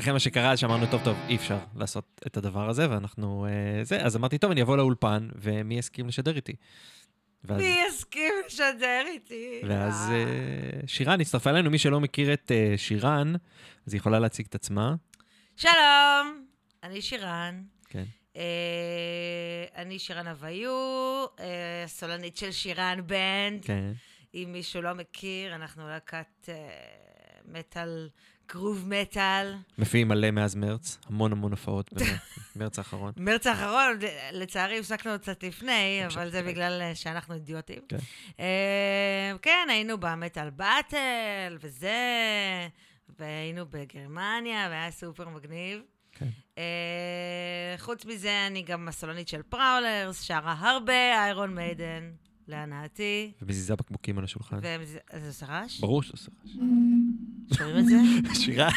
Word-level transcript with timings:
ולכן 0.00 0.12
מה 0.12 0.18
שקרה, 0.18 0.56
שאמרנו, 0.56 0.86
טוב, 0.90 1.04
טוב, 1.04 1.16
אי 1.28 1.36
אפשר 1.36 1.58
לעשות 1.76 2.20
את 2.26 2.36
הדבר 2.36 2.68
הזה, 2.68 2.90
ואנחנו... 2.90 3.46
אה, 3.46 3.84
זה, 3.84 4.02
אז 4.02 4.16
אמרתי, 4.16 4.38
טוב, 4.38 4.50
אני 4.50 4.62
אבוא 4.62 4.76
לאולפן, 4.76 5.28
ומי 5.34 5.78
יסכים 5.78 6.08
לשדר 6.08 6.36
איתי? 6.36 6.52
ואז, 7.44 7.60
מי 7.60 7.76
יסכים 7.88 8.32
לשדר 8.46 9.04
איתי? 9.06 9.60
ואז 9.68 10.10
אה, 10.10 10.80
שירן 10.86 11.20
הצטרפה 11.20 11.50
אלינו, 11.50 11.70
מי 11.70 11.78
שלא 11.78 12.00
מכיר 12.00 12.32
את 12.32 12.52
אה, 12.54 12.74
שירן, 12.76 13.32
אז 13.86 13.92
היא 13.92 13.98
יכולה 13.98 14.18
להציג 14.18 14.46
את 14.48 14.54
עצמה. 14.54 14.94
שלום, 15.56 16.44
אני 16.82 17.02
שירן. 17.02 17.62
כן. 17.88 18.04
אה, 18.36 19.64
אני 19.76 19.98
שירן 19.98 20.26
אביו, 20.26 20.70
אה, 21.40 21.84
סולנית 21.86 22.36
של 22.36 22.52
שירן 22.52 23.00
בנד. 23.06 23.64
כן. 23.64 23.92
אם 24.34 24.48
מישהו 24.52 24.82
לא 24.82 24.94
מכיר, 24.94 25.54
אנחנו 25.54 25.88
להקת 25.88 26.48
אה, 26.48 26.54
מטאל, 27.44 28.08
גרוב 28.52 28.84
מטאל. 28.88 29.54
מופיעים 29.78 30.08
מלא 30.08 30.30
מאז 30.30 30.54
מרץ, 30.54 30.98
המון 31.06 31.32
המון 31.32 31.50
הופעות 31.50 31.90
במרץ 32.56 32.78
האחרון. 32.78 33.12
מרץ 33.16 33.46
האחרון, 33.46 33.98
לצערי 34.32 34.78
הפסקנו 34.78 35.12
קצת 35.18 35.42
לפני, 35.44 36.02
אבל 36.06 36.30
זה. 36.30 36.42
בגלל 36.42 36.82
אה, 36.82 36.94
שאנחנו 36.94 37.34
אידיוטים. 37.34 37.82
כן. 37.88 37.96
אה, 38.40 39.32
כן, 39.42 39.66
היינו 39.70 39.98
במטאל 39.98 40.50
באטל 40.50 41.58
וזה, 41.60 41.98
והיינו 43.18 43.66
בגרמניה, 43.70 44.66
והיה 44.70 44.90
סופר 44.90 45.28
מגניב. 45.28 45.80
כן. 46.12 46.26
אה, 46.58 47.74
חוץ 47.78 48.04
מזה, 48.04 48.46
אני 48.46 48.62
גם 48.62 48.88
הסולנית 48.88 49.28
של 49.28 49.42
פראולרס, 49.42 50.22
שרה 50.22 50.54
הרבה 50.58 51.24
איירון 51.24 51.54
מיידן, 51.54 52.10
להנאתי. 52.50 53.32
ומזיזה 53.42 53.76
בקבוקים 53.76 54.18
על 54.18 54.24
השולחן. 54.24 54.58
וזה 54.80 54.98
עושה 55.28 55.46
רעש? 55.46 55.80
ברור 55.80 56.02
שזה 56.02 56.28
רעש. 56.42 56.56
שומעים 57.58 57.78
את 57.78 57.86
זה? 57.86 57.96
שירן, 58.40 58.70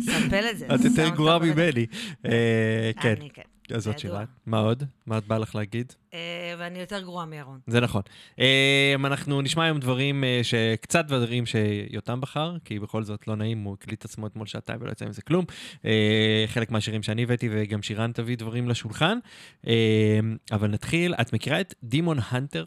סמפל 0.00 0.44
את 0.50 0.58
זה. 0.58 0.66
את 0.74 0.84
יותר 0.84 1.08
גרועה. 1.08 1.38
ממני. 1.38 1.86
אה, 2.26 2.90
כן. 3.02 3.14
אני 3.20 3.30
כן. 3.30 3.42
אז 3.74 3.82
זאת. 3.82 3.98
שירה. 3.98 4.24
מה 4.46 4.58
עוד? 4.58 4.82
מה 5.06 5.18
את 5.18 5.26
בא 5.26 5.38
לך 5.38 5.54
להגיד? 5.54 5.92
אה, 6.14 6.54
ואני 6.58 6.78
יותר 6.78 7.00
גרועה 7.00 7.26
מירון. 7.26 7.60
זה 7.66 7.80
נכון. 7.80 8.02
אה, 8.38 8.94
אנחנו 9.04 9.42
נשמע 9.42 9.64
היום 9.64 9.78
דברים, 9.78 10.24
אה, 10.24 10.40
שקצת 10.42 11.04
דברים 11.04 11.46
שיותם 11.46 12.20
בחר, 12.20 12.56
כי 12.64 12.78
בכל 12.78 13.02
זאת 13.02 13.28
לא 13.28 13.36
נעים, 13.36 13.62
הוא 13.62 13.74
הקליט 13.74 14.04
עצמו 14.04 14.26
אתמול 14.26 14.46
שעתיים 14.46 14.78
ולא 14.82 14.90
יצא 14.90 15.06
מזה 15.06 15.22
כלום. 15.22 15.44
אה, 15.84 16.44
חלק 16.46 16.70
מהשירים 16.70 17.02
שאני 17.02 17.22
הבאתי, 17.22 17.48
וגם 17.52 17.82
שירן 17.82 18.12
תביא 18.12 18.36
דברים 18.36 18.68
לשולחן. 18.68 19.18
אה, 19.66 20.20
אבל 20.52 20.68
נתחיל, 20.68 21.14
את 21.14 21.32
מכירה 21.32 21.60
את 21.60 21.74
Demon 21.82 22.18
Hunter? 22.28 22.64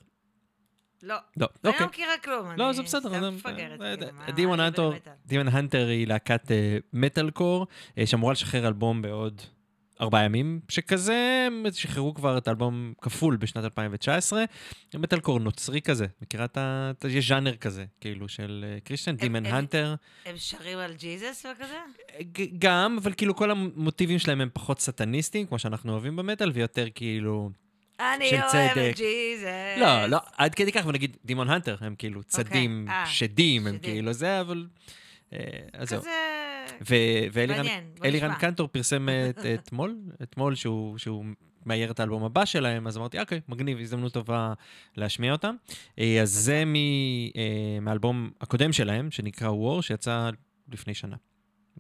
לא. 1.04 1.16
לא, 1.38 1.48
אני 1.64 1.72
אוקיי. 1.72 1.86
לא 1.86 1.88
מכירה 1.88 2.18
כלום. 2.24 2.52
לא, 2.58 2.66
אני 2.66 2.74
זה 2.74 2.84
בסדר. 2.84 3.10
סתם 3.10 3.36
מפגרת. 3.36 3.82
אה, 3.82 3.96
כאילו, 3.98 4.36
Demon 4.36 4.58
מה 4.58 4.64
אני 4.64 4.68
Hunter, 4.68 4.90
באמת 4.90 5.08
על? 5.08 5.14
Demon 5.26 5.48
Hunter 5.48 5.88
היא 5.88 6.08
להקת 6.08 6.52
אה, 6.52 6.78
מטאל 6.94 7.30
קור, 7.30 7.68
אה, 7.98 8.06
שאמורה 8.06 8.34
לשחרר 8.34 8.68
אלבום 8.68 9.02
בעוד 9.02 9.42
ארבעה 10.02 10.24
ימים, 10.24 10.60
שכזה, 10.70 11.44
הם 11.48 11.66
שחררו 11.74 12.14
כבר 12.14 12.38
את 12.38 12.48
האלבום 12.48 12.94
כפול 13.02 13.36
בשנת 13.38 13.64
2019. 13.64 14.44
מטאל 14.96 15.20
קור 15.20 15.40
נוצרי 15.40 15.82
כזה, 15.82 16.06
מכירה 16.22 16.46
את 16.46 16.58
ה... 16.58 16.92
יש 17.10 17.28
ז'אנר 17.28 17.56
כזה, 17.56 17.86
כאילו, 18.02 18.30
של 18.30 18.66
אה, 18.68 18.80
Christian, 18.80 19.16
Demon 19.16 19.46
Hunter. 19.46 19.96
הם 20.26 20.38
שרים 20.38 20.78
על 20.78 20.94
ג'יזוס 20.94 21.46
וכזה? 21.46 21.78
גם, 22.60 22.98
אבל 23.02 23.14
כאילו 23.14 23.36
כל 23.36 23.52
המוטיבים 23.52 24.20
שלהם 24.20 24.42
הם 24.42 24.50
פחות 24.54 24.80
סטניסטיים, 24.80 25.48
כמו 25.48 25.60
שאנחנו 25.60 25.92
אוהבים 25.92 26.16
במטאל, 26.16 26.52
ויותר 26.54 26.88
כאילו... 26.96 27.50
אני 28.16 28.30
אוהב. 28.42 28.78
את 28.78 28.98
ג'יזוס. 28.98 29.48
לא, 29.80 30.06
לא, 30.06 30.18
עד 30.38 30.56
כדי 30.56 30.72
כך, 30.72 30.86
ונגיד 30.86 31.18
דימון 31.26 31.50
הנטר, 31.50 31.76
הם 31.82 31.96
כאילו 31.98 32.24
צדים 32.24 32.86
אה, 32.90 33.06
שדים, 33.06 33.68
הם 33.68 33.76
שדים. 33.76 33.92
כאילו 33.94 34.14
זה, 34.14 34.42
אבל... 34.42 34.68
אה, 35.34 35.40
אז 35.74 35.90
זהו. 35.90 36.02
ואלירן. 38.02 38.34
קנטור 38.40 38.68
פרסם 38.68 39.08
את- 39.30 39.46
אתמול, 39.46 39.96
אתמול 40.24 40.56
שהוא, 40.56 40.98
שהוא 40.98 41.26
מאייר 41.66 41.92
את 41.92 42.00
האלבום 42.00 42.24
הבא 42.24 42.46
שלהם, 42.46 42.88
אז 42.88 42.98
אמרתי, 42.98 43.20
אוקיי, 43.20 43.42
מגניב, 43.50 43.80
הזדמנות 43.80 44.14
טובה 44.14 44.54
להשמיע 44.98 45.32
אותם. 45.32 45.56
אה, 46.00 46.22
אז 46.22 46.30
זה 46.32 46.64
מ- 46.66 46.76
אה, 47.36 47.80
מהאלבום 47.82 48.32
הקודם 48.42 48.74
שלהם, 48.74 49.12
שנקרא 49.12 49.50
War, 49.50 49.82
שיצא 49.82 50.30
לפני 50.72 50.94
שנה. 50.94 51.16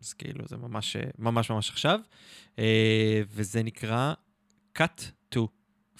אז 0.01 0.13
כאילו, 0.13 0.45
זה 0.47 0.57
ממש 0.57 0.95
אה, 0.95 1.01
ממש 1.19 1.49
ממש 1.51 1.69
עכשיו. 1.69 1.99
אה, 2.59 3.21
וזה 3.29 3.63
נקרא 3.63 4.13
Cut 4.77 5.01
to 5.35 5.39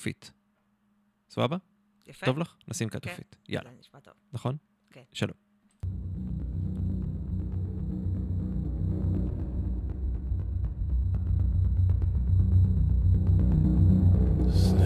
Fit. 0.04 0.32
סבבה? 1.30 1.58
יפה. 2.08 2.26
טוב 2.26 2.38
לך? 2.38 2.56
נשים 2.68 2.90
כן. 3.10 3.16
Fit. 3.16 3.36
יאללה, 3.50 3.70
זה 3.72 3.80
נשמע 3.80 4.00
טוב. 4.00 4.14
נכון? 4.34 4.58
כן. 4.90 5.04
שלום. 5.14 5.36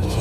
Cut 0.01 0.14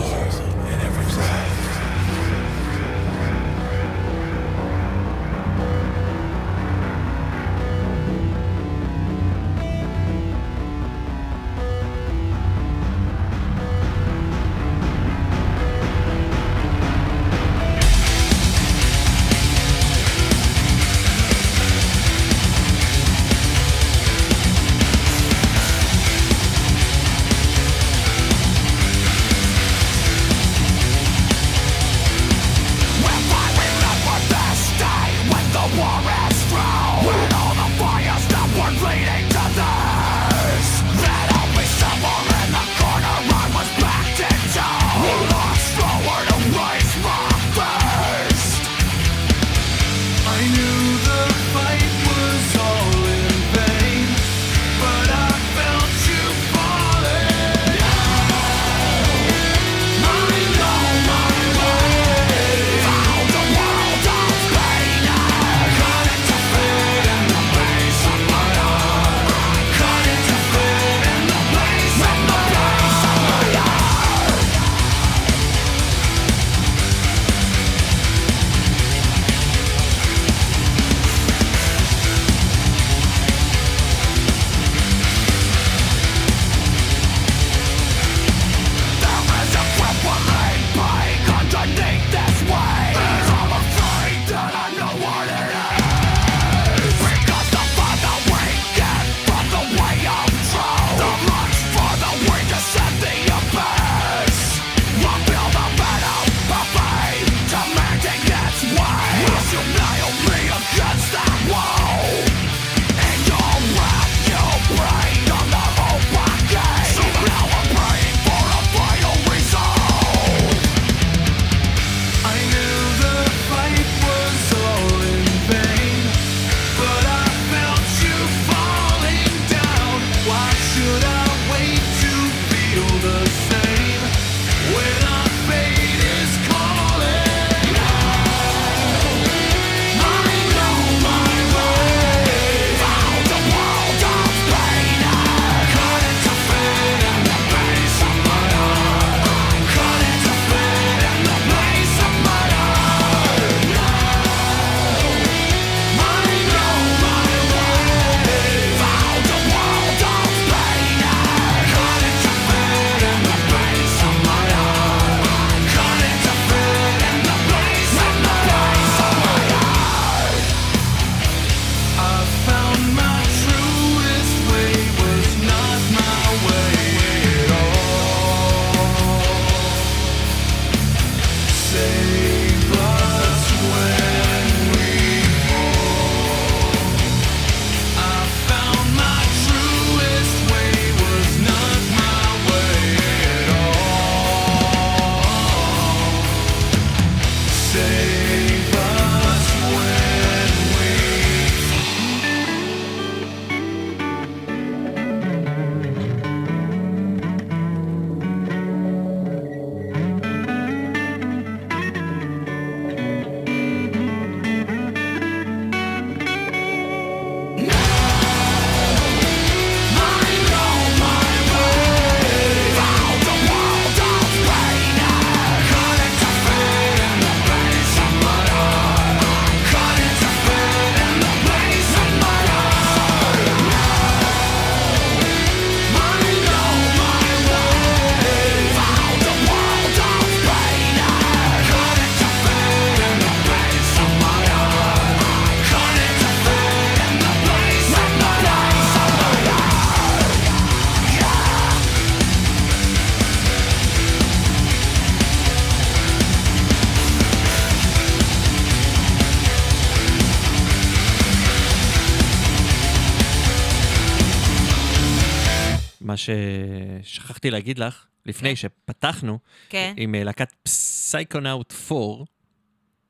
ששכחתי 267.02 267.50
להגיד 267.50 267.78
לך, 267.78 268.06
לפני 268.26 268.48
כן. 268.48 268.56
שפתחנו, 268.56 269.38
כן. 269.68 269.94
עם 269.96 270.14
אה, 270.14 270.24
להקת 270.24 270.52
Psychonaut 270.62 271.74
4, 271.92 272.24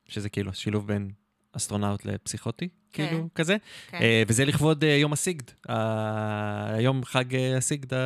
שזה 0.07 0.29
כאילו 0.29 0.53
שילוב 0.53 0.87
בין 0.87 1.11
אסטרונאוט 1.57 2.05
לפסיכוטי, 2.05 2.67
כן. 2.93 3.07
כאילו 3.07 3.29
כזה, 3.35 3.57
כן. 3.87 3.97
אה, 4.01 4.23
וזה 4.27 4.45
לכבוד 4.45 4.83
אה, 4.83 4.89
יום 4.89 5.13
הסיגד, 5.13 5.43
היום 5.67 7.05
חג 7.05 7.23
הסיגד 7.57 7.97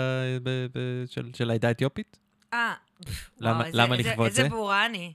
של- 1.07 1.31
של 1.33 1.49
העדה 1.51 1.67
האתיופית. 1.67 2.17
אה, 2.53 2.73
למה- 3.39 3.55
וואו, 3.57 3.65
איזה- 3.67 3.77
למה 3.77 3.95
איזה- 3.95 4.09
לכבוד 4.09 4.25
איזה 4.27 4.43
זה? 4.43 4.49
בורה 4.49 4.85
אני. 4.85 5.13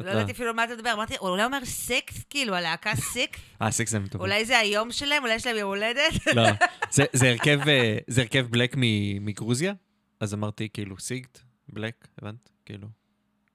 לא 0.00 0.10
ידעתי 0.10 0.32
אפילו 0.32 0.48
על 0.50 0.54
מה 0.56 0.64
אתה 0.64 0.74
מדבר. 0.74 0.92
אמרתי, 0.92 1.14
הוא 1.20 1.28
אולי 1.28 1.44
אומר 1.44 1.64
SikTh, 1.64 2.24
כאילו, 2.30 2.54
הלהקה 2.54 2.96
SikTh? 2.96 3.38
אה, 3.62 3.70
SikTh 3.70 3.94
הם 3.94 4.06
טובים. 4.06 4.20
אולי 4.30 4.44
זה 4.44 4.58
היום 4.58 4.92
שלהם? 4.92 5.22
אולי 5.22 5.34
יש 5.34 5.46
להם 5.46 5.56
יום 5.56 5.68
הולדת? 5.68 6.26
לא, 6.36 6.42
זה- 6.90 7.04
זה 7.12 7.28
הרכב, 7.30 7.68
אה, 7.68 7.98
זה 8.06 8.20
הרכב 8.20 8.46
בלק 8.50 8.74
מגרוזיה, 9.20 9.72
אז 10.20 10.34
אמרתי 10.34 10.68
כאילו 10.72 10.98
סיגד, 10.98 11.28
בלק, 11.68 12.08
הבנת? 12.18 12.50
כאילו, 12.66 12.88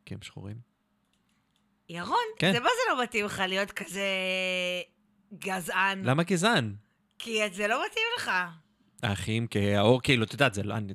כי 0.06 0.14
הם 0.14 0.22
שחורים. 0.22 0.56
ירון, 1.90 2.18
כן. 2.40 2.52
זה 2.54 2.60
מה 2.60 2.70
זה 2.70 2.94
לא 2.96 3.04
מתאים 3.04 3.26
לך 3.26 3.44
להיות 3.48 3.72
כזה 3.72 4.06
גזען? 5.40 6.04
למה 6.06 6.24
גזען? 6.24 6.74
כי 7.20 7.40
זה 7.54 7.68
לא 7.68 7.82
מתאים 7.86 8.04
לך. 8.18 8.32
האחים, 9.04 9.48
כי 9.48 9.76
האור, 9.76 10.02
כאילו, 10.02 10.24
את 10.24 10.34
יודעת, 10.34 10.54
זה 10.54 10.64
לא- 10.64 10.74
אני- 10.76 10.94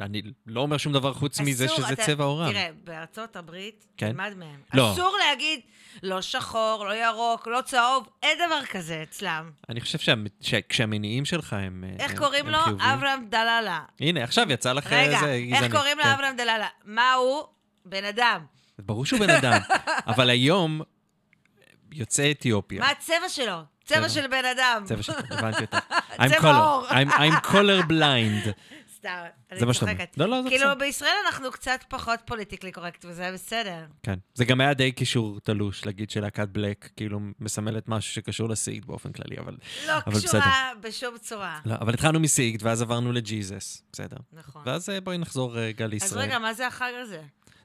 אני 0.00 0.22
לא 0.46 0.60
אומר 0.60 0.76
שום 0.76 0.92
דבר 0.92 1.12
חוץ 1.12 1.40
מזה 1.40 1.66
אסור, 1.66 1.76
שזה 1.76 1.92
אתה- 1.92 2.04
צבע 2.06 2.24
עורם. 2.24 2.50
תראה, 2.52 2.68
בארצות 2.84 3.36
הברית, 3.36 3.86
כן. 3.96 4.12
תלמד 4.12 4.32
מהם. 4.36 4.60
לא. 4.74 4.92
אסור 4.92 5.16
להגיד 5.28 5.60
לא 6.02 6.20
שחור, 6.20 6.84
לא 6.88 6.92
ירוק, 7.06 7.46
לא 7.46 7.60
צהוב, 7.60 8.08
אין 8.22 8.38
דבר 8.46 8.64
כזה 8.70 9.02
אצלם. 9.02 9.50
אני 9.68 9.80
חושב 9.80 9.98
שה- 9.98 10.12
שכשהמניעים 10.40 11.24
שלך 11.24 11.52
הם 11.52 11.84
אה, 11.86 12.04
איך 12.04 12.10
הם- 12.12 12.18
קוראים 12.18 12.46
הם 12.46 12.52
לו? 12.52 12.58
חיוביים. 12.58 12.90
אברהם 12.90 13.26
דלאלה. 13.28 13.80
הנה, 14.00 14.24
עכשיו 14.24 14.52
יצא 14.52 14.72
לך 14.72 14.86
רגע, 14.86 15.00
איזה 15.00 15.16
גזעני. 15.16 15.54
איך 15.64 15.72
קוראים 15.76 15.98
לו 15.98 16.04
כן. 16.04 16.10
אברהם 16.10 16.36
דלאלה? 16.36 16.66
מה 16.84 17.12
הוא? 17.12 17.42
בן 17.84 18.04
אדם. 18.04 18.44
ברור 18.78 19.06
שהוא 19.06 19.20
בן 19.20 19.30
אדם, 19.30 19.58
אבל 20.12 20.30
היום 20.30 20.80
יוצא 21.92 22.30
אתיופיה. 22.30 22.80
מה 22.80 22.90
הצבע 22.90 23.28
שלו? 23.28 23.56
צבע. 23.84 24.08
של 24.08 24.26
בן 24.26 24.44
אדם. 24.56 24.82
צבע 24.84 25.02
של... 25.02 25.12
הבנתי 25.30 25.60
אותך. 25.60 25.78
I'm 26.20 26.38
צבע 26.38 26.56
עור. 26.56 26.86
I'm- 26.88 27.46
color 27.46 27.88
blind. 27.88 28.48
סתם, 29.02 29.22
אני. 29.52 29.72
צוחקת. 29.74 30.18
לא, 30.18 30.28
לא, 30.28 30.42
זה 30.42 30.48
כאילו, 30.48 30.64
בסדר. 30.64 30.74
בישראל 30.74 31.12
אנחנו 31.26 31.50
קצת 31.50 31.84
פחות 31.88 32.20
פוליטיקלי 32.24 32.72
קורקט, 32.72 33.04
וזה 33.04 33.30
בסדר. 33.34 33.84
כן. 34.02 34.18
זה 34.34 34.44
גם 34.44 34.60
היה 34.60 34.74
די 34.74 34.92
קישור 34.92 35.40
תלוש 35.40 35.86
להגיד 35.86 36.10
שלהקת 36.10 36.48
בלק, 36.48 36.88
כאילו, 36.96 37.20
מסמלת 37.40 37.88
משהו 37.88 38.12
שקשור 38.14 38.48
לסיגד 38.48 38.84
באופן 38.84 39.12
כללי, 39.12 39.38
אבל... 39.38 39.56
לא 39.86 39.92
אבל 40.06 40.20
קשורה 40.20 40.70
בשום 40.80 41.18
צורה. 41.18 41.60
לא, 41.64 41.74
אבל 41.80 41.94
התחלנו 41.94 42.20
מסיגד, 42.20 42.66
ואז 42.66 42.82
עברנו 42.82 43.12
לג'יזוס, 43.12 43.82
בסדר. 43.92 44.16
נכון. 44.32 44.62
ואז 44.66 44.90
אה, 44.90 45.00
בואי 45.00 45.18
נחזור 45.18 45.54
רגע 45.54 45.84
אז 45.84 45.90
לישראל. 45.90 46.20
רגע, 46.22 46.38
מה 46.38 46.54
זה 46.54 46.66
החג 46.66 46.92
הזה? 47.02 47.22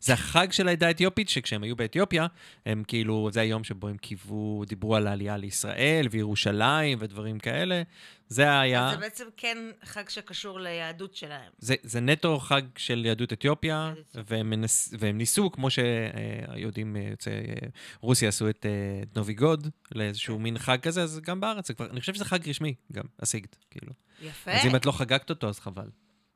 זה 0.07 0.13
החג 0.13 0.51
של 0.51 0.67
העדה 0.67 0.87
האתיופית, 0.87 1.29
שכשהם 1.29 1.63
היו 1.63 1.75
באתיופיה, 1.75 2.27
הם 2.65 2.83
כאילו, 2.87 3.29
זה 3.31 3.41
היום 3.41 3.63
שבו 3.63 3.87
הם 3.87 3.97
קיוו, 3.97 4.63
דיברו 4.67 4.95
על 4.95 5.07
העלייה 5.07 5.37
לישראל 5.37 6.07
וירושלים 6.11 6.97
ודברים 7.01 7.39
כאלה. 7.39 7.81
זה 8.27 8.59
היה, 8.59 8.89
זה 8.91 8.97
בעצם 8.97 9.25
כן 9.37 9.57
חג 9.83 10.09
שקשור 10.09 10.59
ליהדות 10.59 11.15
שלהם. 11.15 11.51
זה, 11.59 11.75
זה 11.83 11.99
נטו 11.99 12.39
חג 12.39 12.61
של 12.77 13.05
יהדות 13.05 13.33
אתיופיה. 13.33 13.93
והם, 14.13 14.49
מנס, 14.49 14.93
והם 14.99 15.17
ניסו, 15.17 15.51
כמו 15.51 15.69
שהיהודים 15.69 16.95
אה, 16.95 17.01
יוצאי 17.01 17.33
אה, 17.33 17.67
רוסיה 18.01 18.29
עשו 18.29 18.49
את 18.49 18.65
אה, 18.65 19.03
את 19.03 19.17
נוביגוד, 19.17 19.67
לאיזשהו 19.91 20.39
מין 20.39 20.57
חג 20.57 20.79
כזה, 20.79 21.03
אז 21.03 21.19
גם 21.19 21.39
בארץ, 21.39 21.71
כבר, 21.71 21.89
אני 21.89 21.99
חושב 21.99 22.13
שזה 22.13 22.25
חג 22.25 22.49
רשמי, 22.49 22.75
גם, 22.91 23.03
הסיגד, 23.19 23.55
כאילו. 23.71 23.93
יפה. 24.21 24.51
אז 24.51 24.65
אם 24.65 24.75
את 24.75 24.85
לא 24.85 24.91
חגגת 24.91 25.29
אותו, 25.29 25.49
אז 25.49 25.59
חבל, 25.59 25.89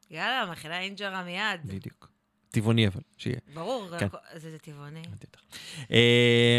יאללה, 0.09 0.51
מכינה 0.51 0.79
אינג'רה 0.79 1.23
מיד. 1.23 1.61
בדיוק. 1.65 2.10
טבעוני 2.51 2.87
אבל, 2.87 3.01
שיהיה. 3.17 3.39
ברור, 3.53 3.89
כן. 3.99 4.07
זה 4.35 4.51
זה 4.51 4.57
טבעוני. 4.59 5.01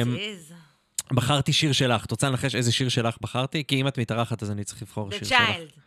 צ'יז. 0.05 0.53
בחרתי 1.13 1.53
שיר 1.53 1.73
שלך. 1.73 2.05
את 2.05 2.11
רוצה 2.11 2.31
לנחש 2.31 2.55
איזה 2.55 2.73
שיר 2.73 2.89
שלך 2.89 3.17
בחרתי? 3.21 3.65
כי 3.69 3.81
אם 3.81 3.89
את 3.89 3.99
מתארחת, 3.99 4.43
אז 4.43 4.51
אני 4.51 4.65
צריך 4.65 4.83
לבחור 4.83 5.09
The 5.11 5.13
שיר 5.13 5.25
שלך. 5.25 5.39
Child. 5.39 5.81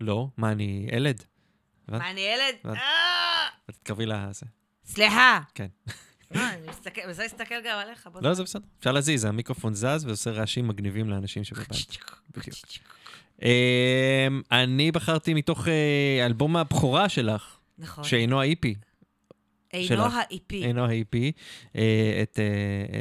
לא, 0.00 0.28
מה, 0.36 0.52
אני 0.52 0.88
ילד? 0.92 1.22
מה, 1.88 2.10
אני 2.10 2.20
ילד? 2.20 2.76
אה! 2.76 3.48
את 3.70 3.74
תתקרבי 3.74 4.06
לזה. 4.06 4.46
סליחה. 4.84 5.40
כן. 5.54 5.66
וזה 7.08 7.24
מסתכל 7.24 7.54
גם 7.64 7.78
עליך. 7.78 8.08
בוא 8.12 8.20
לא, 8.20 8.34
זה 8.34 8.42
בסדר. 8.42 8.64
אפשר 8.78 8.92
להזיז, 8.92 9.24
המיקרופון 9.24 9.74
זז 9.74 10.04
ועושה 10.04 10.30
רעשים 10.30 10.68
מגניבים 10.68 11.10
לאנשים 11.10 11.44
שבבית. 11.44 11.98
בדיוק. 12.36 12.68
אמ, 13.42 14.42
אני 14.52 14.92
בחרתי 14.92 15.34
מתוך 15.34 15.68
אה, 15.68 16.26
אלבום 16.26 16.56
הבכורה 16.56 17.08
שלך, 17.08 17.56
נכון. 17.78 18.04
שאינו 18.04 18.40
ה 18.40 18.49
EP, 18.49 18.74
אינו. 19.72 20.04
ה 20.04 20.19
EP. 20.19 20.64
אינו 20.64 20.84
ה 20.84 20.96
EP, 20.96 21.32
אה, 21.76 22.20
את 22.22 22.38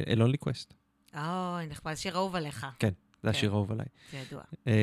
A 0.08 0.12
Lonely 0.12 0.38
Quest. 0.38 0.74
אוי, 1.16 1.68
נחמד, 1.70 1.96
שיר 1.96 2.16
אהוב 2.16 2.36
עליך, 2.36 2.62
זה 2.62 2.68
כן. 2.80 2.92
השיר 3.30 3.52
האהוב 3.52 3.72
עליי. 3.72 3.86
זה 4.12 4.18
ידוע. 4.18 4.42
אה, 4.68 4.74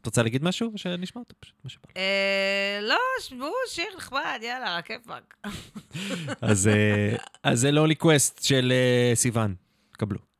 את 0.00 0.06
רוצה 0.06 0.22
להגיד 0.22 0.44
משהו 0.44 0.72
או 0.72 0.78
שנשמע 0.78 1.20
אותו 1.20 1.34
פשוט? 1.40 1.54
מה 1.64 1.70
שבא. 1.70 1.82
אה, 1.96 2.78
לא, 2.82 2.98
שבו, 3.20 3.50
שיר 3.68 3.86
נחמד, 3.96 4.40
יאללה, 4.42 4.76
רק 4.76 4.86
כיפאק. 4.86 5.34
אז 6.40 6.68
אה, 6.68 7.54
זה 7.56 7.70
לולי 7.70 7.94
קווסט 7.94 8.42
של 8.42 8.72
אה, 8.72 9.12
סיוון. 9.14 9.54
קבלו. 9.92 10.31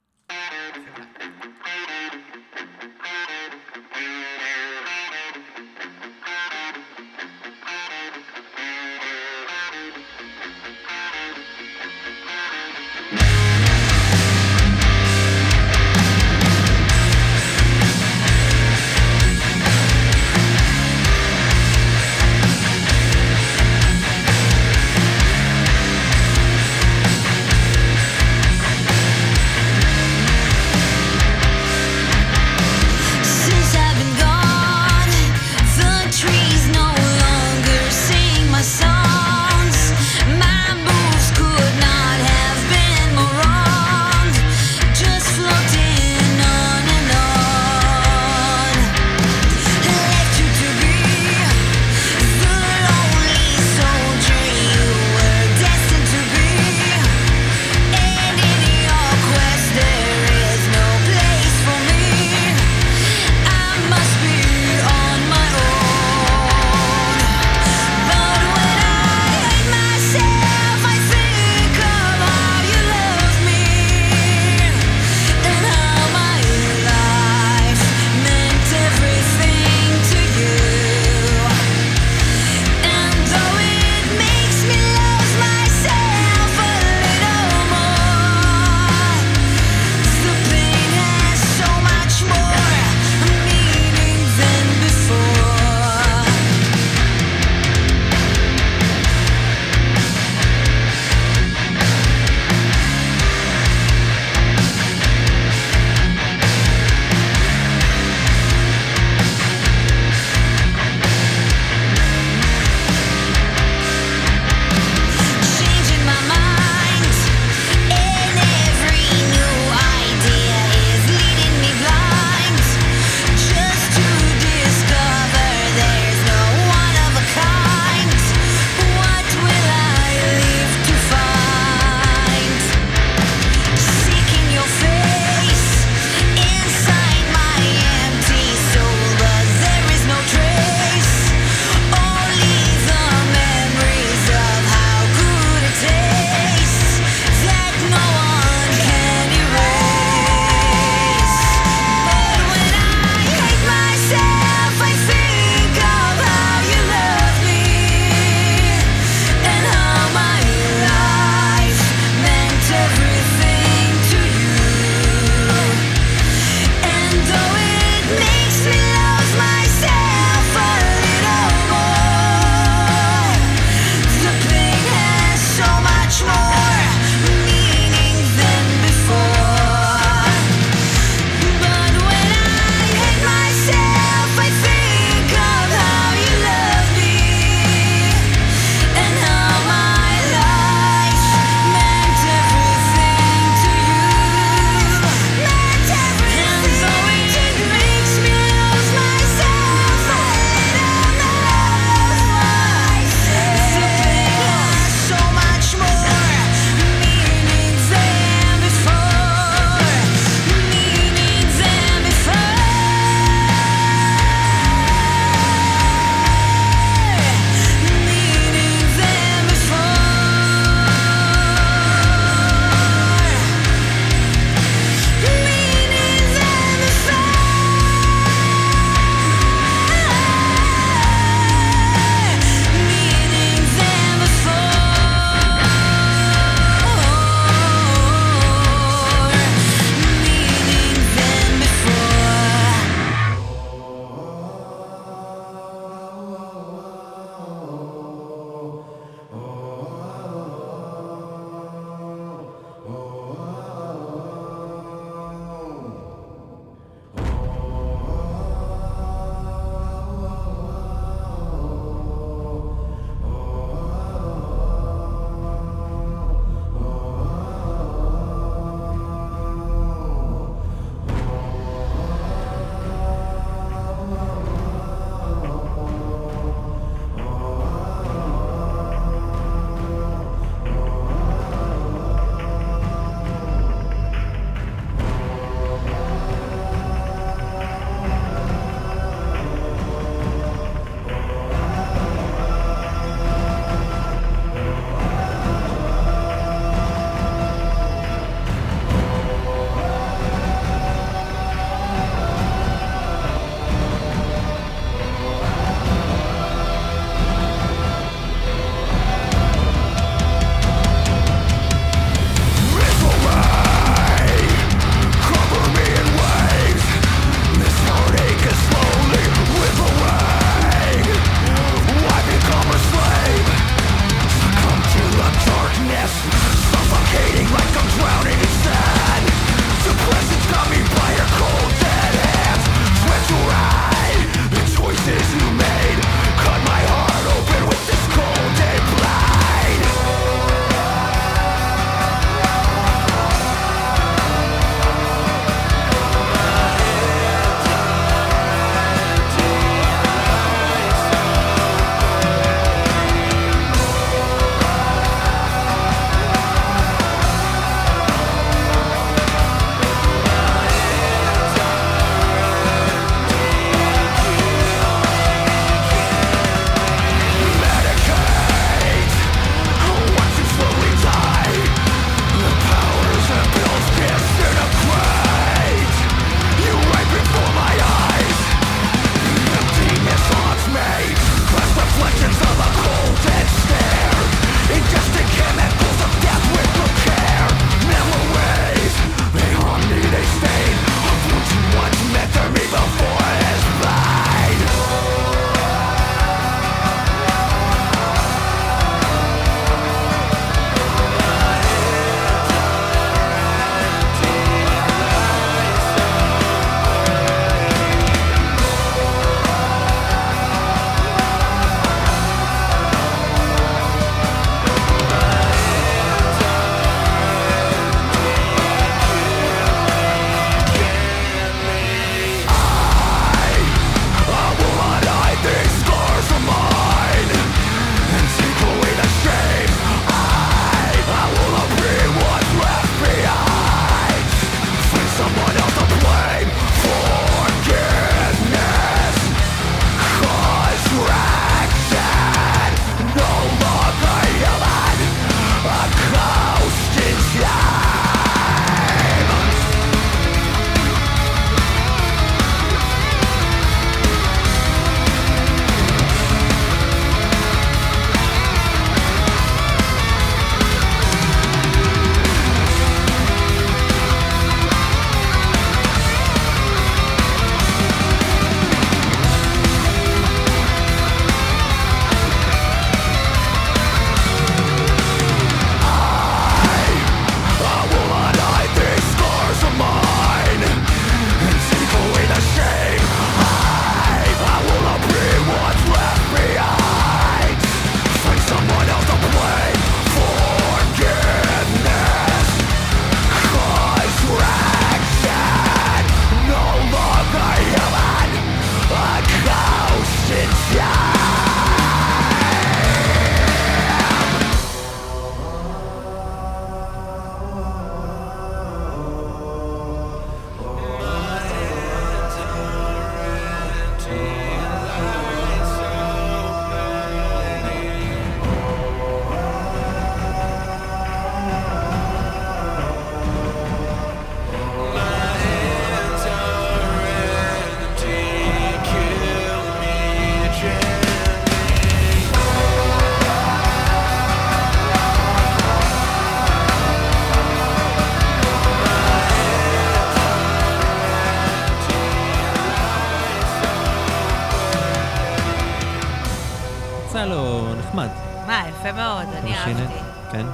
אהבתי. 549.68 549.98
כן. 550.32 550.46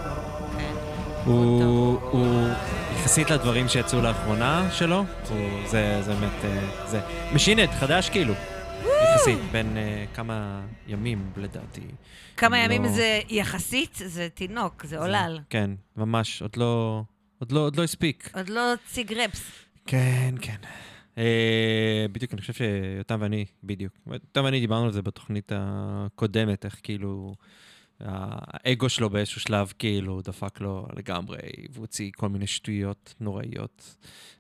כן. 0.59 0.73
הוא, 1.25 2.01
הוא 2.11 2.49
יחסית 2.95 3.31
לדברים 3.31 3.69
שיצאו 3.69 4.01
לאחרונה 4.03 4.71
שלו, 4.73 5.05
הוא, 5.29 5.67
זה, 5.67 6.03
זה 6.03 6.15
באמת, 6.15 6.45
אה, 6.45 6.87
זה 6.87 7.01
משינט, 7.35 7.71
חדש 7.71 8.11
כאילו. 8.11 8.35
יחסית, 9.15 9.39
בין 9.53 9.77
אה, 9.77 10.05
כמה 10.15 10.63
ימים 10.87 11.31
לדעתי. 11.37 11.81
כמה 12.37 12.59
לא- 12.59 12.63
ימים 12.65 12.89
זה 12.89 13.21
יחסית, 13.29 14.01
זה 14.05 14.29
תינוק, 14.35 14.85
זה 14.85 14.99
עולל. 14.99 15.39
כן, 15.51 15.71
ממש, 15.97 16.43
עוד 16.43 16.57
לא, 16.57 17.03
עוד 17.39 17.53
לא, 17.53 17.61
עוד 17.61 17.77
לא 17.77 17.85
הספיק. 17.85 18.31
עוד 18.35 18.49
לא 18.49 18.73
ציג 18.87 19.13
רפס. 19.13 19.51
כן, 19.87 20.35
כן. 20.41 20.57
אה, 21.19 22.07
בדיוק, 22.13 22.33
אני 22.33 22.41
חושב 22.41 22.53
שיותם 22.53 23.19
ואני, 23.21 23.45
בדיוק. 23.65 23.93
יותם 24.07 24.45
ואני 24.45 24.61
דיברנו 24.61 24.85
על 24.85 24.93
זה 24.93 25.03
בתוכנית 25.03 25.53
הקודמת, 25.55 26.65
איך 26.65 26.81
כאילו 26.83 27.35
האגו 28.01 28.89
שלו 28.89 29.11
באיזשהו 29.11 29.41
שלב 29.41 29.73
כאילו 29.79 30.21
דפק 30.21 30.61
לו 30.61 30.87
לגמרי, 30.97 31.39
והוא 31.71 31.83
הוציא 31.83 32.11
כל 32.17 32.29
מיני 32.29 32.47
שטויות 32.47 33.15
נוראיות. 33.21 33.97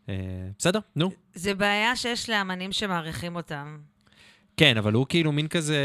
אה, 0.08 0.14
בסדר, 0.58 0.80
נו. 0.96 1.10
זה 1.34 1.54
בעיה 1.54 1.96
שיש 1.96 2.30
לאמנים 2.30 2.72
שמעריכים 2.72 3.36
אותם. 3.36 3.78
כן, 4.56 4.76
אבל 4.76 4.92
הוא 4.92 5.06
כאילו 5.08 5.32
מין 5.32 5.48
כזה, 5.48 5.78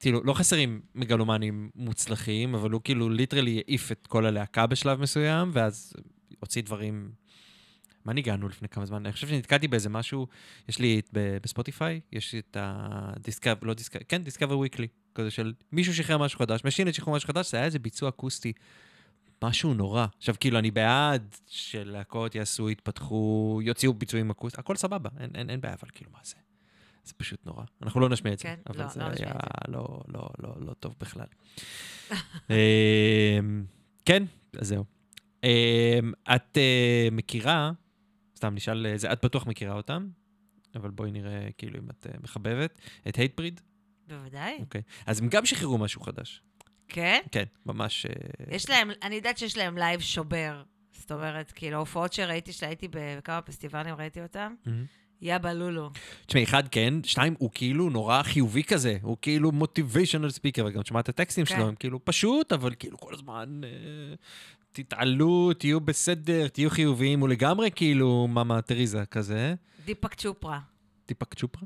כאילו, 0.00 0.20
לא 0.24 0.32
חסרים 0.32 0.80
מגלומנים 0.94 1.70
מוצלחים, 1.74 2.54
אבל 2.54 2.70
הוא 2.70 2.80
כאילו 2.84 3.08
literally 3.08 3.62
העיף 3.66 3.92
את 3.92 4.06
כל 4.06 4.26
הלהקה 4.26 4.66
בשלב 4.66 5.00
מסוים, 5.00 5.50
ואז 5.52 5.92
הוציא 6.40 6.62
דברים... 6.62 7.10
מה 8.04 8.12
ניגענו 8.12 8.48
לפני 8.48 8.68
כמה 8.68 8.86
זמן? 8.86 9.06
אני 9.06 9.12
חושב 9.12 9.28
שנתקעתי 9.28 9.68
באיזה 9.68 9.88
משהו, 9.88 10.26
יש 10.68 10.78
לי 10.78 11.00
ב 11.14 11.24
Spotify, 11.24 12.00
יש 12.12 12.34
את 12.34 12.56
ה 12.60 12.72
Discov, 12.72 13.58
לא 13.62 13.74
Discov, 13.74 14.02
כן, 14.08 14.22
Discover 14.22 14.58
Weekly, 14.58 14.86
כזה 15.18 15.30
של 15.30 15.52
מישהו 15.72 15.94
שחרר 15.94 16.18
משהו 16.18 16.38
חדש, 16.38 16.64
Machine 16.64 16.88
Head 16.88 16.94
שחררו 16.94 17.16
משהו 17.16 17.26
חדש, 17.26 17.50
זה 17.50 17.56
היה 17.56 17.66
איזה 17.66 17.78
ביצוע 17.78 18.08
אקוסטי, 18.08 18.52
משהו 19.44 19.74
נורא. 19.74 20.06
עכשיו, 20.18 20.34
כאילו, 20.40 20.58
אני 20.58 20.70
בעד 20.70 21.34
שלהקות 21.46 22.34
יעשו, 22.34 22.70
יתפתחו, 22.70 23.60
יוציאו 23.62 23.94
ביצועים 23.94 24.30
אקוסטיים, 24.30 24.60
הכל 24.60 24.76
סבבה, 24.76 25.10
אין, 25.20 25.30
אין, 25.34 25.50
אין 25.50 25.60
בעיה, 25.60 25.74
אבל 25.74 25.88
כאילו, 25.94 26.10
מה 26.12 26.18
זה? 26.22 26.34
זה 27.04 27.14
פשוט 27.16 27.46
נורא. 27.46 27.64
אנחנו 27.82 28.00
לא 28.00 28.08
נשמיע 28.08 28.32
את 28.32 28.38
זה, 28.38 28.42
כן, 28.42 28.56
אבל 28.66 28.82
לא, 28.82 28.88
זה 28.88 29.00
לא 29.00 29.04
היה 29.04 29.32
לא, 29.68 30.00
לא, 30.08 30.28
לא, 30.38 30.54
לא 30.60 30.74
טוב 30.80 30.94
בכלל. 31.00 31.26
אמ, 32.50 33.64
כן, 34.04 34.22
אז 34.58 34.68
זהו. 34.68 34.84
אמ, 35.44 36.12
את 36.34 36.58
אה, 36.58 37.08
מכירה, 37.12 37.72
סתם 38.36 38.54
נשאל, 38.54 38.86
אה, 38.86 39.12
את 39.12 39.24
בטוח 39.24 39.46
מכירה 39.46 39.74
אותם, 39.74 40.08
אבל 40.74 40.90
בואי 40.90 41.10
נראה 41.10 41.48
כאילו 41.58 41.78
אם 41.78 41.90
את 41.90 42.06
אה, 42.06 42.18
מחבבת, 42.22 42.80
את 43.08 43.16
Hatebreed, 43.16 43.60
בוודאי. 44.08 44.56
אוקיי. 44.60 44.82
אז 45.06 45.20
הם 45.20 45.28
גם 45.28 45.46
שחררו 45.46 45.78
משהו 45.78 46.00
חדש. 46.00 46.42
כן? 46.88 47.20
כן, 47.32 47.44
ממש... 47.66 48.06
אה, 48.06 48.12
יש 48.54 48.70
להם, 48.70 48.90
אני 49.02 49.14
יודעת 49.14 49.38
שיש 49.38 49.56
להם 49.56 49.78
live 49.78 50.00
שובר. 50.00 50.62
זאת 50.92 51.12
אומרת, 51.12 51.52
כאילו, 51.52 51.76
ההופעות 51.76 52.12
שראיתי, 52.12 52.52
שהייתי 52.52 52.88
בכמה 52.90 53.42
פסטיבלים, 53.42 53.94
ראיתי 53.94 54.22
אותם, 54.22 54.54
מהמם. 54.66 54.84
יאבא 55.22 55.52
לולו. 55.52 55.90
תשמעי, 56.26 56.44
אחד 56.44 56.68
כן, 56.68 56.94
שתיים, 57.04 57.34
הוא 57.38 57.50
כאילו 57.54 57.90
נורא 57.90 58.22
חיובי 58.22 58.64
כזה, 58.64 58.98
הוא 59.02 59.16
כאילו 59.22 59.52
motivational 59.52 60.30
speaker, 60.30 60.64
וגם 60.66 60.84
שמעת 60.84 61.04
את 61.04 61.08
הטקסטים 61.08 61.44
כן. 61.44 61.56
שלו, 61.56 61.68
הם 61.68 61.74
כאילו 61.74 62.04
פשוט, 62.04 62.52
אבל 62.52 62.74
כאילו 62.78 62.98
כל 62.98 63.14
הזמן, 63.14 63.60
אה, 63.64 63.70
תתעלו, 64.72 65.52
תהיו 65.58 65.80
בסדר, 65.80 66.48
תהיו 66.48 66.70
חיוביים, 66.70 67.20
הוא 67.20 67.28
לגמרי 67.28 67.70
כאילו 67.74 68.28
אמא 68.28 68.62
תרזה 68.62 69.06
כזה. 69.06 69.54
דיפק 69.84 70.14
צ'ופרה. 70.14 70.60
טיפק 71.06 71.34
צ'ופרה? 71.34 71.62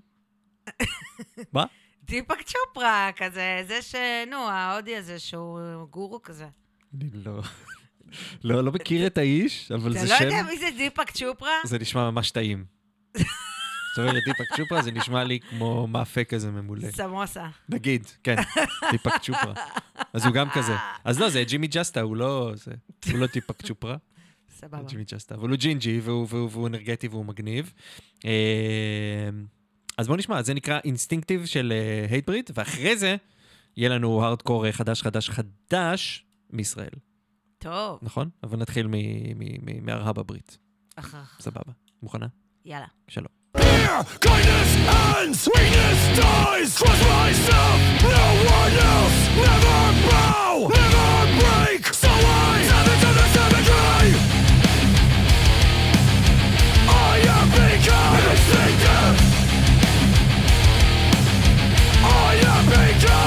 מה? 1.54 1.64
דיפק 2.02 2.42
צ'ופרה, 2.42 3.10
כזה, 3.16 3.62
זה 3.66 3.82
ש... 3.82 3.94
נו, 4.30 4.36
ההודי 4.36 4.96
הזה 4.96 5.18
שהוא 5.18 5.84
גורו 5.90 6.22
כזה. 6.22 6.46
אני 6.94 7.10
לא... 7.14 7.42
לא, 8.44 8.64
לא 8.64 8.72
מכיר 8.72 9.06
את 9.06 9.18
האיש, 9.18 9.72
אבל 9.72 9.92
אתה 9.92 10.00
זה 10.00 10.12
לא 10.12 10.18
שם, 10.18 10.24
יודע 10.24 10.42
מי 10.42 10.58
זה 10.58 10.68
דיפק 10.76 11.10
צ'ופרה? 11.10 11.52
זה 11.64 11.78
נשמע 11.78 12.10
ממש 12.10 12.30
טעים. 12.30 12.64
זאת 13.96 13.98
אומרת, 13.98 14.22
טיפק 14.24 14.56
צ'ופרה 14.56 14.82
זה 14.82 14.90
נשמע 14.90 15.24
לי 15.24 15.40
כמו 15.40 15.86
מאפה 15.86 16.24
כזה 16.24 16.50
ממולא. 16.50 16.90
סמוסה. 16.90 17.48
נגיד, 17.68 18.06
כן, 18.24 18.36
טיפק 18.90 19.12
צ'ופרה. 19.22 19.54
אז 20.12 20.26
הוא 20.26 20.34
גם 20.34 20.50
כזה. 20.50 20.72
אז 21.04 21.20
לא, 21.20 21.30
זה 21.30 21.44
ג'ימי 21.44 21.66
ג'סטה, 21.66 22.00
הוא 22.00 22.16
לא, 22.16 22.52
הוא 23.10 23.18
לא 23.18 23.26
טיפק 23.26 23.62
צ'ופרה, 23.62 23.96
סבבה. 24.50 24.82
Jamey 24.82 25.04
Jasta, 25.04 25.34
אבל 25.34 25.48
הוא 25.48 25.56
ג'ינג'י 25.56 26.00
והוא, 26.00 26.66
אנרגטי 26.66 27.08
והוא 27.08 27.24
מגניב. 27.24 27.72
אה, 29.92 30.02
אז 30.02 30.06
בואו 30.06 30.18
נשמע, 30.18 30.42
זה 30.42 30.54
נקרא 30.54 30.78
Instinctive 30.84 31.46
של 31.46 31.72
Hatebreed, 32.10 32.50
ואחרי 32.54 32.96
זה 32.96 33.16
יהיה 33.76 33.88
לנו 33.88 34.24
הארדקור 34.24 34.66
אה, 34.66 34.72
חדש 34.72 35.02
חדש 35.02 35.30
חדש 35.30 36.24
מישראל, 36.50 36.90
טוב, 37.58 37.98
נכון? 38.02 38.28
אבל 38.42 38.58
נתחיל 38.58 38.86
מ- 38.86 38.92
מ- 38.92 39.36
מ- 39.38 39.86
מארצות 39.86 40.18
הברית, 40.18 40.58
אחר. 40.96 41.18
סבבה. 41.40 41.72
מוכנה? 42.02 42.26
יאללה. 42.64 42.86
שלום. 43.08 43.26
Kindness 44.26 44.70
and 45.02 45.32
sweetness 45.46 46.00
dies. 46.20 46.70
Trust 46.80 47.02
myself, 47.14 47.78
no 48.16 48.24
one 48.60 48.74
else. 48.92 49.18
Never 49.48 49.80
bow, 50.10 50.54
never 50.78 51.10
break. 51.42 51.82
So 52.02 52.10
I 52.50 52.54
step 52.68 52.86
into 52.94 53.10
the 53.18 53.26
cemetery. 53.36 54.10
I 57.10 57.14
am 57.36 57.46
become 57.60 58.14
instinctive. 58.32 59.16
I 59.38 59.41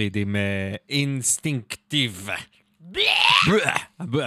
Hatebreed 0.00 0.28
עם 0.28 0.36
אה, 0.36 0.74
Instinctive. 0.88 2.28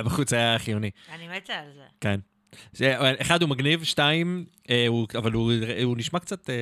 בחוץ 0.06 0.34
היה 0.34 0.60
חיוני. 0.60 0.92
אני 1.14 1.28
מתה 1.28 1.54
על 1.54 1.72
זה. 1.76 1.84
כן. 2.02 2.20
זה- 2.74 2.96
אחד 3.22 3.42
הוא 3.42 3.50
מגניב, 3.50 3.84
שתיים, 3.84 4.46
אה, 4.70 4.88
אבל 5.18 5.32
הוא 5.84 5.98
נשמע 5.98 6.20
קצת 6.20 6.50
אה, 6.50 6.56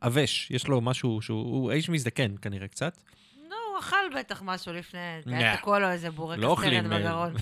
עבש. 0.00 0.50
יש 0.50 0.68
לו 0.68 0.80
משהו 0.80 1.22
שהוא 1.22 1.42
הוא 1.42 1.70
האיש 1.70 1.88
מזדקן 1.88 2.34
כנראה 2.42 2.68
קצת. 2.68 3.02
נו, 3.48 3.54
הוא 3.72 3.78
אכל 3.80 3.96
בטח 4.18 4.42
משהו 4.44 4.72
לפני. 4.72 5.00
היה 5.26 5.56
תקוע 5.56 5.78
לו 5.78 5.90
איזה 5.90 6.10
בורקס 6.10 6.42
לא 6.42 6.56
טרי 6.62 6.92
אה, 6.92 6.98
בגרון. 6.98 7.34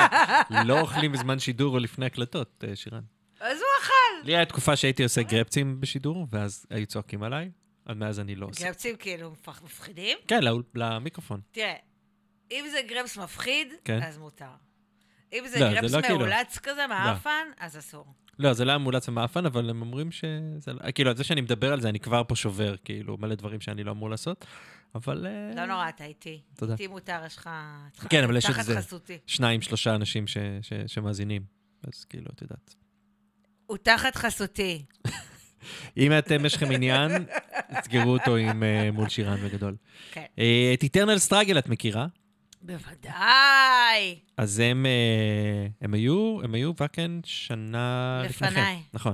לא 0.68 0.80
אוכלים 0.80 1.12
בזמן 1.12 1.38
שידור 1.38 1.74
או 1.74 1.78
לפני 1.78 2.06
הקלטות, 2.06 2.64
שירן. 2.74 3.00
אז 3.40 3.56
הוא 3.58 3.66
אכל. 3.84 4.26
לי 4.26 4.36
היה 4.36 4.44
תקופה 4.44 4.76
שהייתי 4.76 5.02
עושה 5.02 5.22
גרפצים 5.22 5.80
בשידור, 5.80 6.26
ואז 6.30 6.66
היו 6.70 6.86
צועקים 6.86 7.22
עליי, 7.22 7.50
מאז 7.96 8.20
אני 8.20 8.34
לא 8.34 8.46
עושה. 8.46 8.64
גרפסים 8.64 8.96
כאילו 8.96 9.30
מפח- 9.30 9.62
מפחידים. 9.64 10.18
כן, 10.28 10.42
לאול- 10.44 10.62
למיקרופון. 10.74 11.40
תראה, 11.52 11.74
אם 12.50 12.64
זה 12.72 12.78
גרפס 12.88 13.16
מפחיד, 13.18 13.68
כן. 13.84 14.02
אז 14.02 14.18
מותר. 14.18 14.50
אם 15.32 15.44
זה 15.48 15.60
לא, 15.60 15.68
זה 15.68 15.74
גרפס 15.74 15.92
לא 15.94 16.02
כאילו- 16.02 16.18
מאולץ 16.18 16.58
כזה, 16.58 16.86
מהאפן, 16.86 17.46
אז 17.58 17.78
אסור. 17.78 18.06
לא, 18.38 18.52
זה 18.52 18.64
לא 18.64 18.70
היה 18.70 18.78
מאולץ 18.78 19.08
ומאפן, 19.08 19.46
אבל 19.46 19.70
הם 19.70 19.80
אומרים 19.82 20.12
שזה... 20.12 20.72
לא- 20.72 20.92
כאילו, 20.92 21.14
זה 21.16 21.24
שאני 21.24 21.40
מדבר 21.40 21.72
על 21.72 21.80
זה, 21.80 21.88
אני 21.88 22.00
כבר 22.00 22.22
פה 22.28 22.36
שובר, 22.36 22.74
כאילו, 22.84 23.16
מלא 23.16 23.34
דברים 23.34 23.60
שאני 23.60 23.84
לא 23.84 23.90
אמור 23.90 24.10
לעשות, 24.10 24.44
אבל... 24.94 25.26
אה, 25.26 25.52
לא 25.56 25.66
נורא, 25.66 25.88
אתה 25.88 26.04
איתי. 26.04 26.42
תודה. 26.56 26.72
איתי 26.72 26.86
מותר, 26.86 27.22
יש 27.26 27.36
לך... 27.36 27.50
כן, 28.10 28.24
אבל 28.24 28.36
יש 28.36 28.48
איזה- 28.50 28.76
חסותי. 28.78 29.18
שניים, 29.26 29.62
שלושה 29.62 29.94
אנשים 29.94 30.26
ש- 30.26 30.36
ש- 30.62 30.72
שמאזינים, 30.94 31.42
אז 31.88 32.04
כאילו, 32.04 32.26
את 32.34 32.42
יודעת. 32.42 32.74
הוא 33.66 33.76
תחת 33.76 34.16
חסותי. 34.16 34.84
אם 35.96 36.18
אתם, 36.18 36.46
יש 36.46 36.54
לכם 36.54 36.70
עניין, 36.70 37.12
תסגרו 37.80 38.12
אותו 38.12 38.36
עם 38.36 38.62
אה, 38.62 38.90
מול 38.92 39.08
שירן 39.08 39.36
בגדול. 39.36 39.76
כן. 40.12 40.24
אה, 40.38 40.70
את 40.74 40.82
איטרנל 40.82 41.18
סטראגל 41.18 41.58
את 41.58 41.68
מכירה? 41.68 42.06
בוודאי. 42.62 44.18
אז 44.36 44.58
הם, 44.58 44.86
אה, 44.86 45.66
הם 45.80 45.94
היו, 45.94 46.38
הם 46.44 46.54
היו 46.54 46.72
וקן 46.82 47.20
שנה 47.24 48.22
לפניכם. 48.24 48.54
לפניי. 48.54 48.82
נכון. 48.94 49.12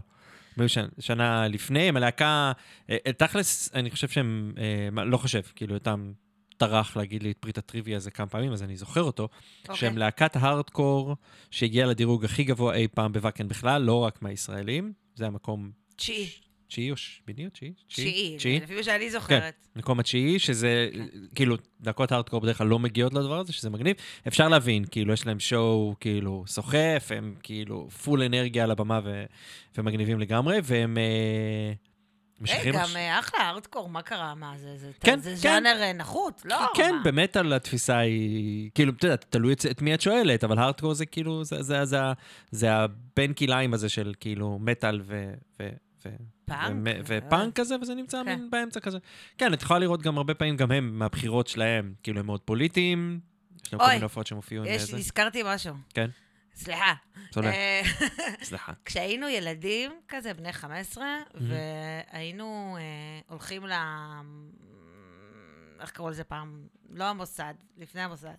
הם 0.56 0.60
היו 0.62 0.68
שנה, 0.68 0.86
שנה 0.98 1.48
לפני, 1.48 1.80
הם 1.80 1.96
הלהקה, 1.96 2.52
תכלס, 3.16 3.70
אני 3.74 3.90
חושב 3.90 4.08
שהם, 4.08 4.52
לא 5.06 5.16
חושב, 5.16 5.40
כאילו, 5.54 5.74
אותם 5.74 6.12
טרח 6.56 6.96
להגיד 6.96 7.22
לי 7.22 7.30
את 7.30 7.36
פריט 7.38 7.58
הטריוויה 7.58 7.96
הזה 7.96 8.10
כמה 8.10 8.26
פעמים, 8.26 8.52
אז 8.52 8.62
אני 8.62 8.76
זוכר 8.76 9.02
אותו, 9.02 9.28
אוקיי. 9.62 9.76
שהם 9.76 9.98
להקת 9.98 10.36
הארדקור 10.36 11.16
שהגיעה 11.50 11.86
לדירוג 11.86 12.24
הכי 12.24 12.44
גבוה 12.44 12.74
אי 12.74 12.88
פעם 12.88 13.12
בוואקן 13.12 13.48
בכלל, 13.48 13.82
לא 13.82 14.04
רק 14.04 14.22
מהישראלים, 14.22 14.92
זה 15.14 15.26
המקום 15.26 15.70
תשיעי. 15.96 16.30
תשיעי 16.68 16.90
או 16.90 16.96
שמיני 16.96 17.44
או 17.44 17.50
תשיעי? 17.50 17.72
תשיעי. 17.88 18.60
לפי 18.60 18.74
מה 18.76 18.82
שאני 18.82 19.10
זוכרת. 19.10 19.54
מקום 19.76 20.00
התשיעי, 20.00 20.38
שזה, 20.38 20.88
כן. 20.94 21.06
כאילו, 21.34 21.56
להקות 21.84 22.12
הארדקור 22.12 22.40
בדרך 22.40 22.58
כלל 22.58 22.66
לא 22.66 22.78
מגיעות 22.78 23.14
לדבר 23.14 23.38
הזה, 23.38 23.52
שזה 23.52 23.70
מגניב. 23.70 23.96
אפשר 24.28 24.48
להבין, 24.48 24.84
כאילו, 24.90 25.12
יש 25.12 25.26
להם 25.26 25.40
שואו, 25.40 25.94
כאילו, 26.00 26.44
סוחף, 26.46 27.08
הם 27.16 27.34
כאילו 27.42 27.88
פול 27.90 28.22
אנרגיה 28.22 28.64
על 28.64 28.70
הבמה 28.70 29.00
ו- 29.04 29.24
ומגניבים 29.78 30.20
לגמרי, 30.20 30.58
והם 30.64 30.98
אה, 30.98 31.02
היי, 31.02 31.74
משחררים... 32.40 32.74
גם 32.74 32.80
עכשיו- 32.80 32.96
אה, 32.96 33.18
אחלה, 33.18 33.50
ארדקור, 33.50 33.88
מה 33.88 34.02
קרה? 34.02 34.34
מה, 34.34 34.52
זה- 34.58 34.76
זה 34.76 34.90
כן, 35.00 35.20
זה 35.20 35.30
כן. 35.30 35.36
ז'אנר 35.36 35.76
אה, 35.82 35.92
נחות? 35.92 36.42
לא, 36.44 36.56
כן, 36.76 36.94
מה? 36.94 37.02
במטאל 37.04 37.52
התפיסה 37.52 37.98
היא, 37.98 38.70
כאילו, 38.74 38.92
אתה 38.96 39.06
יודע, 39.06 39.16
תלוי 39.16 39.52
את, 39.52 39.66
את 39.70 39.82
מי 39.82 39.94
את 39.94 40.00
שואלת, 40.00 40.44
אבל 40.44 40.58
הארדקור 40.58 40.94
זה 40.94 41.06
כאילו, 41.06 41.44
זה, 41.44 41.62
זה, 41.62 41.84
זה, 41.84 41.98
זה 42.50 42.72
הבן 42.72 43.32
כליים 43.32 43.74
הזה 43.74 43.88
של 43.88 44.14
כאילו 44.20 44.58
מטאל 44.62 45.00
ו... 45.04 45.32
ו 45.60 45.68
ו- 46.06 46.16
פאנק? 46.44 46.86
אה. 46.88 47.00
ופאנק 47.06 47.54
כזה, 47.60 47.76
וזה 47.82 47.94
נמצא 47.94 48.22
כן. 48.24 48.40
מין 48.40 48.50
באמצע 48.50 48.80
כזה. 48.80 48.98
כן, 49.38 49.54
את 49.54 49.62
יכולה 49.62 49.78
לראות 49.78 50.02
גם 50.02 50.16
הרבה 50.16 50.34
פעמים, 50.34 50.56
גם 50.56 50.70
הם, 50.70 50.98
מהבחירות 50.98 51.46
שלהם, 51.46 51.94
כאילו, 52.02 52.20
הם 52.20 52.26
מאוד 52.26 52.40
פוליטיים, 52.40 53.20
יש 53.66 53.72
להם 53.72 53.80
כל 53.80 53.88
מיני 53.88 54.02
הופעות 54.02 54.26
שהם 54.26 54.36
הופיעו 54.36 54.64
עם 54.64 54.78
זה. 54.78 54.96
נזכרתי 54.96 55.42
משהו. 55.44 55.74
כן. 55.94 56.10
סליחה. 56.54 56.94
צודק, 57.30 57.46
אה, 57.46 57.82
סליחה. 58.42 58.72
כשהיינו 58.84 59.28
ילדים, 59.28 59.90
כזה 60.08 60.34
בני 60.34 60.52
15, 60.52 61.04
והיינו 61.34 62.76
אה, 62.78 62.82
הולכים 63.28 63.66
ל... 63.66 63.72
איך 65.80 65.90
קראו 65.90 66.10
לזה 66.10 66.24
פעם? 66.24 66.66
לא 66.90 67.04
המוסד, 67.04 67.54
לפני 67.78 68.00
המוסד. 68.00 68.34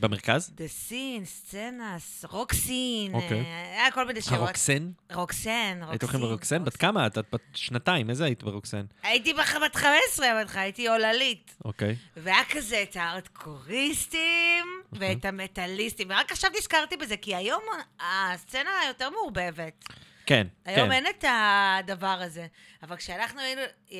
במרכז? 0.00 0.50
דה 0.54 0.68
סין, 0.68 1.24
סצנה, 1.24 1.96
רוקסין, 2.30 3.14
אוקיי. 3.14 3.40
אה, 3.40 3.80
היה 3.80 3.90
כל 3.90 4.06
מיני 4.06 4.20
שירות. 4.22 4.38
הרוקסן? 4.40 4.90
רוקסן, 5.12 5.80
היית 5.88 6.02
הולכים 6.02 6.20
רוקסין. 6.20 6.20
ברוקסן? 6.20 6.64
בת 6.64 6.76
כמה? 6.76 7.06
את 7.06 7.18
את 7.18 7.24
בת 7.32 7.40
שנתיים, 7.54 8.10
איזה 8.10 8.24
היית 8.24 8.42
ברוקסן? 8.42 8.84
הייתי 9.02 9.34
בת 9.34 9.76
15, 9.76 10.32
אמרתי 10.32 10.44
לך, 10.44 10.56
הייתי 10.56 10.88
עוללית. 10.88 11.56
אוקיי. 11.64 11.96
והיה 12.16 12.44
כזה 12.50 12.82
את 12.82 12.96
הארדקוריסטים 12.96 14.64
אוקיי. 14.92 15.14
ואת 15.14 15.24
המטאליסטים, 15.24 16.10
ורק 16.10 16.32
עכשיו 16.32 16.50
נזכרתי 16.58 16.96
בזה, 16.96 17.16
כי 17.16 17.34
היום 17.34 17.62
הסצנה 18.00 18.70
יותר 18.88 19.10
מעורבבת. 19.10 19.84
כן, 20.26 20.46
היום 20.64 20.88
כן. 20.88 20.92
אין 20.92 21.06
את 21.06 21.24
הדבר 21.28 22.18
הזה. 22.20 22.46
אבל 22.82 22.96
כשאנחנו 22.96 23.40
היינו 23.40 23.60
אה, 23.92 23.98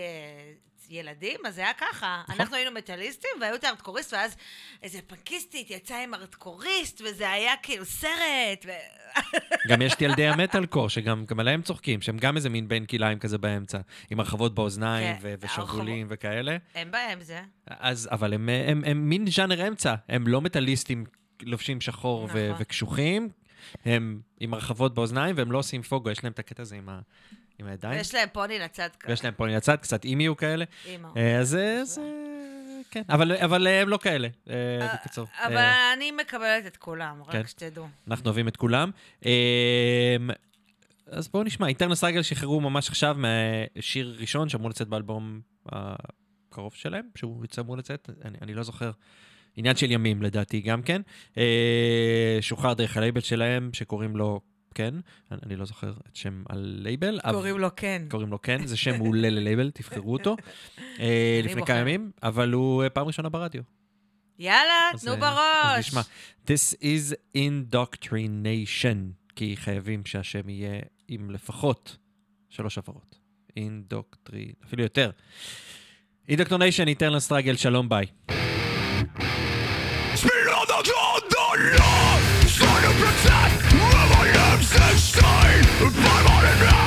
ילדים, 0.90 1.40
אז 1.46 1.54
זה 1.54 1.60
היה 1.60 1.72
ככה. 1.74 2.22
נכון. 2.28 2.40
אנחנו 2.40 2.56
היינו 2.56 2.70
מטאליסטים, 2.70 3.30
והיו 3.40 3.54
את 3.54 3.64
הארדקוריסט, 3.64 4.12
ואז 4.12 4.36
איזה 4.82 4.98
פנקיסטית 5.06 5.70
יצאה 5.70 6.02
עם 6.04 6.14
ארדקוריסט, 6.14 7.00
וזה 7.00 7.30
היה 7.30 7.52
כאילו 7.62 7.84
סרט. 7.84 8.64
ו... 8.66 8.70
גם 9.70 9.82
יש 9.82 9.94
את 9.94 10.02
ילדי 10.02 10.26
המטאל 10.26 10.66
קור, 10.66 10.88
שגם 10.88 11.24
גם 11.26 11.40
עליהם 11.40 11.62
צוחקים, 11.62 12.00
שהם 12.02 12.18
גם 12.18 12.36
איזה 12.36 12.50
מין 12.50 12.68
בין 12.68 12.86
כליים 12.86 13.18
כזה 13.18 13.38
באמצע, 13.38 13.78
עם 14.10 14.20
הרחבות 14.20 14.54
באוזניים 14.54 15.16
כן, 15.16 15.18
ו- 15.22 15.34
ושרוולים 15.40 16.06
וכאלה. 16.10 16.56
בהם 16.90 17.20
זה. 17.20 17.40
אז, 17.66 18.08
אבל 18.12 18.32
הם, 18.34 18.48
הם, 18.48 18.68
הם, 18.68 18.82
הם 18.86 19.08
מין 19.08 19.30
ז'אנר 19.30 19.68
אמצע, 19.68 19.94
הם 20.08 20.26
לא 20.26 20.40
מטאליסטים 20.40 21.04
לובשים 21.42 21.80
שחור 21.80 22.26
נכון. 22.26 22.40
וקשוחים, 22.58 23.28
הם 23.84 24.20
עם 24.40 24.54
הרחבות 24.54 24.94
באוזניים, 24.94 25.36
והם 25.38 25.52
לא 25.52 25.58
עושים 25.58 25.82
פוגו, 25.82 26.10
יש 26.10 26.24
להם 26.24 26.32
את 26.32 26.38
הקטע 26.38 26.62
הזה 26.62 26.76
עם, 26.76 26.88
ה- 26.88 27.00
עם 27.58 27.66
הידיים, 27.66 27.98
ויש 27.98 28.14
להם 28.14 28.28
פוני 28.32 28.58
לצד 28.58 28.88
כזה. 29.00 29.10
ויש 29.10 29.24
להם 29.24 29.34
פה 29.34 29.46
לצד, 29.46 29.76
קצת 29.76 30.04
אימיו 30.04 30.36
כאלה. 30.36 30.64
אימא. 30.86 31.08
אה, 31.16 31.38
אז 31.38 31.54
אה, 31.54 31.80
אז, 31.80 31.98
אה, 31.98 32.04
כן, 32.90 33.02
אבל, 33.08 33.32
אבל 33.32 33.66
אה, 33.66 33.82
הם 33.82 33.88
לא 33.88 33.98
כאלה, 34.02 34.28
אה, 34.50 34.94
בקיצור. 34.94 35.26
אבל 35.46 35.56
אה, 35.56 35.92
אני 35.92 36.10
מקבלת 36.10 36.66
את 36.66 36.76
כולם, 36.76 37.22
כן. 37.30 37.38
רק 37.38 37.48
שתדעו. 37.48 37.88
אנחנו 38.08 38.26
אוהבים 38.26 38.48
את 38.48 38.56
כולם. 38.56 38.90
אה, 39.26 40.16
אז 41.06 41.28
בואו 41.28 41.42
נשמע, 41.44 41.66
איטרנל 41.66 41.94
סטרגל 41.94 42.22
שחררו 42.22 42.60
ממש 42.60 42.88
עכשיו 42.88 43.16
מהשיר 43.18 44.16
ראשון 44.20 44.48
שאמור 44.48 44.70
לצאת 44.70 44.88
באלבום 44.88 45.40
הקרוב 45.66 46.74
שלהם, 46.74 47.04
שהוא 47.14 47.44
אמור 47.58 47.76
לצאת, 47.76 48.10
אני, 48.24 48.38
אני 48.42 48.54
לא 48.54 48.62
זוכר. 48.62 48.90
עניין 49.56 49.76
של 49.76 49.90
ימים 49.90 50.22
לדעתי 50.22 50.60
גם 50.60 50.82
כן. 50.82 51.02
אה, 51.38 52.38
שוחרר 52.40 52.74
דרך 52.74 52.96
הלייבל 52.96 53.20
שלהם, 53.20 53.70
שקוראים 53.72 54.16
לו 54.16 54.40
כן, 54.78 54.94
אני, 55.42 55.56
לא 55.56 55.64
זוכר 55.64 55.90
את 56.08 56.16
שם 56.16 56.42
הלייבל. 56.48 57.20
אבל- 57.24 57.32
קוראים 57.32 57.58
לו 57.58 57.68
כן. 57.76 58.02
קוראים 58.10 58.28
לו 58.30 58.42
כן, 58.42 58.66
זה 58.66 58.76
שם 58.76 58.96
מעולה 59.02 59.30
ללייבל, 59.30 59.70
תבחרו 59.70 60.12
אותו. 60.12 60.36
אה, 61.00 61.40
לפני. 61.44 61.66
כמה 61.66 61.78
ימים, 61.78 62.10
אבל 62.22 62.52
הוא 62.52 62.82
אה, 62.82 62.90
פעם 62.90 63.06
ראשונה 63.06 63.28
ברדיו. 63.28 63.62
יאללה, 64.38 64.90
תנו 65.00 65.12
אה, 65.12 65.16
בראש. 65.16 65.78
אז 65.78 65.78
נשמע. 65.78 66.00
This 66.46 66.74
is 66.82 67.14
indoctrination, 67.36 68.96
כי 69.36 69.56
חייבים 69.56 70.06
שהשם 70.06 70.48
יהיה 70.48 70.80
עם 71.08 71.30
לפחות 71.30 71.96
שלוש 72.48 72.78
הברות. 72.78 73.18
Indoctri, 73.56 74.52
אפילו 74.64 74.82
יותר. 74.82 75.10
אינדוקטריניישן, 76.28 76.88
איטרנל 76.88 77.18
סטראגל, 77.18 77.56
שלום 77.56 77.88
ביי. 77.88 78.06
Frankenstein, 84.70 85.62
my 85.94 86.22
modern. 86.24 86.77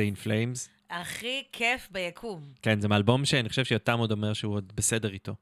זה 0.00 0.08
In 0.14 0.26
Flames. 0.26 0.68
הכי 0.90 1.42
כיף 1.52 1.88
ביקום. 1.90 2.42
כן, 2.62 2.80
זה 2.80 2.88
מאלבום 2.88 3.24
שאני 3.24 3.48
חושב 3.48 3.64
שיותם 3.64 3.98
עוד 3.98 4.12
אומר 4.12 4.32
שהוא 4.32 4.54
עוד 4.54 4.72
בסדר 4.74 5.12
איתו. 5.12 5.34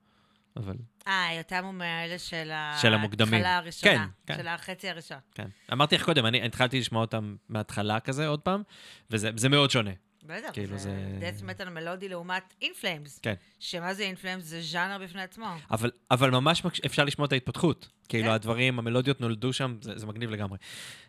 אבל 0.57 0.77
אה, 1.07 1.29
יותם 1.37 1.65
הוא 1.65 1.75
מאלה 1.75 2.19
של 2.19 2.51
של 2.81 2.95
המוקדמים. 2.95 3.35
ההתחלה 3.35 3.57
הראשונה. 3.57 3.93
כן, 4.27 4.35
כן. 4.35 4.37
של 4.43 4.49
החצי 4.49 4.89
הראשון. 4.89 5.19
כן. 5.35 5.49
אמרתי 5.73 5.95
לך 5.95 6.05
קודם, 6.05 6.27
אני 6.27 6.45
התחלתי 6.47 6.81
לשמוע 6.81 7.01
אותם 7.01 7.37
מההתחלה 7.49 8.01
כזה 8.01 8.27
עוד 8.27 8.41
פעם, 8.41 8.63
וזה 9.11 9.31
זה 9.37 9.49
מאוד 9.49 9.71
שונה. 9.71 9.91
בטח, 10.29 10.49
כאילו 10.53 10.79
זה 10.79 11.19
death 11.21 11.43
metal 11.43 11.71
מלודי 11.71 12.09
לעומת 12.09 12.55
אינפלאמס. 12.63 13.19
כן. 13.19 13.35
שמה 13.59 13.95
זה 13.95 14.03
אינפלאמס? 14.03 14.45
זה 14.45 14.61
ז'אנר 14.63 14.99
בפני 15.05 15.23
עצמו. 15.23 15.47
אבל, 15.71 15.91
אבל 16.11 16.31
ממש 16.31 16.63
מקש- 16.65 16.81
אפשר 16.87 17.05
לשמוע 17.05 17.27
את 17.27 17.33
ההתפתחות. 17.33 17.89
כאילו, 18.09 18.25
כן. 18.25 18.31
הדברים, 18.31 18.79
המלודיות 18.79 19.21
נולדו 19.21 19.53
שם, 19.53 19.77
זה, 19.81 19.99
זה 19.99 20.07
מגניב 20.07 20.31
לגמרי. 20.31 20.59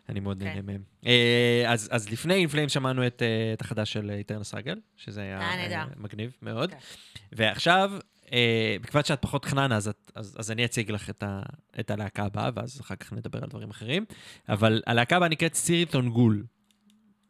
אני 0.08 0.20
מאוד 0.20 0.38
כן. 0.38 0.44
נהנה 0.44 0.62
מהם. 0.62 0.82
אה, 1.06 1.64
אז, 1.68 1.88
אז 1.92 2.10
לפני 2.10 2.34
אינפלאים 2.34 2.68
שמענו 2.68 3.06
את, 3.06 3.22
אה, 3.22 3.52
את 3.52 3.60
החדש 3.60 3.92
של 3.92 4.10
איטרנס 4.10 4.54
רגל, 4.54 4.78
שזה 4.96 5.20
היה 5.20 5.40
אה, 5.40 5.84
מגניב 5.96 6.36
מאוד. 6.42 6.70
כן. 6.70 6.76
ועכשיו, 7.32 7.90
מכיוון 8.80 9.04
שאת 9.04 9.22
פחות 9.22 9.44
חננה, 9.44 9.76
אז, 9.76 9.88
את, 9.88 10.12
אז, 10.14 10.36
אז 10.38 10.50
אני 10.50 10.64
אציג 10.64 10.90
לך 10.90 11.10
את, 11.10 11.22
ה, 11.22 11.42
את 11.80 11.90
הלהקה 11.90 12.24
הבאה, 12.24 12.50
ואז 12.54 12.80
אחר 12.80 12.96
כך 12.96 13.12
נדבר 13.12 13.38
על 13.42 13.48
דברים 13.48 13.70
אחרים. 13.70 14.04
אבל 14.48 14.82
הלהקה 14.86 15.16
הבאה 15.16 15.28
נקראת 15.28 15.54
סיריטון 15.54 16.08
גול. 16.10 16.44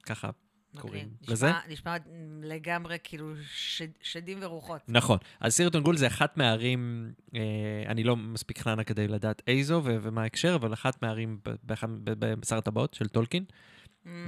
ככה 0.07 0.31
קוראים 0.79 1.05
מגניב. 1.05 1.31
לזה. 1.31 1.47
נשמע- 1.49 1.61
נשמע 1.69 1.97
לגמרי 2.43 2.97
כאילו 3.05 3.33
שד- 3.53 3.87
שדים 4.03 4.39
ורוחות. 4.41 4.81
נכון. 4.89 5.19
אז 5.41 5.53
סירטון 5.55 5.83
גול 5.83 5.97
זה 5.97 6.07
אחת 6.07 6.37
מהערים, 6.37 7.13
אה, 7.35 7.41
אני 7.87 8.05
לא 8.05 8.17
מספיק 8.17 8.59
חננה 8.59 8.85
כדי 8.85 9.09
לדעת 9.09 9.43
איזו 9.47 9.81
ו- 9.85 9.97
ומה 10.03 10.23
ההקשר, 10.23 10.55
אבל 10.55 10.73
אחת 10.73 11.03
מהערים 11.03 11.39
בשר 12.41 12.59
הטבעות 12.59 12.95
של 12.95 13.09
טולקין. 13.09 13.45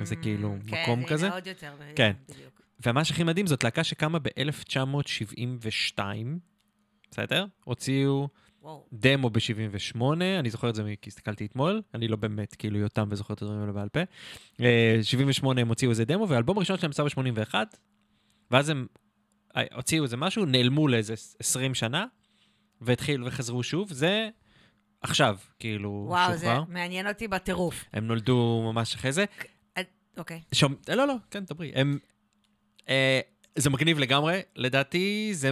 זה 0.03 0.17
כאילו 0.17 0.57
Mm, 0.61 0.73
מקום 0.73 1.03
כן, 1.03 1.09
כזה? 1.09 1.27
הנה 1.27 1.35
עוד 1.35 1.47
יותר. 1.47 1.73
כן. 1.97 2.13
בדיוק. 2.29 2.61
ומה 2.87 3.05
שהכי 3.05 3.25
מדהים, 3.25 3.47
זאת 3.47 3.65
להקה 3.65 3.85
שקמה 3.85 4.19
ב-1972, 4.19 5.99
בסדר? 7.11 7.47
הוציאו 7.65 8.29
וואו. 8.63 8.87
דמו 8.93 9.31
ב-78, 9.31 10.01
אני 10.39 10.51
זוכר 10.51 10.69
את 10.69 10.75
זה 10.75 10.95
כי 11.03 11.11
הסתכלתי 11.11 11.47
אתמול, 11.47 11.83
אני 11.95 12.09
לא 12.09 12.17
באמת 12.17 12.55
כאילו 12.55 12.79
יותם 12.79 13.09
וזוכר 13.11 13.35
את 13.35 13.43
הדברים 13.43 13.61
האלה 13.61 13.73
בעל 13.73 13.89
פה. 13.89 14.01
אה, 14.61 14.99
78 15.03 15.61
הם 15.61 15.69
הוציאו 15.69 15.91
איזה 15.91 16.05
דמו, 16.05 16.29
והאלבום 16.29 16.57
הראשון 16.57 16.79
שלהם 16.79 16.91
יצא 16.91 17.05
ב-81, 17.05 17.55
ואז 18.51 18.69
הם 18.69 18.87
אה, 19.57 19.63
הוציאו 19.75 20.05
איזה 20.05 20.17
משהו, 20.17 20.45
נעלמו 20.45 20.89
לאיזה 20.89 21.15
20 21.41 21.75
שנה, 21.75 22.07
והתחילו 22.81 23.27
וחזרו 23.27 23.63
שוב, 23.63 23.93
זה 23.93 24.29
עכשיו, 25.01 25.39
כאילו, 25.59 26.05
וואו, 26.09 26.33
זה 26.33 26.39
שוחרר. 26.39 26.65
מעניין 26.69 27.09
אותי 27.09 27.29
בטירוף. 27.29 27.85
הם 27.93 28.07
נולדו 28.07 28.63
ממש 28.73 28.95
אחרי 28.95 29.13
זה. 29.13 29.25
אוקיי. 30.17 30.41
שום, 30.53 30.75
אה, 30.89 30.95
לא, 30.95 31.07
לא, 31.07 31.15
כן, 31.31 31.45
דברי. 31.45 31.73
הם, 31.75 31.99
אה, 32.89 33.21
זה 33.57 33.71
מגניב 33.71 33.99
לגמרי, 33.99 34.41
לדעתי 34.57 35.31
זה, 35.35 35.51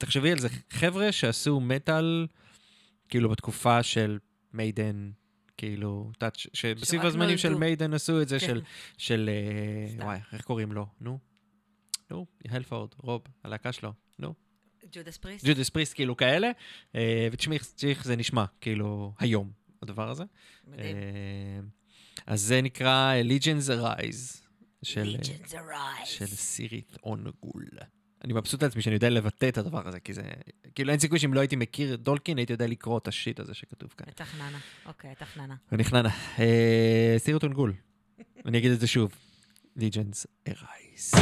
תחשבי 0.00 0.32
על 0.32 0.38
זה, 0.38 0.48
חבר'ה 0.70 1.12
שעשו 1.12 1.60
מטאל, 1.60 2.26
כאילו 3.08 3.28
בתקופה 3.28 3.82
של 3.82 4.18
מיידן, 4.52 5.10
כאילו, 5.56 6.08
את 6.10 6.16
יודעת, 6.16 6.36
ש- 6.36 6.48
שבסביב 6.52 7.02
הזמנים 7.06 7.38
של 7.38 7.48
נולדו. 7.48 7.60
מיידן 7.60 7.94
עשו 7.94 8.22
את 8.22 8.28
זה, 8.28 8.38
כן. 8.40 8.46
של, 8.46 8.62
של, 8.98 9.30
אה. 10.00 10.04
וואי, 10.04 10.18
איך 10.32 10.42
קוראים 10.42 10.72
לו? 10.72 10.86
נו, 11.00 11.18
נו, 12.10 12.26
הלפורד, 12.48 12.88
רוב, 12.96 13.22
הלהקה 13.44 13.72
שלו, 13.72 13.92
נו, 14.18 14.34
ג'ודס 14.92 15.16
פריסט? 15.16 15.46
ג'ודס 15.48 15.68
פריסט, 15.68 15.94
כאילו 15.94 16.16
כאלה, 16.16 16.50
אה, 16.94 17.28
ותשמעי 17.32 17.58
איך 17.82 18.04
זה 18.04 18.16
נשמע, 18.16 18.44
כאילו, 18.60 19.14
היום, 19.18 19.50
הדבר 19.82 20.10
הזה. 20.10 20.24
מדהים. 20.66 20.96
אה, 20.96 21.60
אז 22.26 22.40
זה 22.40 22.62
נקרא 22.62 23.14
Legends 23.22 23.68
Arise, 23.80 24.42
של. 24.82 25.16
של 26.04 26.26
סירית 26.26 26.96
אונגול. 27.04 27.64
אני 28.24 28.32
מבסוט 28.32 28.62
על 28.62 28.68
עצמי 28.68 28.82
שאני 28.82 28.94
יודע 28.94 29.10
לבטא 29.10 29.48
את 29.48 29.58
הדבר 29.58 29.88
הזה, 29.88 30.00
כי 30.00 30.12
זה... 30.12 30.22
כאילו 30.74 30.90
אין 30.90 30.98
סיכוי 30.98 31.18
שאם 31.18 31.34
לא 31.34 31.40
הייתי 31.40 31.56
מכיר 31.56 31.94
את 31.94 32.00
דולקין, 32.00 32.38
הייתי 32.38 32.52
יודע 32.52 32.66
לקרוא 32.66 32.98
את 32.98 33.08
השיט 33.08 33.40
הזה 33.40 33.54
שכתוב 33.54 33.94
כאן. 33.96 34.06
בטח 34.08 34.34
ננה. 34.34 34.58
אוקיי, 34.86 35.10
בטח 35.10 35.36
ננה. 35.36 35.54
ונכננה. 35.72 36.08
אה, 36.38 37.14
סירית 37.18 37.42
אונגול. 37.42 37.72
אני 38.46 38.58
אגיד 38.58 38.72
את 38.72 38.80
זה 38.80 38.86
שוב. 38.86 39.12
Legends 39.78 40.48
Arise. 40.48 41.18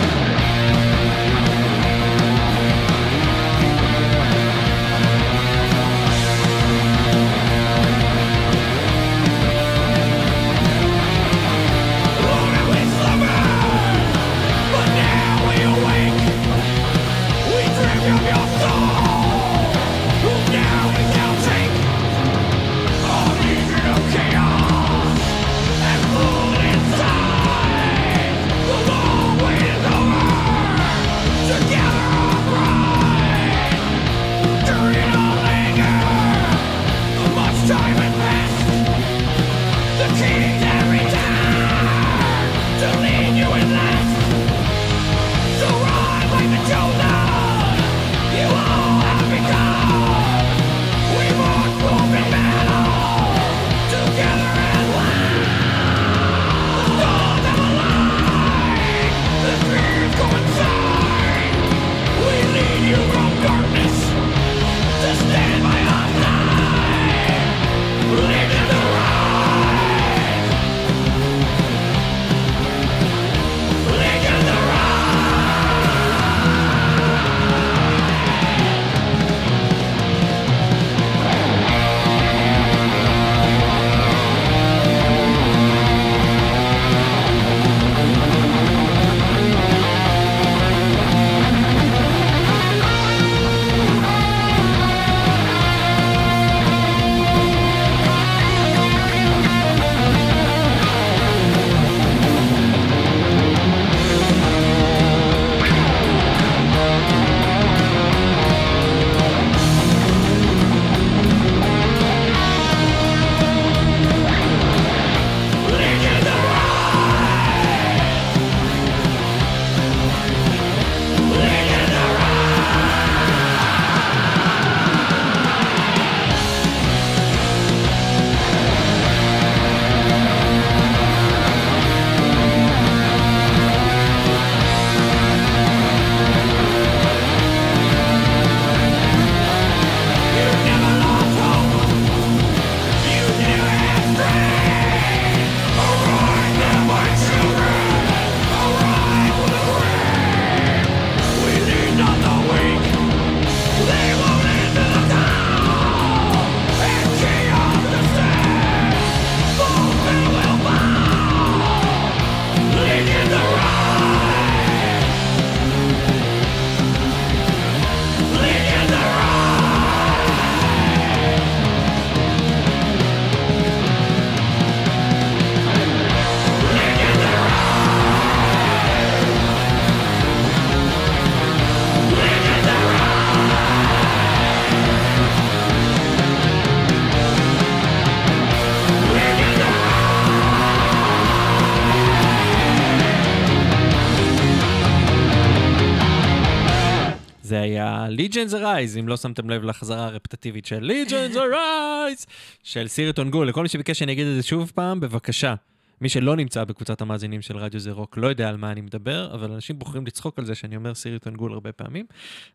היה 197.81 198.07
Legions 198.11 198.53
Arise, 198.53 198.99
אם 199.01 199.09
לא 199.09 199.16
שמתם 199.16 199.51
לב 199.51 199.64
לחזרה 199.64 200.05
הרפטטיבית 200.05 200.66
של 200.66 200.91
Legions 200.91 201.37
Arise, 201.37 202.26
של 202.62 202.89
סיריטון 202.89 203.31
גול. 203.31 203.49
לכל 203.49 203.62
מי 203.62 203.68
שביקש 203.68 203.99
שאני 203.99 204.12
אגיד 204.12 204.26
את 204.26 204.37
זה 204.37 204.43
שוב 204.43 204.72
פעם, 204.74 205.01
בבקשה. 205.01 205.55
מי 206.01 206.09
שלא 206.09 206.37
נמצא 206.37 206.64
בקבוצת 206.64 207.01
המאזינים 207.01 207.43
של 207.43 207.57
רדיו 207.57 207.81
זה 207.81 207.93
רוק 207.93 208.16
לא 208.16 208.26
יודע 208.26 208.49
על 208.49 208.57
מה 208.57 208.72
אני 208.72 208.81
מדבר, 208.81 209.35
אבל 209.35 209.53
אנשים 209.53 209.79
בוחרים 209.79 210.07
לצחוק 210.07 210.39
על 210.39 210.45
זה 210.45 210.55
שאני 210.55 210.76
אומר 210.76 210.95
סיריטון 210.95 211.37
גול 211.37 211.53
הרבה 211.53 211.72
פעמים, 211.72 212.07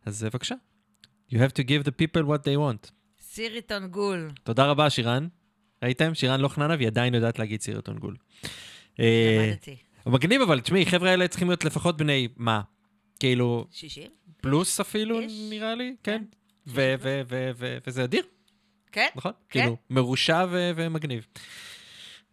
אז 0.06 0.24
אה, 0.24 0.30
בבקשה. 0.30 0.56
You 1.32 1.36
have 1.36 1.52
to 1.52 1.64
give 1.64 1.88
the 1.88 1.92
people 1.92 2.24
what 2.28 2.42
they 2.44 2.58
want. 2.58 2.92
סיריטון 3.22 3.88
גול. 3.88 4.32
תודה 4.44 4.66
רבה, 4.66 4.90
שירן. 4.90 5.28
ראיתם? 5.84 6.14
שירן 6.14 6.40
לא 6.40 6.48
חננה 6.48 6.76
והיא 6.76 6.88
עדיין 6.88 7.14
יודעת 7.14 7.40
להגיד 7.40 7.62
סיריטון 7.62 7.98
גול. 7.98 8.16
אה, 9.00 9.48
למדתי. 9.50 9.76
מגניב, 10.06 10.42
אבל 10.42 10.60
תשמעי, 10.60 10.86
חבר'ה 10.86 11.10
האלה 11.10 11.28
צריכים 11.28 11.48
להיות 11.48 11.66
לפחות 11.66 11.98
בני, 11.98 12.28
מה? 12.38 12.62
כאילו, 13.20 13.68
60? 13.72 14.12
פלוס 14.44 14.80
אפילו. 14.80 15.20
נראה 15.50 15.76
לי, 15.76 15.96
כן. 16.04 16.18
כן. 16.22 16.24
ו- 16.68 16.96
ו- 17.00 17.22
ו- 17.28 17.52
ו- 17.56 17.78
וזה 17.88 18.04
אדיר, 18.04 18.24
כן? 18.92 19.08
נכון? 19.16 19.32
כן. 19.50 19.60
כאילו, 19.60 19.78
מרושע 19.90 20.46
ו- 20.52 20.72
ומגניב. 20.76 21.28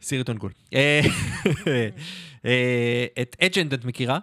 סיריטון 0.02 0.38
גול. 0.38 0.52
אה, 0.74 1.00
אה, 2.44 3.06
את 3.22 3.36
אג'נד 3.42 3.72
את 3.72 3.84
מכירה? 3.84 4.18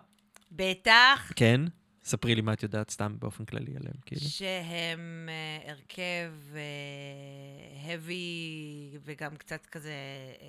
בטח 0.51 1.31
כן. 1.35 1.61
ספרי 2.03 2.35
לי 2.35 2.41
מה 2.41 2.53
את 2.53 2.63
יודעת 2.63 2.89
סתם 2.89 3.15
באופן 3.19 3.45
כללי 3.45 3.71
עליהם, 3.75 3.95
כאילו. 4.05 4.21
שהם 4.21 5.29
אה, 5.29 5.71
הרכב 5.71 6.33
אה, 6.55 7.93
heavy 7.95 8.97
וגם 9.03 9.35
קצת 9.35 9.65
כזה 9.65 9.93
אה, 10.41 10.47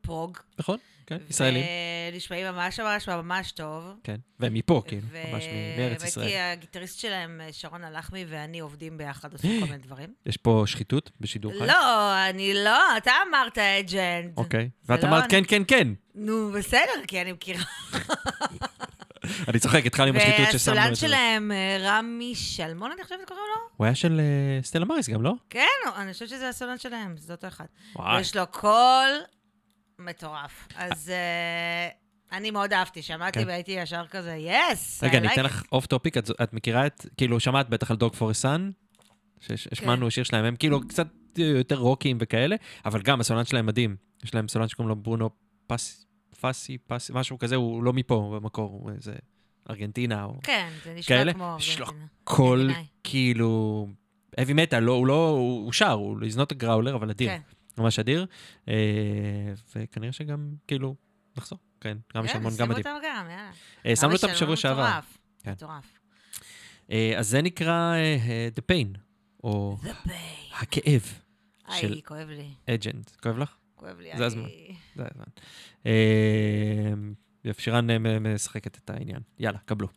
פרוג. 0.00 0.38
נכון? 0.58 0.78
כן, 1.06 1.18
ישראלים. 1.30 1.64
ונשמעים 2.12 2.46
ממש 2.46 2.80
ממש 2.80 3.08
ממש 3.08 3.52
טוב. 3.52 3.84
כן. 4.04 4.16
והם 4.40 4.54
מפה, 4.54 4.82
כאילו, 4.86 5.02
ו- 5.10 5.32
ממש 5.32 5.44
מארץ 5.78 6.04
ישראל. 6.04 6.26
היא, 6.26 6.38
הגיטריסט 6.38 6.98
שלהם, 6.98 7.40
אה, 7.40 7.52
שרון 7.52 7.84
הלחמי 7.84 8.24
ואני 8.28 8.60
עובדים 8.60 8.98
ביחד, 8.98 9.32
עושים 9.32 9.60
כל 9.60 9.66
מיני 9.66 9.78
דברים. 9.78 10.14
יש 10.26 10.36
פה 10.36 10.64
שחיתות 10.66 11.10
בשידור 11.20 11.52
חי? 11.58 11.66
לא, 11.66 12.14
אני 12.30 12.54
לא, 12.54 12.96
אתה 12.96 13.12
אמרת 13.28 13.58
אג'נד. 13.58 14.32
אוקיי. 14.36 14.70
ואת 14.88 15.02
לא 15.02 15.08
אמרת. 15.08 15.30
כן, 15.30 15.42
כן, 15.48 15.62
כן. 15.68 15.88
נו, 16.14 16.52
בסדר, 16.52 17.06
כי 17.08 17.22
אני 17.22 17.32
מכירה. 17.32 17.62
אני 19.48 19.58
צוחק, 19.58 19.86
התחלנו 19.86 20.08
עם 20.08 20.16
השחיתות 20.16 20.52
ששמנו 20.52 20.76
והסולן 20.76 20.88
את 20.88 20.94
זה. 20.94 21.06
שלהם, 21.06 21.52
אה, 21.52 21.76
רמי 21.80 22.34
שלמון, 22.34 22.92
אני 22.92 23.04
חושבת 23.04 23.18
שקוראים 23.22 23.44
לו? 23.56 23.62
הוא 23.76 23.84
היה 23.84 23.94
של 23.94 24.20
אה, 24.20 24.62
סטלה 24.62 24.84
מריס 24.84 25.08
גם, 25.08 25.22
לא? 25.22 25.32
כן, 25.50 25.66
אני 25.96 26.12
חושבת 26.12 26.28
שזה 26.28 26.48
הסולן 26.48 26.78
שלהם, 26.78 27.14
אחד. 27.48 27.64
וואי. 27.96 28.20
יש 28.20 28.36
לו 28.36 28.46
קול 28.46 29.08
מטורף. 30.04 30.68
אז 30.76 31.10
אה, 31.10 31.88
אני 32.32 32.50
מאוד 32.50 32.72
אהבתי, 32.72 33.02
שמעתי 33.02 33.40
כן. 33.40 33.48
והייתי 33.48 33.72
ישר 33.72 34.06
כזה, 34.10 34.36
yes! 34.36 35.04
רגע, 35.04 35.18
אני 35.18 35.32
אתן 35.32 35.44
לך 35.44 35.62
off 35.72 35.86
topic, 35.86 36.16
את, 36.18 36.52
מכירה 36.52 36.86
את, 36.86 37.06
כאילו, 37.16 37.40
שמעת 37.40 37.68
בטח 37.68 37.90
על 37.90 37.96
Dog 37.96 38.14
for 38.14 38.34
Sun? 38.34 38.70
שהשמענו 39.40 40.10
שיר 40.10 40.24
שלהם, 40.24 40.44
הם 40.44 40.56
כאילו 40.56 40.88
קצת 40.88 41.06
יותר 41.36 41.76
רוקיים 41.76 42.18
וכאלה, 42.20 42.56
אבל 42.84 43.02
גם 43.02 43.20
הסולן 43.20 43.44
שלהם 43.44 43.66
מדהים. 43.66 43.96
יש 44.24 44.34
להם 44.34 44.48
סולן 44.48 44.68
שקוראים 44.68 44.88
לו 44.88 44.96
ברונו 44.96 45.30
פס, 45.66 46.06
פסי, 46.40 46.78
פסי, 46.78 47.12
משהו 47.14 47.38
כזה, 47.38 47.56
הוא 47.56 47.82
לא 47.82 47.92
מפה, 47.92 48.14
הוא 48.14 48.38
במקור, 48.38 48.90
איזה 48.96 49.12
ארגנטינה 49.70 50.24
או 50.24 50.34
כן, 50.42 50.68
זה 50.84 50.94
נשמע 50.94 51.16
כאלה. 51.16 51.32
כמו... 51.32 51.56
יש 51.58 51.78
לו 51.80 51.86
ארגנטינה. 51.86 52.06
קול. 52.24 52.70
כאילו... 53.04 53.88
heavy 54.40 54.54
metal, 54.54 54.80
לא, 54.80 54.92
הוא 54.92 55.06
לא, 55.06 55.28
הוא, 55.28 55.64
הוא 55.64 55.72
שר, 55.72 55.90
הוא 55.90 56.20
he's 56.20 56.36
not 56.36 56.56
a 56.56 56.62
growler, 56.62 56.94
אבל 56.94 57.10
אדיר. 57.10 57.28
כן. 57.28 57.40
ממש 57.78 57.98
אדיר. 57.98 58.26
אה, 58.68 58.74
וכנראה 59.76 60.12
שגם, 60.12 60.54
כאילו, 60.66 60.94
נחזור. 61.36 61.58
כן, 61.80 61.98
גם 62.16 62.24
יש 62.24 62.30
המון, 62.34 62.52
גם 62.58 62.68
מדהים. 62.68 62.82
שימו 62.84 62.96
אותם 62.96 63.06
גם, 63.08 63.26
יאללה. 63.30 63.50
אה, 63.86 63.96
שמנו 63.96 64.12
אותם 64.14 64.28
בשבוע 64.32 64.56
שעבר. 64.56 64.88
מטורף, 64.88 65.18
כן. 65.42 65.50
מטורף. 65.50 65.84
אה, 66.90 67.14
אז 67.18 67.28
זה 67.28 67.42
נקרא 67.42 67.94
אה, 67.94 68.48
The 68.56 68.62
Pain, 68.72 68.98
או 69.44 69.76
The 69.82 70.08
Bay. 70.08 70.10
הכאב, 70.60 71.02
של- 71.80 71.92
איי, 71.92 72.02
כואב 72.02 72.28
לי. 72.28 72.48
אג'נט. 72.70 73.10
כואב 73.22 73.38
לך? 73.38 73.54
כואב 73.74 74.00
לי. 74.00 74.10
זה. 74.16 74.26
הזמן. 74.26 74.48
זה 74.96 75.04
הזמן. 75.10 75.24
שירן 77.58 77.86
משחקת 78.34 78.78
את 78.84 78.90
העניין. 78.90 79.20
יאללה, 79.38 79.58
קבלו. 79.64 79.88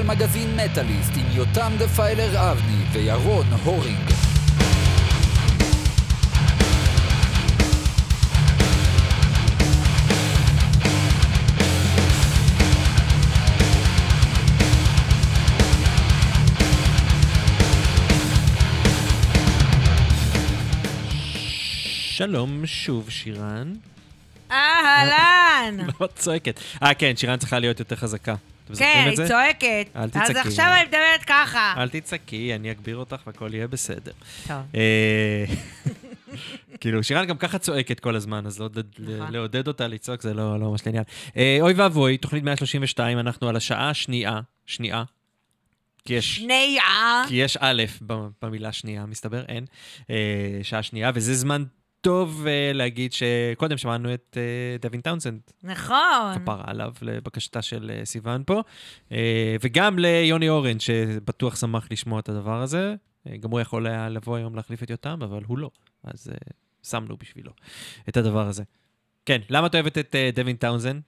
של 0.00 0.06
מגזין 0.06 0.56
מטאליסט 0.56 1.12
עם 1.16 1.26
יותם 1.32 1.72
דפיילר 1.78 2.50
אבני 2.52 2.84
וירון 2.92 3.46
הורינג. 3.64 4.10
שלום 22.10 22.66
שוב, 22.66 23.10
שירן. 23.10 23.72
אהלן! 24.50 25.76
לא 26.00 26.06
צועקת. 26.06 26.60
אה, 26.82 26.94
כן, 26.94 27.16
שירן 27.16 27.36
צריכה 27.36 27.58
להיות 27.58 27.78
יותר 27.78 27.96
חזקה. 27.96 28.34
אתם 28.72 28.78
כן, 28.78 28.94
זוכרים 28.94 29.14
את 29.14 29.18
היא? 29.18 29.28
צועקת. 29.28 29.96
אל 29.96 30.02
אז 30.02 30.10
תצעקי. 30.10 30.48
עכשיו 30.48 30.66
אני 30.76 30.84
מדברת 30.84 31.24
ככה. 31.26 31.74
אל 31.76 31.88
תצעקי, 31.88 32.54
אני 32.54 32.70
אגביר 32.70 32.96
אותך 32.96 33.20
והכל 33.26 33.50
יהיה 33.54 33.68
בסדר. 33.68 34.12
טוב. 34.48 34.56
אה, 34.74 35.44
כאילו, 36.80 37.02
שירן 37.02 37.26
גם 37.26 37.36
ככה 37.36 37.58
צועקת 37.58 38.00
כל 38.00 38.16
הזמן, 38.16 38.46
אז 38.46 38.60
לעודד- 38.60 38.84
נכון. 38.98 39.36
אותה 39.66 39.88
לצעוק 39.88 40.22
זה 40.22 40.34
לא 40.34 40.60
לא 40.60 40.70
ממש 40.70 40.80
לעניין. 40.86 41.04
אה, 41.36 41.58
אוי 41.60 41.72
ואבוי, 41.72 42.16
תוכנית 42.18 42.44
132, 42.44 43.18
אנחנו 43.18 43.48
על 43.48 43.56
השעה 43.56 43.90
השנייה, 43.90 44.40
שנייה. 44.66 45.04
כי 46.04 46.14
יש... 46.14 46.36
שנייה. 46.36 47.22
כי 47.28 47.34
יש 47.36 47.56
א' 47.60 47.82
במילה 48.42 48.72
שנייה, 48.72 49.06
מסתבר, 49.06 49.42
אין. 49.48 49.64
אה, 50.10 50.16
שעה 50.62 50.82
שנייה, 50.82 51.10
וזה 51.14 51.34
זמן 51.34 51.64
טוב 52.00 52.46
אה, 52.46 52.70
להגיד 52.74 53.12
שקודם 53.12 53.76
שמענו 53.78 54.14
את 54.14 54.36
אה, 54.40 54.76
דווין 54.80 55.00
טאונסנד, 55.00 55.40
נכון. 55.62 56.34
כפרה 56.42 56.64
עליו, 56.66 56.92
לבקשתה 57.02 57.62
של 57.62 57.90
אה, 57.94 58.04
סיוון 58.04 58.42
פה, 58.46 58.62
אה, 59.12 59.56
וגם 59.60 59.98
ליוני 59.98 60.48
אורן, 60.48 60.80
שבטוח 60.80 61.56
שמח 61.56 61.88
לשמוע 61.90 62.20
את 62.20 62.28
הדבר 62.28 62.62
הזה. 62.62 62.94
אה, 63.26 63.36
גם 63.36 63.50
הוא 63.50 63.60
יכול 63.60 63.86
היה 63.86 64.08
לבוא 64.08 64.36
היום 64.36 64.54
להחליף 64.56 64.82
את 64.82 64.90
יותם, 64.90 65.18
אבל 65.22 65.42
הוא 65.46 65.58
לא. 65.58 65.70
אז 66.04 66.28
אה, 66.32 66.36
שמנו 66.82 67.16
בשבילו 67.16 67.52
את 68.08 68.16
הדבר 68.16 68.46
הזה. 68.48 68.62
כן, 69.26 69.40
למה 69.50 69.66
את 69.66 69.74
אוהבת 69.74 69.98
את 69.98 70.14
אה, 70.14 70.30
דווין 70.34 70.56
טאונסנד? 70.56 71.02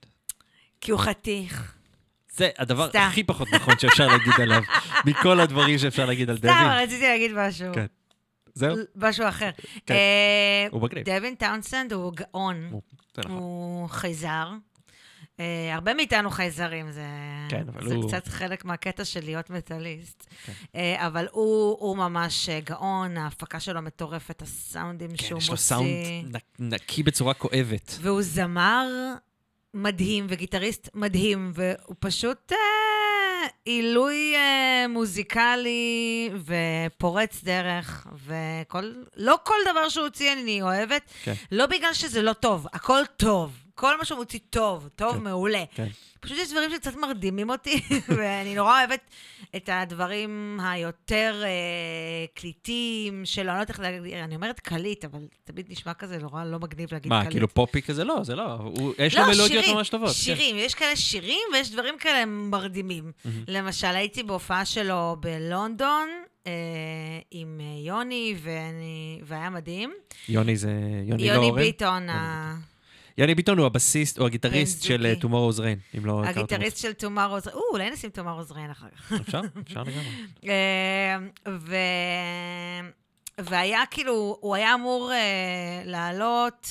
כי 0.81 0.91
הוא 0.91 0.99
חתיך. 0.99 1.75
זה 2.35 2.49
הדבר 2.57 2.89
סתם. 2.89 2.99
הכי 2.99 3.23
פחות 3.23 3.47
נכון 3.53 3.79
שאפשר 3.79 4.07
להגיד 4.07 4.33
עליו, 4.41 4.61
מכל 5.05 5.39
הדברים 5.39 5.77
שאפשר 5.77 6.05
להגיד 6.05 6.29
על 6.29 6.37
דווין. 6.37 6.53
סתם, 6.55 6.77
רציתי 6.83 7.03
להגיד 7.03 7.31
משהו. 7.35 7.73
כן. 7.73 7.85
זהו? 8.53 8.75
משהו 8.95 9.27
אחר. 9.27 9.49
כן. 9.85 9.93
אה, 9.93 10.67
הוא 10.71 10.81
מגניב. 10.81 11.05
דווין 11.05 11.35
טאונסנד 11.35 11.93
הוא 11.93 12.13
גאון. 12.13 12.69
הוא- 13.27 13.89
חייזר. 13.89 14.49
אה, 15.39 15.45
הרבה 15.75 15.93
מאיתנו 15.93 16.29
חייזרים, 16.31 16.91
זה, 16.91 17.05
כן, 17.49 17.63
אבל 17.69 17.87
זה 17.87 17.95
הוא- 17.95 18.07
קצת 18.07 18.27
חלק 18.27 18.65
מהקטע 18.65 19.05
של 19.05 19.23
להיות 19.23 19.49
מטאליסט. 19.49 20.23
כן. 20.45 20.53
אה, 20.75 21.07
אבל 21.07 21.27
הוא, 21.31 21.77
הוא 21.79 21.97
ממש 21.97 22.49
גאון, 22.49 23.17
ההפקה 23.17 23.59
שלו 23.59 23.81
מטורפת, 23.81 24.41
הסאונדים 24.41 25.09
כן, 25.09 25.17
שהוא 25.25 25.37
יש 25.39 25.47
לו 25.47 25.53
מוציא. 25.53 25.65
סאונד 25.65 26.37
נקי 26.59 27.03
בצורה 27.03 27.33
כואבת. 27.33 27.97
והוא 28.01 28.21
זמר 28.21 28.87
מדהים 29.73 30.25
וגיטריסט 30.29 30.89
מדהים, 30.93 31.51
והוא 31.55 31.95
פשוט 31.99 32.51
עילוי 33.65 34.35
אה, 34.35 34.85
מוזיקלי 34.89 36.29
ופורץ 36.45 37.43
דרך, 37.43 38.07
וכל... 38.25 38.91
לא 39.15 39.37
כל 39.43 39.57
דבר 39.71 39.89
שהוא 39.89 40.03
הוציא 40.03 40.33
אני 40.33 40.61
אוהבת, 40.61 41.01
כן. 41.23 41.33
לא 41.51 41.65
בגלל 41.65 41.93
שזה 41.93 42.21
לא 42.21 42.33
טוב, 42.33 42.67
הכל 42.73 43.01
טוב. 43.17 43.62
כל 43.75 43.97
מה 43.97 44.05
שהוא 44.05 44.17
מוציא 44.19 44.39
טוב, 44.49 44.89
טוב, 44.95 45.13
כן. 45.13 45.23
מעולה. 45.23 45.63
כן. 45.75 45.87
פשוט 46.19 46.37
יש 46.37 46.51
דברים 46.51 46.69
שקצת 46.71 46.95
מרדימים 46.95 47.49
אותי, 47.49 47.81
ואני 48.17 48.55
נורא 48.55 48.79
אוהבת 48.79 48.99
את 49.55 49.69
הדברים 49.73 50.59
היותר 50.63 51.41
אה, 51.43 51.49
קליטים, 52.35 53.25
שלא, 53.25 53.41
אני 53.41 53.57
לא 53.57 53.61
יודעת 53.61 53.69
איך 53.69 53.79
להגיד, 53.79 54.13
אני 54.13 54.35
אומרת 54.35 54.59
קליט, 54.59 55.05
אבל 55.05 55.19
תמיד 55.43 55.65
נשמע 55.69 55.93
כזה 55.93 56.17
נורא 56.17 56.43
לא 56.43 56.59
מגניב 56.59 56.89
להגיד 56.91 57.09
מה, 57.09 57.19
קליט. 57.21 57.31
כאילו 57.31 57.47
פופי 57.53 57.81
כזה? 57.81 58.03
לא, 58.03 58.23
זה 58.23 58.35
לא. 58.35 58.43
הוא- 58.53 58.93
יש 58.97 59.15
לא, 59.15 59.21
לו 59.21 59.27
מלודיות 59.27 59.65
ממש 59.75 59.89
טובות. 59.89 60.07
כן. 60.07 60.13
שירים, 60.13 60.55
יש 60.57 60.75
כאלה 60.75 60.95
שירים 60.95 61.39
ויש 61.53 61.71
דברים 61.71 61.97
כאלה 61.99 62.25
מרדימים. 62.25 63.11
למשל, 63.47 63.87
הייתי 63.87 64.23
בהופעה 64.23 64.65
שלו 64.65 65.15
בלונדון 65.19 66.09
אה, 66.47 66.51
עם 67.31 67.59
אה, 67.63 67.85
יוני, 67.87 68.35
ואני, 68.41 69.21
והיה 69.23 69.49
מדהים. 69.49 69.93
יוני 70.29 70.57
זה... 70.57 70.71
יוני 71.05 71.23
יוני 71.23 71.47
לורן. 71.47 71.61
ביטון, 71.61 72.09
ה- 72.09 72.55
יוני 73.17 73.35
ביטון 73.35 73.57
הוא 73.57 73.65
הבסיסט, 73.65 74.17
הוא 74.17 74.27
הגיטריסט 74.27 74.83
של 74.83 75.05
אה. 75.05 75.13
Tomorrow's 75.21 75.59
Rain, 75.59 75.97
אם 75.97 76.05
לא 76.05 76.23
הכרתם 76.23 76.39
הגיטריסט 76.39 76.77
של 76.77 76.93
Tomorrow's, 76.93 77.47
או, 77.47 77.61
אולי 77.71 77.89
נשים 77.89 78.09
Tomorrow's 78.09 78.51
Rain 78.51 78.71
אחר 78.71 78.87
כך. 78.97 79.13
אפשר? 79.13 79.41
אפשר 79.67 79.83
לגמרי. 79.83 80.27
אה. 80.49 81.17
והיה 83.37 83.81
כאילו, 83.91 84.37
הוא 84.41 84.55
היה 84.55 84.73
אמור 84.73 85.11
אה, 85.11 85.81
לעלות 85.85 86.67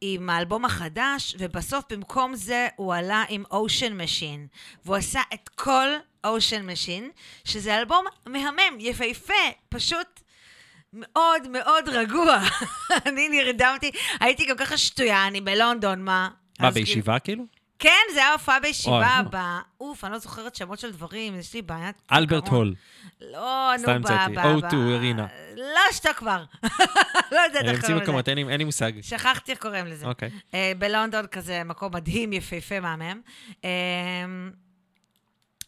עם 0.00 0.30
האלבום 0.30 0.64
החדש, 0.64 1.36
ובסוף 1.38 1.84
במקום 1.90 2.34
זה 2.34 2.68
הוא 2.76 2.94
עלה 2.94 3.24
עם 3.28 3.44
Ocean 3.50 3.96
Machine. 3.96 4.46
והוא 4.84 4.96
עשה 4.96 5.20
את 5.34 5.48
כל 5.48 5.88
Ocean 6.24 6.66
Machine, 6.66 7.10
שזה 7.44 7.78
אלבום 7.78 8.04
מהמם, 8.26 8.78
יפהפה, 8.78 9.34
פשוט 9.68 10.20
מאוד 10.98 11.48
מאוד 11.48 11.88
רגוע. 11.88 12.38
אני 13.06 13.28
נרדמתי, 13.28 13.90
הייתי 14.20 14.44
גם 14.44 14.56
ככה 14.56 14.76
שתויה, 14.78 15.26
אני 15.26 15.40
בלונדון, 15.40 16.02
מה? 16.04 16.28
מה, 16.60 16.68
אז 16.68 16.74
כאילו- 16.74 16.86
בישיבה 16.86 17.18
כאילו? 17.18 17.44
כן, 17.80 17.90
זה 18.14 18.20
היה 18.20 18.32
הופעה 18.32 18.60
בישיבה 18.60 19.20
ב... 19.30 19.36
אוף, 19.80 20.04
אני 20.04 20.12
לא 20.12 20.18
זוכרת 20.18 20.54
שמות 20.54 20.78
של 20.78 20.92
דברים, 20.92 21.38
יש 21.38 21.54
לי 21.54 21.62
בעיית... 21.62 21.96
אלברט. 22.12 22.48
הול. 22.48 22.74
לא, 23.20 23.70
נו, 23.76 23.82
סתם. 23.82 23.90
המצאתי. 23.90 24.32
ב- 24.32 24.38
O2 24.38 24.76
ב- 24.76 24.90
Arena. 24.94 25.26
לא, 25.56 25.92
שתוק 25.92 26.12
כבר. 26.12 26.44
לא 27.32 27.40
יודעת 27.40 27.64
איך 27.64 27.80
קוראים 27.80 27.96
לזה. 27.96 28.02
מקומות, 28.02 28.28
אין 28.28 28.58
לי 28.58 28.64
מושג. 28.64 28.92
שכחתי 29.02 29.52
איך 29.52 29.60
קוראים 29.60 29.86
לזה. 29.86 30.06
אוקיי. 30.06 30.30
אה, 30.54 30.72
בלונדון 30.78 31.26
כזה 31.26 31.64
מקום 31.64 31.94
מדהים, 31.94 32.32
יפהפה, 32.32 32.80
מהמם. 32.80 33.20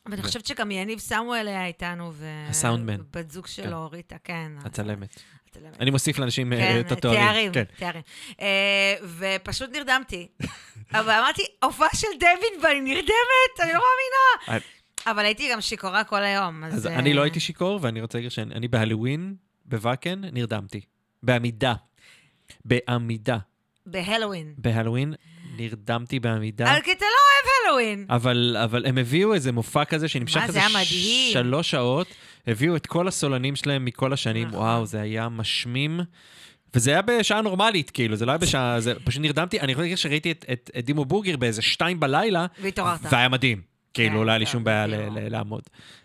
ואני 0.06 0.22
חושבת 0.22 0.46
שגם 0.46 0.70
יניב 0.70 0.98
סמואל 0.98 1.48
היה 1.48 1.66
איתנו, 1.66 2.12
ו... 2.14 2.26
הסאונדמן. 2.48 2.96
בת 3.12 3.30
זוג 3.30 3.46
שלו, 3.46 3.90
ריטה, 3.90 4.16
כן. 4.24 4.52
הצלמת. 4.64 5.20
הצלמת. 5.50 5.80
אני 5.80 5.90
מוסיף 5.90 6.18
לאנשים 6.18 6.52
אה, 6.52 6.58
כן, 6.58 6.80
את 6.80 6.92
התוארים. 6.92 7.20
תארים, 7.20 7.52
כן. 7.52 7.64
תארים. 7.78 8.02
אה, 8.40 8.94
ופשוט 9.18 9.70
נרדמתי. 9.72 10.28
אבל 10.98 11.10
אמרתי, 11.10 11.42
הופעה 11.62 11.88
של 11.94 12.06
דווין 12.20 12.64
ואני 12.64 12.80
נרדמת, 12.80 13.60
אני 13.60 13.72
לא 13.72 13.80
מאמינה. 13.80 14.58
אה, 14.58 15.10
אבל 15.12 15.24
הייתי 15.24 15.52
גם 15.52 15.60
שיכורה 15.60 16.04
כל 16.04 16.22
היום, 16.22 16.64
אז... 16.64 16.74
אז 16.74 16.86
אה, 16.86 16.98
אני 16.98 17.14
לא 17.14 17.22
הייתי 17.22 17.40
שיכור, 17.40 17.78
ואני 17.82 18.00
רוצה 18.00 18.18
להגיד 18.18 18.30
שאני 18.30 18.68
בהלואוין, 18.68 19.34
בוואקן, 19.64 20.20
נרדמתי. 20.32 20.80
בעמידה. 21.22 21.74
בעמידה. 22.64 23.38
בהלואוין. 23.86 24.54
בהלואוין 24.58 25.14
נרדמתי 25.60 26.20
בעמידה. 26.20 26.72
אבל 26.72 26.80
כי 26.80 26.92
אתה 26.92 27.04
לא 27.04 27.10
אוהב 27.10 27.76
הלואוין. 27.78 28.06
אבל, 28.10 28.56
אבל 28.64 28.86
הם 28.86 28.98
הביאו 28.98 29.34
איזה 29.34 29.52
מופע 29.52 29.84
כזה 29.84 30.08
שנמשך 30.08 30.40
איזה. 30.48 30.60
שלוש 31.32 31.70
שעות, 31.70 32.06
הביאו 32.46 32.76
את 32.76 32.86
כל 32.86 33.08
הסולנים 33.08 33.56
שלהם 33.56 33.84
מכל 33.84 34.12
השנים, 34.12 34.48
נכון. 34.48 34.60
וואו, 34.60 34.86
זה 34.86 35.00
היה 35.00 35.28
משמים. 35.28 36.00
וזה 36.74 36.90
היה 36.90 37.02
בשעה 37.02 37.40
נורמלית, 37.40 37.90
כאילו, 37.90 38.16
זה 38.16 38.26
לא 38.26 38.30
היה 38.30 38.38
בשעה, 38.38 38.80
זה 38.80 38.94
פשוט 39.04 39.22
נרדמתי, 39.22 39.60
אני 39.60 39.72
יכול 39.72 39.84
להגיד 39.84 39.98
שראיתי 39.98 40.30
את, 40.30 40.44
את, 40.52 40.70
את 40.78 40.84
דימו 40.84 41.04
בורגר 41.04 41.36
באיזה 41.36 41.62
שתיים 41.62 42.00
בלילה, 42.00 42.46
והתעוררת. 42.62 43.00
והיה 43.12 43.28
מדהים. 43.28 43.60
כאילו, 43.94 44.20
כן, 44.20 44.26
לא 44.26 44.30
היה 44.30 44.38
לי 44.38 44.44
טוב, 44.44 44.52
שום 44.52 44.64
בעיה 44.64 44.86
לעמוד. 45.30 45.62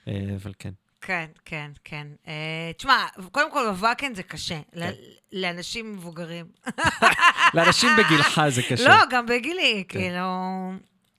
אה, 0.08 0.14
אבל 0.36 0.52
כן. 0.60 0.70
כן, 1.06 1.26
כן, 1.46 1.72
כן. 1.84 2.08
אה, 2.28 2.72
תשמע, 2.78 3.06
קודם 3.32 3.52
כל 3.52 3.72
בוואקן 3.72 4.16
זה 4.16 4.24
קשה. 4.24 4.60
כן. 4.76 4.92
לאנשים 5.34 5.94
מבוגרים. 5.94 6.46
לאנשים 7.54 7.90
בגילך 7.98 8.42
זה 8.50 8.62
קשה. 8.70 8.90
לא, 8.90 8.96
גם 9.10 9.26
בגילי, 9.26 9.84
כן. 9.88 10.00
כאילו... 10.00 10.24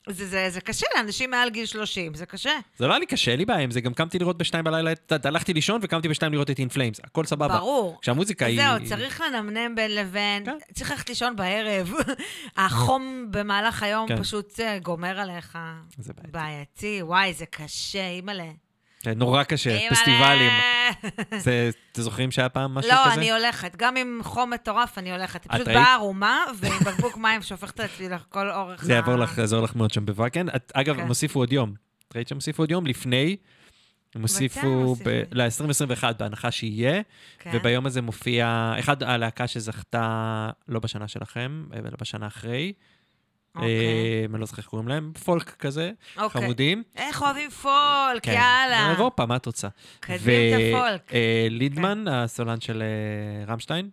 זה, 0.09 0.27
זה, 0.27 0.49
זה 0.49 0.61
קשה 0.61 0.85
לאנשים 0.95 1.31
מעל 1.31 1.49
גיל 1.49 1.65
30, 1.65 2.13
זה 2.13 2.25
קשה. 2.25 2.51
זה 2.77 2.87
לא 2.87 2.91
היה 2.91 2.99
לי 2.99 3.05
קשה, 3.05 3.31
אין 3.31 3.39
לי 3.39 3.45
בעיה 3.45 3.59
עם 3.59 3.71
זה, 3.71 3.81
גם 3.81 3.93
קמתי 3.93 4.19
לראות 4.19 4.37
בשתיים 4.37 4.63
בלילה, 4.63 4.91
הלכתי 5.23 5.53
לישון 5.53 5.79
וקמתי 5.83 6.07
בשתיים 6.07 6.33
לראות 6.33 6.49
את 6.49 6.59
אינפלאמס, 6.59 6.99
הכל 7.03 7.25
סבבה. 7.25 7.57
ברור. 7.57 7.97
כשהמוזיקה 8.01 8.45
היא... 8.45 8.61
זהו, 8.61 8.89
צריך 8.89 9.21
לנמנם 9.21 9.75
בין 9.75 9.95
לבין, 9.95 10.45
כן. 10.45 10.57
צריך 10.73 10.91
ללכת 10.91 11.09
לישון 11.09 11.35
בערב. 11.35 11.93
החום 12.57 13.27
במהלך 13.31 13.83
היום 13.83 14.07
כן. 14.07 14.21
פשוט 14.21 14.59
אה, 14.59 14.79
גומר 14.79 15.19
עליך. 15.19 15.57
זה 15.97 16.13
בעייתי. 16.13 16.31
בעייתי, 16.31 17.01
וואי, 17.01 17.33
זה 17.33 17.45
קשה, 17.45 18.09
אימא'לה. 18.09 18.51
כן, 18.99 19.17
נורא 19.17 19.43
קשה. 19.43 19.77
פסטיבלים. 19.89 20.51
זה, 21.37 21.69
אתם 21.91 22.01
זוכרים 22.01 22.31
שהיה 22.31 22.49
פעם 22.49 22.75
משהו 22.75 22.91
לא, 22.91 22.97
כזה? 23.05 23.13
אני 23.13 23.31
הולכת. 23.31 23.75
גם 23.75 23.95
עם 23.97 24.19
חום 24.23 24.53
מטורף, 24.53 24.97
אני 24.97 25.11
הולכת. 25.11 25.45
את 25.45 25.51
פשוט 25.51 25.67
ראית? 25.67 25.77
באה 25.77 25.93
ערומה, 25.93 26.39
ועם 26.59 26.79
בקבוק 26.85 27.17
מים 27.23 27.41
שהופכת 27.41 27.75
את 27.75 27.79
עצמי 27.79 28.09
לכל 28.09 28.51
אורך 28.51 28.83
זה 28.83 28.93
יעבור 28.93 29.15
לך, 29.15 29.37
יעזור 29.37 29.61
לך 29.63 29.75
מאוד 29.75 29.91
שם 29.91 30.05
בוואקן. 30.05 30.47
את- 30.55 30.71
אגב, 30.75 30.95
כן. 30.95 31.01
הם 31.01 31.07
הוסיפו 31.07 31.39
עוד 31.39 31.53
יום. 31.53 31.73
את 32.07 32.15
ראית 32.15 32.27
שהם 32.27 32.35
הוסיפו 32.37 32.63
עוד 32.63 32.71
יום? 32.71 32.85
לפני, 32.85 33.35
הם 34.15 34.21
הוסיפו 34.21 34.67
הוסיפו? 34.67 35.09
ל-2021, 35.31 36.13
בהנחה 36.19 36.51
שיהיה, 36.51 37.01
כן. 37.39 37.51
וביום 37.53 37.85
הזה 37.85 38.01
מופיע, 38.01 38.73
אחד, 38.79 39.03
הלהקה 39.03 39.47
שזכתה, 39.47 40.49
לא 40.67 40.79
בשנה 40.79 41.07
שלכם, 41.07 41.65
אלא 41.73 41.89
בשנה 42.01 42.27
אחרי. 42.27 42.73
אה, 42.77 42.96
אני 43.59 44.39
לא 44.39 44.45
זוכר 44.45 44.57
איך 44.61 44.67
קוראים 44.67 44.87
להם, 44.87 45.11
פולק 45.25 45.49
כזה, 45.49 45.91
אוקיי. 46.17 46.41
חמודים. 46.41 46.83
איך 46.95 47.21
אוהבים 47.21 47.49
פולק, 47.49 48.23
כן. 48.23 48.31
יאללה. 48.31 48.89
אירופה, 48.91 49.25
מה 49.25 49.35
את 49.35 49.45
רוצה? 49.45 49.67
קדים 49.99 50.17
את 50.17 50.75
הפולק. 50.75 51.11
ולידמן, 51.49 52.07
הסולן 52.07 52.61
של 52.61 52.81
אה, 52.83 53.53
רמשטיין, 53.53 53.89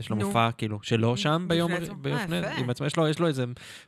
יש 0.00 0.10
לו. 0.10 0.16
מופע 0.16 0.50
כאילו 0.52 0.78
שלו 0.82 1.16
שם 1.16 1.46
ביום, 1.48 1.72
בפני 1.72 1.84
עצמו. 1.86 1.96
ביום 2.02 2.70
אה, 2.80 2.86
יש 2.86 2.96
לו, 2.96 3.08
יש 3.08 3.18
לו 3.18 3.26
איזה 3.26 3.44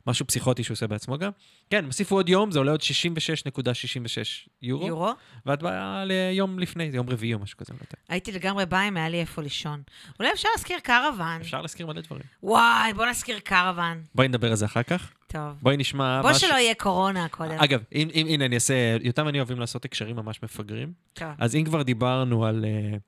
משהו 0.07 0.27
פסיכוטי 0.27 0.63
שהוא 0.63 0.75
עושה 0.75 0.87
בעצמו 0.87 1.17
גם. 1.17 1.31
כן, 1.69 1.77
הם 1.77 1.85
הוסיפו 1.85 2.15
עוד 2.15 2.29
יום, 2.29 2.51
זה 2.51 2.59
עולה 2.59 2.71
עוד 2.71 2.81
66.66 2.81 4.49
יורו, 4.61 4.87
יורו? 4.87 5.11
ואת 5.45 5.63
באה 5.63 6.05
ליום 6.05 6.59
לפני, 6.59 6.91
זה 6.91 6.97
יום 6.97 7.09
רביעי 7.09 7.33
או 7.33 7.39
משהו 7.39 7.57
כזה. 7.57 7.73
לא 7.73 7.77
יודע. 7.77 8.03
הייתי 8.09 8.31
לגמרי 8.31 8.65
באה 8.65 8.87
אם 8.87 8.97
היה 8.97 9.09
לי 9.09 9.19
איפה 9.19 9.41
לישון. 9.41 9.81
אולי 10.19 10.33
אפשר 10.33 10.49
להזכיר 10.55 10.79
קרוון. 10.83 11.41
אפשר 11.41 11.61
להזכיר 11.61 11.87
מלא 11.87 12.01
דברים. 12.01 12.23
וואי, 12.43 12.93
בוא 12.93 13.05
נזכיר 13.05 13.39
קרוון. 13.39 14.01
בואי 14.15 14.27
נדבר 14.27 14.49
על 14.49 14.55
זה 14.55 14.65
אחר 14.65 14.83
כך. 14.83 15.11
טוב. 15.27 15.57
בואי 15.61 15.77
נשמע 15.77 16.21
בוא 16.21 16.29
משהו. 16.29 16.47
שלא 16.47 16.55
יהיה 16.55 16.75
קורונה 16.75 17.27
קודם. 17.29 17.51
אגב, 17.57 17.83
אם, 17.95 18.09
אם, 18.13 18.25
הנה, 18.29 18.45
אני 18.45 18.55
אעשה, 18.55 18.97
יותם 19.01 19.25
ואני 19.25 19.39
אוהבים 19.39 19.59
לעשות 19.59 19.85
הקשרים 19.85 20.15
ממש 20.15 20.43
מפגרים. 20.43 20.93
טוב. 21.13 21.27
אז 21.37 21.55
אם 21.55 21.63
כבר 21.65 21.81
דיברנו 21.81 22.45
על 22.45 22.65
uh, 22.65 22.99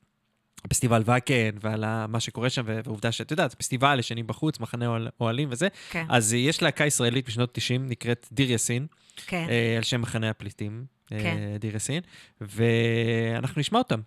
פסטיבל 0.69 1.01
וקן 1.05 1.57
ועל 1.61 2.05
מה 2.07 2.19
שקורה 2.19 2.49
שם, 2.49 2.63
ועובדה 2.85 3.11
שאת 3.11 3.31
יודעת, 3.31 3.53
פסטיבל 3.53 3.99
ישנים 3.99 4.27
בחוץ, 4.27 4.59
מחנה 4.59 4.87
אוהל- 4.87 5.09
אוהלים 5.19 5.47
וזה, 5.51 5.67
כן, 5.89 6.05
אז 6.09 6.33
יש 6.33 6.61
להקה 6.61 6.85
ישראלית 6.85 7.27
בשנות 7.27 7.49
90, 7.53 7.87
נקראת 7.89 8.27
דיר 8.31 8.51
יאסין, 8.51 8.87
כן. 9.25 9.45
uh, 9.47 9.77
על 9.77 9.83
שם 9.83 10.01
מחנה 10.01 10.29
הפליטים, 10.29 10.85
uh, 11.05 11.09
כן. 11.09 11.37
דיר 11.59 11.73
יאסין, 11.73 12.01
ואנחנו 12.41 13.59
נשמע 13.59 13.79
אותם. 13.79 13.99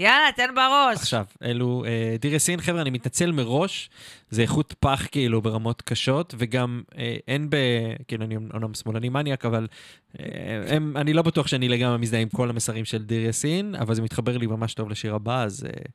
יאללה, 0.00 0.32
תן 0.36 0.54
בראש. 0.54 0.96
עכשיו, 0.96 1.24
אלו 1.42 1.84
uh, 1.84 2.20
דיר 2.20 2.32
יאסין, 2.32 2.60
חבר'ה, 2.60 2.80
אני 2.82 2.90
מתנצל 2.90 3.32
מראש, 3.32 3.90
זה 4.30 4.42
איכות 4.42 4.74
פח 4.80 5.06
כאילו 5.10 5.42
ברמות 5.42 5.82
קשות, 5.82 6.34
וגם 6.38 6.82
uh, 6.90 6.96
אין 7.28 7.50
ב... 7.50 7.56
כאילו, 8.08 8.24
אני 8.24 8.36
אומנם 8.36 8.74
שמאלני 8.74 9.08
מניאק, 9.08 9.44
אבל 9.44 9.66
uh, 10.12 10.16
הם, 10.66 10.96
אני 10.96 11.12
לא 11.12 11.22
בטוח 11.22 11.46
שאני 11.46 11.68
לגמרי 11.68 11.98
מזדהה 11.98 12.20
עם 12.20 12.28
כל 12.28 12.50
המסרים 12.50 12.84
של 12.84 13.02
דיר 13.02 13.26
יאסין, 13.26 13.74
אבל 13.74 13.94
זה 13.94 14.02
מתחבר 14.02 14.36
לי 14.36 14.46
ממש 14.46 14.74
טוב 14.74 14.90
לשיר 14.90 15.14
הבא, 15.14 15.42
אז 15.42 15.66
uh, 15.68 15.90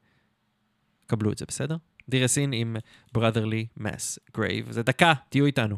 קבלו 1.08 1.32
את 1.32 1.38
זה, 1.38 1.46
בסדר? 1.48 1.76
דיר 2.10 2.22
יאסין 2.22 2.54
עם 2.54 2.76
brotherly 3.18 3.82
mass 3.82 4.38
grave. 4.38 4.72
זה 4.72 4.84
דקה, 4.84 5.14
תהיו 5.30 5.46
איתנו. 5.46 5.78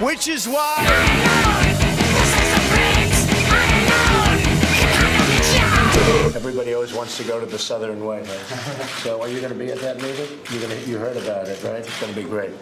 Which 0.00 0.28
is 0.28 0.48
why. 0.48 0.76
Everybody 6.34 6.72
always 6.72 6.94
wants 6.94 7.18
to 7.18 7.24
go 7.24 7.38
to 7.38 7.44
the 7.44 7.58
Southern 7.58 8.02
Way, 8.06 8.20
right? 8.20 8.28
so, 9.02 9.20
are 9.20 9.28
you 9.28 9.40
going 9.40 9.52
to 9.52 9.58
be 9.58 9.70
at 9.70 9.78
that 9.80 10.00
meeting? 10.00 10.38
You're 10.50 10.62
going 10.62 10.82
to, 10.82 10.88
you 10.88 10.96
heard 10.96 11.18
about 11.18 11.48
it, 11.48 11.62
right? 11.62 11.80
It's 11.80 12.00
going 12.00 12.14
to 12.14 12.18
be 12.18 12.26
great 12.26 12.54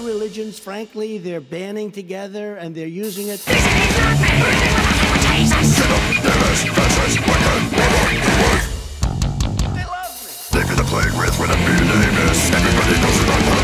other 0.00 0.12
religions, 0.12 0.58
frankly, 0.58 1.18
they're 1.18 1.40
banding 1.40 1.92
together 1.92 2.56
and 2.56 2.74
they're 2.74 2.86
using 2.86 3.28
it. 3.28 3.40
They 3.40 3.54
love 3.54 4.20
me. 4.20 4.30
They 10.52 10.64
the 10.76 10.84
plague 10.84 11.12
with 11.18 11.38
when 11.38 11.50
Everybody 12.50 13.00
knows 13.00 13.59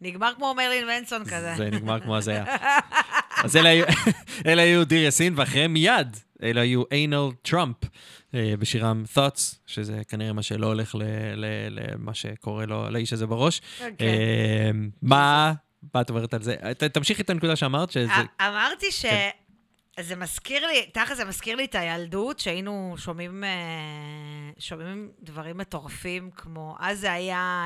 נגמר 0.00 0.32
כמו 0.36 0.54
מרלין 0.56 0.86
מנסון 0.86 1.24
כזה. 1.24 1.54
זה 1.56 1.70
נגמר 1.70 2.00
כמו 2.00 2.16
הזיה. 2.16 2.44
אז 3.44 3.56
אלה 4.46 4.62
היו- 4.62 4.84
דיר 4.84 5.02
יאסין, 5.04 5.32
ואחריהם 5.36 5.72
מיד, 5.72 6.16
אלה 6.42 6.60
היו 6.60 6.82
איינל 6.92 7.28
טראמפ, 7.42 7.76
אה, 8.34 8.54
בשירם 8.58 9.04
Thoughts, 9.14 9.54
שזה 9.66 10.00
כנראה 10.08 10.32
מה 10.32 10.42
שלא 10.42 10.66
הולך 10.66 10.94
למה 11.70 12.14
שקורה 12.14 12.66
לו, 12.66 12.90
לאיש 12.90 13.12
הזה 13.12 13.26
בראש. 13.26 13.60
אוקיי. 13.80 14.08
אה, 14.08 14.70
מה 15.02 15.52
את 16.00 16.10
אומרת 16.10 16.34
על 16.34 16.42
זה? 16.42 16.56
תמשיכי 16.92 17.22
את 17.22 17.30
הנקודה 17.30 17.56
שאמרת, 17.56 17.90
שזה... 17.90 18.12
א- 18.12 18.48
אמרתי 18.48 18.86
ש... 18.92 19.06
כן. 19.06 19.28
זה 20.00 20.16
מזכיר 20.16 20.66
לי, 20.66 20.86
תכל'ס 20.92 21.16
זה 21.16 21.24
מזכיר 21.24 21.56
לי 21.56 21.64
את 21.64 21.74
הילדות, 21.74 22.38
שהיינו 22.38 22.94
שומעים, 22.98 23.44
אה, 23.44 23.50
שומעים 24.58 25.08
דברים 25.22 25.58
מטורפים, 25.58 26.30
כמו, 26.36 26.76
אז 26.80 27.00
זה 27.00 27.12
היה 27.12 27.64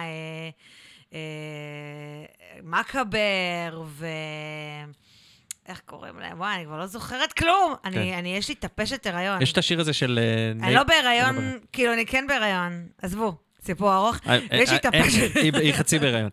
אה, 1.15 1.19
מקבר, 2.63 3.83
ו... 3.87 4.07
איך 5.67 5.81
קוראים 5.87 6.19
להם? 6.19 6.39
וואי, 6.39 6.55
אני 6.55 6.65
כבר 6.65 6.79
לא 6.79 6.87
זוכרת 6.87 7.33
כלום. 7.33 7.75
אני, 7.85 8.15
אני, 8.15 8.37
יש 8.37 8.49
לי 8.49 8.55
טפשת 8.55 9.07
הריון. 9.07 9.43
יש 9.43 9.53
את 9.53 9.59
השיר 9.59 9.81
הזה 9.81 9.93
של... 9.93 10.19
אה, 10.23 10.51
אני 10.51 10.61
לא 10.61 10.67
אני 10.67 10.75
לא 10.75 10.83
בהיריון, 10.83 11.37
בהיריון. 11.37 11.59
כאילו, 11.73 11.93
אני 11.93 12.07
כן 12.07 12.27
בהיריון. 12.29 12.87
עזבו, 13.03 13.37
סיפור 13.65 13.95
ארוך. 13.95 14.17
אה, 14.29 14.39
ויש 14.51 14.71
לי 14.71 14.77
אה, 14.77 14.91
אה, 14.95 15.03
טפשת. 15.03 15.37
היא- 15.37 15.73
חצי 15.75 15.99
בהיריון. 15.99 16.31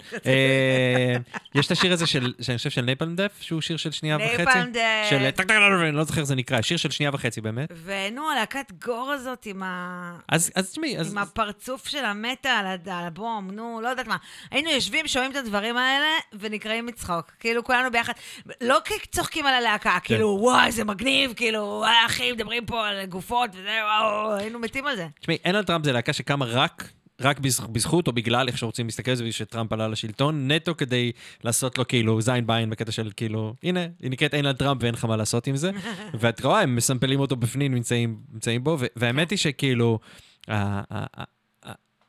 יש 1.56 1.66
את 1.66 1.72
השיר 1.72 1.94
הזה 1.94 2.08
של, 2.08 2.34
שאני 2.42 2.58
חושב 2.58 2.70
של 2.70 2.82
Napalm 2.82 3.16
Death, 3.16 3.32
שהוא 3.42 3.62
שיר 3.62 3.78
של 3.78 3.92
שנייה 3.92 4.18
וחצי. 4.18 4.38
Napalm 4.38 4.72
Death. 4.72 5.08
של 5.10 5.32
טק 5.32 5.36
טק 5.36 5.48
טק, 5.48 5.56
לא 5.94 6.04
זוכר 6.04 6.20
איך 6.20 6.28
זה 6.28 6.36
נקרא, 6.36 6.62
שיר 6.62 6.78
של 6.78 6.92
שנייה 6.92 7.12
וחצי 7.14 7.42
באמת. 7.42 7.72
ונו, 7.86 8.30
הלהקת 8.32 8.72
gore 8.86 9.12
הזאת 9.12 9.46
עם 9.46 9.64
ה... 9.64 10.18
אז 10.30 10.52
תשמעי, 10.72 10.98
אז... 10.98 11.12
עם 11.12 11.18
הפרצוף 11.18 11.88
של 11.88 12.06
המטה 12.06 12.50
על 12.50 13.06
הבום, 13.06 13.52
נו, 13.52 13.80
לא 13.84 13.88
יודעת 13.88 14.08
מה. 14.08 14.18
היינו 14.52 14.70
יושבים, 14.70 15.08
שומעים 15.08 15.32
את 15.32 15.36
הדברים 15.36 15.78
האלה, 15.78 16.08
ונקראים 16.40 16.86
מצחוק. 16.86 17.32
כאילו, 17.40 17.64
כולנו 17.64 17.92
ביחד. 17.92 18.14
לא 18.62 18.78
צוחקים 19.12 19.46
על 19.46 19.54
הלהקה, 19.54 19.98
כאילו, 20.04 20.38
וואי, 20.42 20.72
זה 20.72 20.84
מגניב, 20.84 21.34
כאילו, 21.36 21.84
אחי, 22.06 22.32
מדברים 22.32 22.66
פה 22.66 22.88
על 22.88 23.06
גופות 23.06 23.50
וזה, 23.54 23.80
וואו, 23.84 24.36
היינו 24.36 24.60
מתים 24.60 24.88
על 24.88 24.96
זה. 24.96 25.08
תשמעי, 25.20 25.38
אין 25.46 25.56
על 25.56 25.64
טראמפ 25.64 25.86
זה 25.86 25.92
להקה 25.92 26.14
שקמה 26.14 26.46
רק 26.46 26.84
רק 27.22 27.40
בז- 27.40 27.68
בזכות 27.72 28.08
או 28.08 28.14
בגלל 28.14 28.48
איך 28.48 28.58
שרוצים 28.58 28.86
להסתכל 28.86 29.12
על 29.12 29.18
זה, 29.18 29.32
שטראמפ 29.32 29.74
עלה 29.74 29.88
לשלטון, 29.88 30.52
נטו 30.52 30.78
כדי 30.78 31.12
לעשות 31.44 31.78
לו 31.78 31.88
כאילו 31.88 32.22
זין 32.22 32.48
בעין 32.48 32.70
בקטע 32.70 32.92
של 32.92 33.12
כאילו, 33.18 33.54
הנה, 33.64 33.80
היא 34.00 34.12
נקראת 34.12 34.34
אין 34.34 34.46
על 34.46 34.54
טראמפ 34.54 34.84
ואין 34.84 34.94
לך 34.94 35.06
מה 35.06 35.18
לעשות 35.18 35.48
עם 35.48 35.56
זה. 35.56 35.72
ואת 36.20 36.46
רואה, 36.46 36.62
הם 36.62 36.76
מסמפלים 36.76 37.20
אותו 37.20 37.36
בפנים, 37.36 37.74
נמצאים, 37.74 38.18
נמצאים 38.34 38.64
בו, 38.64 38.78
והאמת 38.96 39.30
היא 39.30 39.38
שכאילו, 39.38 40.00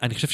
אני 0.02 0.14
חושב 0.14 0.28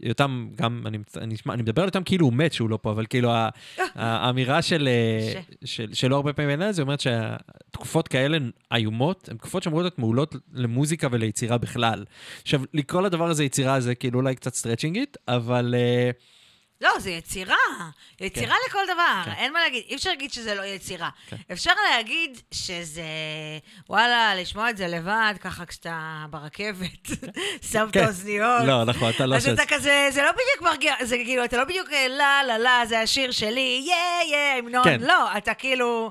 יותם, 0.00 0.48
גם, 0.56 0.82
אני, 0.86 0.98
אני, 1.16 1.34
אשמע- 1.34 1.54
אני 1.54 1.62
מדבר 1.62 1.82
על 1.82 1.88
יותם 1.88 2.02
כאילו 2.04 2.26
הוא 2.26 2.32
מת 2.32 2.52
שהוא 2.52 2.70
לא 2.70 2.78
פה, 2.82 2.90
אבל 2.90 3.06
כאילו 3.06 3.30
האמירה 3.94 4.62
של, 4.62 4.88
אה, 4.88 5.40
של, 5.64 5.94
שלא 5.94 6.16
הרבה 6.16 6.32
פעמים 6.32 6.60
אין 6.62 6.72
זה 6.72 6.82
אומרת 6.82 7.00
שהתקופות 7.00 8.08
כאלה 8.08 8.38
איומות, 8.74 9.28
הן 9.28 9.36
תקופות 9.36 9.62
שאמורות 9.62 9.82
להיות 9.84 9.98
מעולות 9.98 10.34
למוזיקה 10.52 11.08
וליצירה 11.10 11.58
בכלל. 11.58 12.04
עכשיו, 12.42 12.60
לקרוא 12.74 13.02
לדבר 13.02 13.24
הזה 13.28 13.44
יצירה 13.44 13.80
זה 13.80 13.94
כאילו 13.94 14.20
אולי 14.20 14.34
קצת 14.34 14.54
סטרצ'ינגית, 14.54 15.16
אבל 15.28 15.74
אה, 15.78 16.10
לא, 16.82 16.98
זה 16.98 17.10
יצירה. 17.10 17.56
יצירה 18.20 18.56
לכל 18.68 18.84
דבר. 18.84 19.22
כן. 19.24 19.30
אין 19.30 19.52
מה 19.52 19.60
להגיד. 19.60 19.82
אי 19.88 19.94
אפשר 19.94 20.10
להגיד 20.10 20.32
שזה 20.32 20.54
לא 20.54 20.62
יצירה. 20.62 21.08
כן. 21.28 21.36
אפשר 21.52 21.72
להגיד 21.90 22.40
שזה, 22.50 23.02
וואלה, 23.88 24.34
לשמוע 24.34 24.70
את 24.70 24.76
זה 24.76 24.86
לבד, 24.88 25.34
ככה 25.40 25.66
כשאתה 25.66 26.24
ברכבת, 26.30 27.06
שם 27.72 27.86
את 27.88 27.94
כן. 27.94 28.04
האוזניות. 28.04 28.64
לא, 28.66 28.84
נכון, 28.84 29.10
אתה 29.10 29.26
לא 29.26 29.36
אז. 29.36 29.48
אתה 29.48 29.66
כזה, 29.66 30.08
זה 30.10 30.22
לא 30.22 30.32
בדיוק 30.32 30.62
מרגיע, 30.72 30.94
זה 31.02 31.16
כאילו, 31.16 31.44
אתה 31.44 31.56
לא 31.56 31.64
בדיוק 31.64 31.92
אה, 31.92 32.08
לה, 32.08 32.42
לה, 32.46 32.58
לה, 32.58 32.82
זה 32.88 33.00
השיר 33.00 33.30
שלי, 33.30 33.84
יא, 33.86 34.34
יא, 34.34 34.58
המנון. 34.58 34.84
כן. 34.84 35.00
לא, 35.00 35.36
אתה 35.36 35.54
כאילו, 35.54 36.10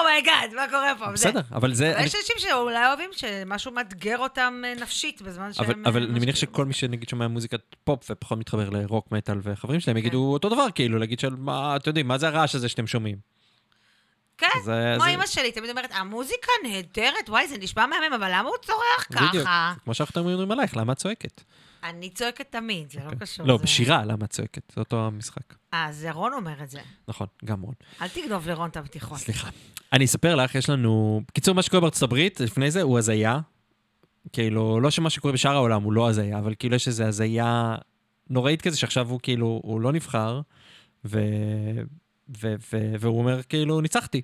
oh 0.00 0.14
my 0.14 0.27
God, 0.27 0.54
מה 0.56 0.66
קורה 0.70 0.92
פה? 0.98 1.06
בסדר, 1.12 1.40
אבל 1.52 1.74
זה... 1.74 1.96
אבל 1.96 2.04
יש 2.04 2.14
אנשים 2.14 2.36
שאולי 2.38 2.86
אוהבים 2.86 3.10
שמשהו 3.12 3.72
מאתגר 3.72 4.18
אותם 4.18 4.62
אה, 4.66 4.74
נפשית 4.80 5.22
בזמן 5.22 5.52
שהם... 5.52 5.64
אבל, 5.64 5.74
אה, 5.84 5.90
אבל 5.90 6.02
אני 6.02 6.20
מניח. 6.20 6.36
שכל 6.36 6.64
מי 6.64 6.72
שנגיד 6.74 7.08
שומע 7.08 7.28
מוזיקת 7.28 7.60
פופ 7.84 8.10
ופחות 8.10 8.38
מתחבר 8.38 8.70
לרוק 8.70 9.12
מטאל 9.12 9.38
וחברים 9.42 9.80
שלהם 9.80 9.96
יגידו 9.96 10.32
אותו 10.32 10.48
דבר, 10.48 10.66
כאילו, 10.74 10.98
להגיד 10.98 11.20
של 11.20 11.34
מה, 11.38 11.76
אתם 11.76 11.90
יודעים, 11.90 12.08
מה 12.08 12.18
זה 12.18 12.28
הרעש 12.28 12.54
הזה 12.54 12.68
שאתם 12.68 12.86
שומעים? 12.86 13.16
כן, 14.38 14.48
זה- 14.64 14.92
כמו 14.96 15.04
זה- 15.04 15.10
אמא 15.10 15.26
שלי, 15.26 15.52
תמיד 15.52 15.70
אומרת, 15.70 15.90
המוזיקה 15.92 16.52
נהדרת, 16.62 17.28
וואי, 17.28 17.48
זה 17.48 17.58
נשמע 17.58 17.86
מהמם, 17.86 18.12
אבל 18.12 18.28
למה 18.34 18.48
הוא 18.48 18.56
צורח 18.62 19.06
בדיוק. 19.10 19.44
ככה? 19.44 19.74
כמו 19.84 19.94
שאנחנו 19.94 20.20
אומרים 20.20 20.50
עלייך, 20.52 20.76
למה 20.76 20.92
את 20.92 20.98
צועקת? 20.98 21.42
אני 21.84 22.10
צועקת 22.10 22.52
תמיד, 22.52 22.90
זה 22.90 23.00
לא 23.04 23.14
קשור. 23.20 23.46
לא, 23.46 23.56
בשירה, 23.56 24.04
למה 24.04 24.24
את 24.24 24.30
צועקת? 24.30 24.72
זה 24.74 24.80
אותו 24.80 25.06
המשחק. 25.06 25.54
אה, 25.74 25.88
זה 25.90 26.10
רון 26.10 26.32
אומר 26.32 26.62
את 26.62 26.70
זה. 26.70 26.80
נכון, 27.08 27.26
גם 27.44 27.62
רון. 27.62 27.74
אל 28.00 28.08
תגנוב 28.08 28.48
לרון 28.48 28.70
את 28.70 28.76
הבדיחות. 28.76 29.18
סליחה. 29.18 29.48
אני 29.92 30.04
אספר 30.04 30.34
לך, 30.34 30.54
יש 30.54 30.70
לנו... 30.70 31.22
בקיצור, 31.28 31.54
מה 31.54 31.62
שקורה 31.62 31.80
בארצות 31.80 32.02
הברית, 32.02 32.40
לפני 32.40 32.70
זה, 32.70 32.82
הוא 32.82 32.98
הזיה. 32.98 33.40
כאילו, 34.32 34.80
לא 34.80 34.90
שמה 34.90 35.10
שקורה 35.10 35.32
בשאר 35.34 35.54
העולם 35.54 35.82
הוא 35.82 35.92
לא 35.92 36.08
הזיה, 36.08 36.38
אבל 36.38 36.54
כאילו 36.58 36.76
יש 36.76 36.88
איזו 36.88 37.04
הזיה 37.04 37.74
נוראית 38.30 38.62
כזה, 38.62 38.76
שעכשיו 38.76 39.10
הוא 39.10 39.20
כאילו, 39.22 39.60
הוא 39.64 39.80
לא 39.80 39.92
נבחר, 39.92 40.40
ו... 41.04 41.20
ו... 42.42 42.54
ו... 42.72 42.94
והוא 43.00 43.18
אומר, 43.18 43.42
כאילו, 43.42 43.80
ניצחתי. 43.80 44.22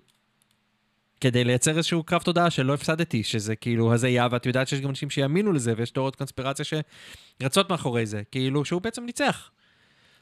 כדי 1.21 1.45
לייצר 1.45 1.71
איזשהו 1.77 2.03
קרב 2.03 2.23
תודעה 2.23 2.51
שלא 2.51 2.75
הפסדתי, 2.75 3.23
שזה 3.23 3.57
כאילו 3.57 3.95
הזיה, 3.95 4.29
ואת 4.31 4.47
יודעת 4.47 4.69
שיש 4.69 4.81
גם 4.81 4.91
אנשים 4.91 5.11
שיאמינו 5.11 5.53
לזה, 5.53 5.75
ויש 5.77 5.91
תיאוריות 5.91 6.17
קונספירציה 6.17 6.65
שרצות 6.65 7.71
מאחורי 7.71 8.07
זה, 8.07 8.23
כאילו 8.31 8.65
שהוא 8.65 8.83
בעצם 8.83 9.05
ניצח. 9.05 9.51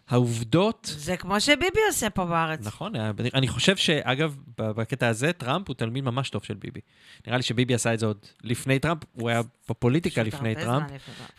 העובדות 0.08 0.94
זה 0.98 1.16
כמו 1.16 1.40
שביבי 1.40 1.80
עושה 1.88 2.10
פה 2.10 2.24
בארץ. 2.24 2.66
נכון, 2.66 2.92
אני 3.34 3.48
חושב 3.48 3.76
שאגב, 3.76 4.36
בקטע 4.58 5.08
הזה, 5.08 5.32
טראמפ 5.32 5.68
הוא 5.68 5.74
תלמיד 5.74 6.04
ממש 6.04 6.30
טוב 6.30 6.44
של 6.44 6.54
ביבי. 6.54 6.80
נראה 7.26 7.36
לי 7.36 7.42
שביבי 7.42 7.74
עשה 7.74 7.94
את 7.94 7.98
זה 7.98 8.06
עוד 8.06 8.26
לפני 8.44 8.78
טראמפ, 8.78 9.02
הוא 9.12 9.28
היה 9.28 9.40
בפוליטיקה 9.68 10.14
טראמפ, 10.14 10.34
לפני 10.34 10.54
טראמפ. 10.54 10.90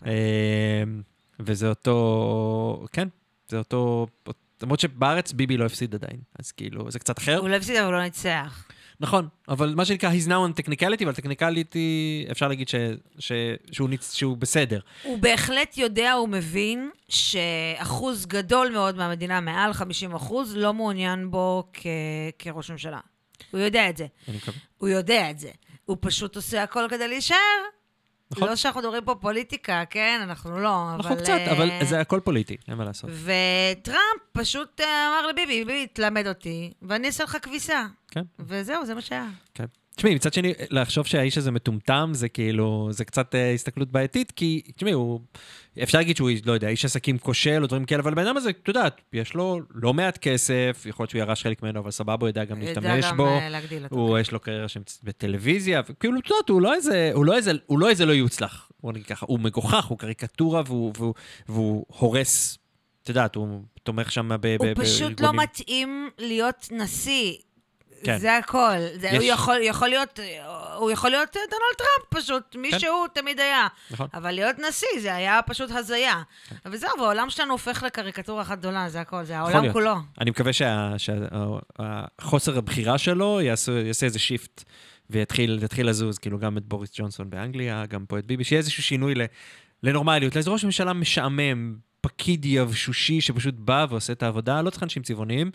אמ, 0.06 0.10
וזה 1.40 1.70
אותו, 1.70 2.86
כן, 2.92 3.08
זה 3.48 3.58
אותו, 3.58 4.08
למרות 4.64 4.80
שבארץ 4.80 5.32
ביבי 5.32 5.58
לא 5.58 5.66
הפסיד 5.66 5.96
עדיין, 5.96 6.20
אז 6.40 6.52
כאילו, 6.52 6.92
זה 6.92 7.00
קצת 7.00 7.18
אחר. 7.18 7.38
הוא 7.38 7.50
לא 7.50 7.56
הפסיד, 7.56 7.76
אבל 7.76 7.86
הוא 7.86 7.94
לא 7.94 8.04
ניצח. 8.04 8.68
נכון, 9.00 9.28
אבל 9.48 9.74
מה 9.76 9.86
שנקרא, 9.86 10.12
he's 10.12 10.28
now 10.28 10.30
on 10.30 10.62
technicality, 10.62 11.04
אבל 11.04 11.14
technicality, 11.14 12.32
אפשר 12.32 12.48
להגיד 12.48 12.70
ש, 12.70 12.76
ש, 13.20 13.32
שהוא, 13.72 13.90
ניצ, 13.90 14.14
שהוא 14.14 14.38
בסדר. 14.38 14.80
הוא 15.04 15.20
בהחלט 15.20 15.78
יודע, 15.78 16.14
הוא 16.14 16.30
מבין, 16.30 16.90
שאחוז 17.10 18.26
גדול 18.26 18.72
מאוד 18.72 18.96
מהמדינה, 18.96 19.42
מעל 19.42 19.74
50 19.74 20.16
אחוז, 20.16 20.56
לא 20.56 20.74
מעוניין 20.74 21.32
בו 21.32 21.64
כ... 21.74 21.88
כראש 22.40 22.72
ממשלה. 22.72 23.00
הוא 23.52 23.62
יודע 23.62 23.90
את 23.90 23.98
זה. 23.98 24.06
הוא 24.78 24.90
יודע 24.90 25.32
את 25.32 25.40
זה. 25.40 25.50
הוא 25.86 25.98
פשוט 26.00 26.36
עושה 26.36 26.64
הכל 26.64 26.88
כדי 26.90 27.08
להישאר. 27.08 27.38
נכון. 28.32 28.50
לא 28.50 28.56
שאנחנו 28.56 28.82
מדברים 28.82 29.04
פה 29.06 29.16
פוליטיקה, 29.16 29.84
כן? 29.90 30.20
אנחנו 30.24 30.60
לא, 30.60 30.90
אבל... 30.90 31.00
נכון 31.00 31.18
קצת, 31.18 31.30
אה, 31.30 31.52
אבל 31.52 31.70
זה 31.84 32.00
הכל 32.00 32.20
פוליטי, 32.24 32.58
אין 32.68 32.78
מה 32.78 32.86
לעשות. 32.86 33.10
וטראמפ 33.10 34.22
פשוט 34.32 34.82
אה, 34.82 34.86
אמר 34.86 35.28
לביבי, 35.28 35.66
ביבי, 35.66 35.88
תלמד 35.88 36.28
אותי, 36.28 36.74
ואני 36.82 37.08
אעשה 37.08 37.24
לך 37.24 37.38
כביסה. 37.42 37.86
כן. 38.12 38.22
וזהו, 38.40 38.86
זה 38.86 38.96
מה 38.96 39.02
שהיה. 39.02 39.28
כן. 39.54 39.66
תשמעי, 39.98 40.16
מצד 40.16 40.34
שני, 40.34 40.54
לחשוב 40.70 41.06
שהאיש 41.06 41.38
הזה 41.38 41.52
מטומטם, 41.52 42.10
זה 42.14 42.30
כאילו, 42.30 42.88
זה 42.92 43.06
קצת 43.06 43.36
אה, 43.36 43.54
הסתכלות 43.54 43.92
בעייתית, 43.92 44.32
כי, 44.32 44.62
תשמעי, 44.76 44.92
הוא, 44.94 45.20
אפשר 45.84 45.98
להגיד 45.98 46.18
שהוא, 46.18 46.30
לא 46.46 46.52
יודע, 46.52 46.68
איש 46.68 46.86
עסקים 46.86 47.18
כושל 47.18 47.60
או 47.62 47.68
דברים 47.68 47.86
כאלה, 47.86 48.02
אבל 48.02 48.12
הבן 48.12 48.28
אדם 48.28 48.38
הזה, 48.38 48.50
את 48.50 48.68
יודעת, 48.68 49.02
יש 49.14 49.34
לו 49.34 49.60
לא 49.74 49.94
מעט 49.94 50.18
כסף, 50.18 50.84
יכול 50.90 51.04
להיות 51.04 51.10
שהוא 51.10 51.20
ירש 51.22 51.44
חלק 51.44 51.64
ממנו, 51.64 51.80
אבל 51.80 51.92
סבבה, 51.92 52.18
הוא 52.20 52.28
יודע 52.30 52.46
גם 52.46 52.62
ידע 52.62 52.82
להשתמש 52.82 53.06
גם, 53.12 53.18
בו. 53.18 53.28
אה, 53.28 53.50
להגדיל 53.50 53.84
אותו. 53.84 53.96
הוא, 53.96 54.20
יש 54.20 54.32
לו 54.32 54.40
קריירה 54.40 54.68
שם 54.68 54.82
בטלוויזיה, 55.04 55.82
וכאילו, 55.90 56.20
את 56.20 56.30
יודעת, 56.30 56.50
הוא 56.50 56.62
לא 56.62 56.74
איזה, 56.74 57.12
הוא 57.14 57.26
לא 57.26 57.36
איזה, 57.36 57.52
הוא 57.66 57.80
לא 57.80 57.90
איזה 57.90 58.06
לא 58.06 58.12
יוצלח. 58.12 58.72
בוא 58.84 58.94
נגיד 58.94 59.06
ככה, 59.06 59.26
הוא 59.30 59.40
מגוחך, 59.40 59.86
הוא 59.86 59.98
קריקטורה, 59.98 60.62
והוא, 60.66 60.94
והוא, 60.98 61.14
והוא 61.50 61.86
הורס, 61.88 62.58
את 63.04 63.10
יודעת, 63.10 63.36
הוא 63.36 63.62
תומך 63.84 64.12
שם 64.12 64.30
ב- 64.30 64.48
ב- 64.48 64.56
הוא 64.60 64.68
פשוט 64.76 65.02
לא 65.02 65.08
בארגונים. 65.08 65.40
מתאים 65.40 66.10
להיות 66.20 66.68
נשיא. 66.72 67.34
כן. 68.04 68.18
זה 68.18 68.38
הכל. 68.38 68.76
זה, 69.00 69.08
יש- 69.08 69.14
הוא 69.16 69.24
יכול, 69.24 69.56
יכול 69.62 69.88
להיות, 69.88 70.20
הוא 70.78 70.92
יכול 70.92 71.10
להיות 71.10 71.30
דונלד 71.34 71.78
טראמפ 71.78 72.24
פשוט, 72.24 72.56
מי 72.56 72.72
כן. 72.72 72.80
שהוא 72.80 73.08
תמיד 73.14 73.40
היה. 73.40 73.68
נכון. 73.92 74.08
אבל 74.14 74.32
להיות 74.32 74.56
נשיא 74.70 74.88
זה 75.02 75.16
היה 75.16 75.40
פשוט 75.48 75.72
הזיה. 75.72 76.22
וזהו, 76.66 76.90
והעולם 77.00 77.30
שלנו 77.30 77.52
הופך 77.52 77.84
לקריקטורה 77.84 78.42
אחת 78.42 78.58
גדולה, 78.60 78.90
זה 78.90 79.02
הכל, 79.02 79.24
זה 79.24 79.38
העולם 79.38 79.62
להיות. 79.62 79.74
כולו. 79.74 79.96
אני 80.22 80.30
מקווה 80.30 80.52
שהחוסר 81.78 82.58
הבחירה 82.58 82.98
שלו 82.98 83.42
יעשו, 83.42 83.72
יעשה 83.78 84.06
איזה 84.06 84.20
shift 84.20 84.64
ויתחיל 85.10 85.60
יתחיל 85.64 85.90
לזוז, 85.90 86.18
כאילו 86.18 86.40
גם 86.40 86.58
את 86.58 86.64
בוריס 86.66 86.90
ג'ונסון 86.94 87.30
באנגליה, 87.30 87.86
גם 87.86 88.06
פה 88.06 88.20
את 88.20 88.26
ביבי, 88.26 88.44
שיהיה 88.44 88.58
איזשהו 88.58 88.84
שינוי 88.84 89.16
ל, 89.16 89.22
לנורמליות, 89.84 90.36
לאיזה 90.36 90.52
ראש 90.52 90.66
ממשלה 90.66 90.94
משעמם, 90.94 91.76
פקיד 92.02 92.46
יבשושי 92.46 93.22
שפשוט 93.22 93.56
בא 93.58 93.86
ועושה 93.90 94.14
את 94.14 94.24
העבודה, 94.24 94.62
לא 94.62 94.70
צריך 94.70 94.84
אנשים 94.84 95.04
צבעוניים. 95.04 95.52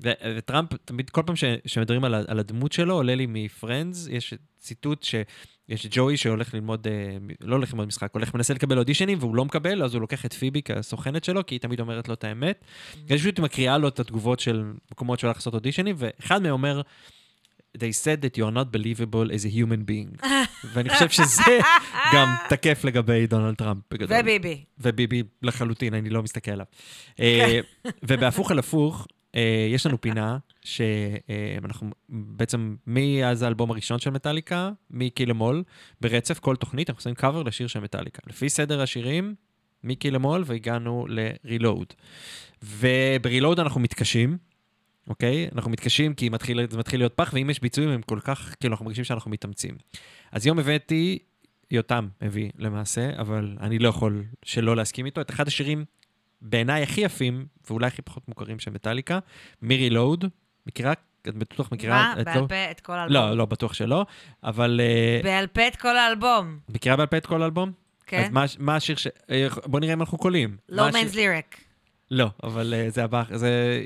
וטראמפ, 0.00 0.68
תמיד, 0.84 1.10
כל 1.10 1.22
פעם 1.26 1.36
שמדברים 1.66 2.04
על, 2.04 2.14
על 2.28 2.38
הדמות 2.38 2.72
שלו, 2.72 2.94
עולה 2.94 3.14
לי 3.14 3.26
מפרנדס, 3.28 4.08
יש 4.10 4.34
ציטוט 4.58 5.02
שיש 5.02 5.86
ג'וי 5.90 6.16
שהולך 6.16 6.54
ללמוד, 6.54 6.86
אה, 6.86 7.16
לא 7.40 7.54
הולך 7.54 7.72
ללמוד 7.72 7.86
משחק, 7.86 8.10
הולך 8.14 8.34
מנסה 8.34 8.54
לקבל 8.54 8.78
אודישנים 8.78 9.18
והוא 9.20 9.34
לא 9.34 9.44
מקבל, 9.44 9.82
אז 9.82 9.94
הוא 9.94 10.00
לוקח 10.00 10.26
את 10.26 10.32
פיבי 10.32 10.62
כסוכנת 10.62 11.24
שלו, 11.24 11.46
כי 11.46 11.54
היא 11.54 11.60
תמיד 11.60 11.80
אומרת 11.80 12.08
לו 12.08 12.14
את 12.14 12.24
האמת. 12.24 12.64
היא 13.08 13.18
פשוט 13.18 13.38
מקריאה 13.38 13.78
לו 13.78 13.88
את 13.88 14.00
התגובות 14.00 14.40
של 14.40 14.72
מקומות 14.92 15.18
שהוא 15.18 15.28
הולך 15.28 15.36
לעשות 15.36 15.54
אודישנים, 15.54 15.96
ואחד 15.98 16.42
מהם 16.42 16.52
אומר, 16.52 16.82
They 17.78 17.92
said 17.92 18.22
that 18.22 18.38
you 18.38 18.44
are 18.44 18.52
not 18.52 18.70
believable 18.70 19.32
as 19.32 19.44
a 19.44 19.48
human 19.48 19.82
being. 19.84 20.26
ואני 20.72 20.88
חושב 20.88 21.08
שזה 21.08 21.58
גם 22.14 22.34
תקף 22.48 22.84
לגבי 22.84 23.26
דונלד 23.26 23.54
טראמפ 23.54 23.82
בגדול. 23.90 24.18
וביבי. 24.20 24.64
וביבי 24.78 25.22
לחלוטין, 25.42 25.94
אני 25.94 26.10
לא 26.10 26.22
מסתכל 26.22 26.50
עליו. 26.50 26.66
אה, 27.20 27.60
ובהפוך 28.02 28.50
על 28.50 28.58
הפוך, 28.58 29.06
יש 29.74 29.86
לנו 29.86 30.00
פינה 30.00 30.38
שאנחנו 30.64 31.90
בעצם, 32.08 32.76
מאז 32.86 33.42
האלבום 33.42 33.70
הראשון 33.70 33.98
של 33.98 34.10
מטאליקה, 34.10 34.70
מקי 34.90 35.26
למול, 35.26 35.62
ברצף, 36.00 36.38
כל 36.38 36.56
תוכנית, 36.56 36.90
אנחנו 36.90 37.00
עושים 37.00 37.14
קאבר 37.14 37.42
לשיר 37.42 37.66
של 37.66 37.80
מטאליקה. 37.80 38.22
לפי 38.26 38.48
סדר 38.48 38.80
השירים, 38.80 39.34
מקי 39.84 40.10
למול, 40.10 40.42
והגענו 40.46 41.06
ל-reload. 41.08 41.94
וב-reload 42.62 43.60
אנחנו 43.60 43.80
מתקשים, 43.80 44.38
אוקיי? 45.08 45.48
אנחנו 45.54 45.70
מתקשים 45.70 46.14
כי 46.14 46.28
מתחיל, 46.28 46.70
זה 46.70 46.78
מתחיל 46.78 47.00
להיות 47.00 47.14
פח, 47.14 47.30
ואם 47.34 47.50
יש 47.50 47.60
ביצועים 47.60 47.90
הם 47.90 48.02
כל 48.02 48.20
כך, 48.20 48.54
כאילו, 48.60 48.72
אנחנו 48.72 48.84
מרגישים 48.84 49.04
שאנחנו 49.04 49.30
מתאמצים. 49.30 49.76
אז 50.32 50.46
היום 50.46 50.58
הבאתי, 50.58 51.18
יותם 51.70 52.08
הביא 52.20 52.50
למעשה, 52.58 53.10
אבל 53.18 53.56
אני 53.60 53.78
לא 53.78 53.88
יכול 53.88 54.24
שלא 54.42 54.76
להסכים 54.76 55.06
איתו, 55.06 55.20
את 55.20 55.30
אחד 55.30 55.48
השירים 55.48 55.84
בעיניי 56.42 56.82
הכי 56.82 57.00
יפים, 57.00 57.46
ואולי 57.70 57.86
הכי 57.86 58.02
פחות 58.02 58.28
מוכרים 58.28 58.58
של 58.58 58.70
מטאליקה, 58.70 59.18
מירי 59.62 59.90
לואוד, 59.90 60.24
מכירה? 60.66 60.92
את 61.28 61.34
בטוח 61.34 61.72
מכירה? 61.72 61.94
מה? 62.14 62.20
את 62.20 62.24
בעל 62.26 62.40
לא? 62.40 62.46
פה 62.48 62.70
את 62.70 62.80
כל 62.80 62.92
האלבום. 62.92 63.14
לא, 63.16 63.36
לא, 63.36 63.44
בטוח 63.44 63.72
שלא, 63.74 64.06
אבל 64.44 64.80
אה, 64.82 65.20
בעל 65.24 65.46
פה 65.46 65.66
את 65.66 65.76
כל 65.76 65.96
האלבום, 65.96 66.58
מכירה 66.68 66.96
בעל 66.96 67.06
פה 67.06 67.16
את 67.16 67.26
כל 67.26 67.42
האלבום? 67.42 67.72
כן? 68.06 68.24
אז 68.24 68.30
מה, 68.30 68.44
מה 68.58 68.76
השיר 68.76 68.96
ש... 68.96 69.06
אה, 69.30 69.46
בוא 69.66 69.80
נראה 69.80 69.92
אם 69.92 70.00
אנחנו 70.00 70.18
קולעים. 70.18 70.56
לא 70.68 70.82
מה 70.82 70.88
השיר- 70.88 71.02
Man's 71.02 71.14
Lyric. 71.14 71.60
לא, 72.10 72.26
אבל 72.42 72.74
אה, 72.74 72.90
זה 72.90 73.04
הבא, 73.04 73.22
זה... 73.34 73.80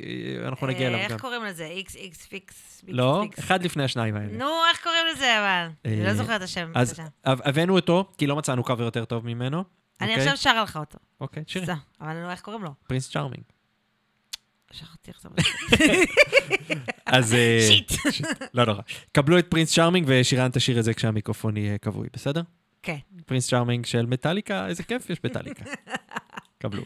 אנחנו 0.47 0.66
נגיע 0.66 0.89
אליו 0.89 0.99
גם. 1.05 1.12
איך 1.12 1.20
קוראים 1.20 1.45
לזה? 1.45 1.66
איקס 1.66 1.97
איקס 1.97 2.27
פיקס? 2.27 2.85
לא. 2.89 3.25
אחד 3.39 3.62
לפני 3.65 3.85
השניים 3.85 4.16
האלה. 4.16 4.39
נו, 4.39 4.47
איך 4.70 4.83
קוראים 4.83 5.03
לזה 5.12 5.39
אבל? 5.39 5.70
אני 5.85 6.05
לא 6.05 6.15
זוכרת 6.15 6.37
את 6.37 6.43
השם. 6.43 6.73
אז 6.75 7.01
הבאנו 7.25 7.75
אותו, 7.77 8.09
כי 8.19 8.27
לא 8.27 8.37
מצאנו 8.37 8.65
קאבר 8.65 8.85
יותר 8.85 9.05
טוב 9.05 9.27
ממנו. 9.27 9.65
אני 10.01 10.11
אוקיי. 10.11 10.29
עכשיו 10.29 10.37
שרה 10.37 10.62
לך 10.62 10.77
אותו. 10.77 10.99
אוקיי, 11.20 11.45
שירי. 11.47 11.66
סע, 11.66 11.75
אבל 12.01 12.09
אני 12.09 12.16
לא 12.16 12.23
יודע 12.23 12.33
איך 12.33 12.41
קוראים 12.41 12.62
לו. 12.62 12.70
Prince 12.86 13.10
Charming. 13.10 13.43
שכחתי 14.70 15.11
איך 15.11 15.20
זה 15.20 15.29
אז... 17.07 17.35
אה, 17.35 17.59
shit. 17.69 17.93
לא 18.55 18.66
נורא. 18.66 18.81
קבלו 19.12 19.39
את 19.39 19.47
Prince 19.51 19.74
Charming 19.74 20.06
ושירן 20.09 20.51
תשאיר 20.51 20.79
את 20.79 20.85
זה 20.85 20.95
כשהמיקרופון 20.95 21.57
יהיה 21.57 21.79
כבוי, 21.79 22.09
בסדר? 22.12 22.43
כן. 22.83 22.99
Prince 23.27 23.48
Charming 23.48 23.86
של 23.87 24.07
מטאליקה, 24.07 24.66
איזה 24.66 24.83
כיף 24.83 25.11
יש 25.11 25.19
מטאליקה. 25.25 25.65
קבלו. 26.62 26.83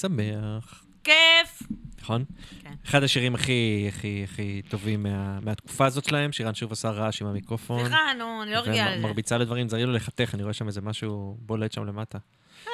שמח. 0.00 0.84
כיף. 1.04 1.62
נכון? 2.00 2.24
כן. 2.62 2.74
אחד 2.86 3.02
השירים 3.02 3.34
הכי 3.34 3.84
הכי 3.88 4.24
הכי 4.24 4.62
טובים 4.68 5.02
מה, 5.02 5.40
מהתקופה 5.40 5.86
הזאת 5.86 6.04
שלהם, 6.04 6.32
שירן 6.32 6.54
שוב 6.54 6.72
עשה 6.72 6.90
רעש 6.90 7.22
עם 7.22 7.28
המיקרופון. 7.28 7.80
סליחה, 7.80 7.98
נו, 8.18 8.42
אני 8.42 8.52
לא 8.52 8.58
רגילה 8.58 8.90
לזה. 8.90 8.98
ומרביצה 8.98 9.38
לדברים, 9.38 9.68
זרינו 9.68 9.92
לחתך, 9.92 10.34
אני 10.34 10.42
רואה 10.42 10.52
שם 10.52 10.66
איזה 10.66 10.80
משהו 10.80 11.36
בולט 11.40 11.72
שם 11.72 11.84
למטה. 11.84 12.18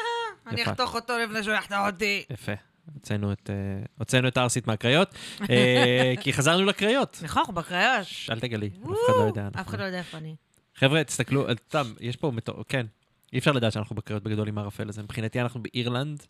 אני. 0.47 0.63
אחתוך 0.63 0.95
אותו 0.95 1.19
לפני 1.19 1.43
שהוא 1.43 1.55
יחתוך 1.55 1.79
אותי. 1.87 2.25
יפה. 2.31 2.53
הוצאנו 2.95 3.33
את, 3.33 3.51
אה, 3.51 3.85
הוצאנו 3.99 4.29
את 4.29 4.37
הארסית 4.37 4.67
מהקריות, 4.67 5.15
אה, 5.51 6.15
כי 6.21 6.33
חזרנו 6.33 6.65
לקריות. 6.65 7.21
נכון, 7.23 7.41
אנחנו 7.41 7.55
בקריות. 7.55 8.07
אל 8.31 8.41
תגלי, 8.41 8.71
אף 8.83 8.89
אחד 9.07 9.15
לא 9.19 9.23
יודע. 9.23 9.49
אף 9.61 9.69
אחד 9.69 9.81
לא 9.81 9.85
יודע 9.85 9.99
איפה 9.99 10.19
אני. 10.19 10.35
חבר'ה, 10.75 11.05
תסתכלו, 11.05 11.49
אה, 11.49 11.55
סתם, 11.69 11.93
יש 12.01 12.17
פה, 12.17 12.33
כן, 12.69 12.87
אי 13.33 13.39
אפשר 13.39 13.53
לדעת 13.53 13.73
שאנחנו 13.73 13.97
בקריות 13.97 14.23
בגדול 14.23 14.49
עם 14.49 14.59
הערפל 14.59 14.89
הזה. 14.89 15.03
מבחינתי 15.03 15.41
אנחנו 15.41 15.63
באירלנד. 15.63 16.23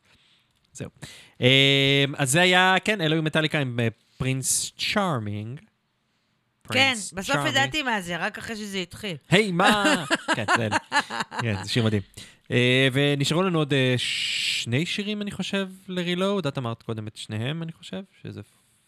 זהו. 0.72 0.90
אה, 1.40 2.04
אז 2.16 2.30
זה 2.30 2.40
היה, 2.40 2.74
כן, 2.84 3.00
אלו 3.00 3.16
עם 3.16 3.24
מטאליקה 3.24 3.58
עם 3.58 3.80
אה, 3.80 3.88
פרינס 4.16 4.72
צ'ארמינג. 4.92 5.60
כן, 6.72 6.92
בסוף. 7.12 7.36
ידעתי 7.48 7.82
מה 7.82 8.00
זה, 8.00 8.16
רק 8.16 8.38
אחרי 8.38 8.56
שזה 8.56 8.78
התחיל. 8.78 9.16
היי, 9.30 9.52
מה? 9.52 10.04
כן, 10.36 10.44
זה. 10.56 10.68
כן, 11.40 11.62
זה 11.62 11.68
שיר 11.70 11.84
מדהים. 11.84 12.02
אה, 12.50 12.88
ונשארו 12.92 13.42
לנו 13.42 13.58
עוד 13.58 13.72
אה, 13.72 13.94
שני 13.96 14.86
שירים, 14.86 15.22
אני 15.22 15.30
חושב, 15.30 15.68
לרילוד. 15.88 16.46
את 16.46 16.58
אמרת 16.58 16.82
קודם 16.82 17.06
את 17.06 17.16
שניהם, 17.16 17.62
אני 17.62 17.72
חושב, 17.72 18.02
שזה 18.22 18.40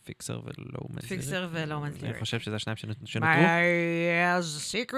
פיקסר 0.04 0.40
ולא 0.44 0.80
מנס. 0.90 1.04
פיקסר 1.04 1.48
ולא 1.52 1.80
מנס 1.80 1.92
אני 1.94 2.02
ליריק. 2.02 2.20
חושב 2.20 2.40
שזה 2.40 2.56
השניים 2.56 2.76
שנות- 2.76 2.96
שנותרו, 3.04 3.30
My 3.32 4.42
secret 4.72 4.94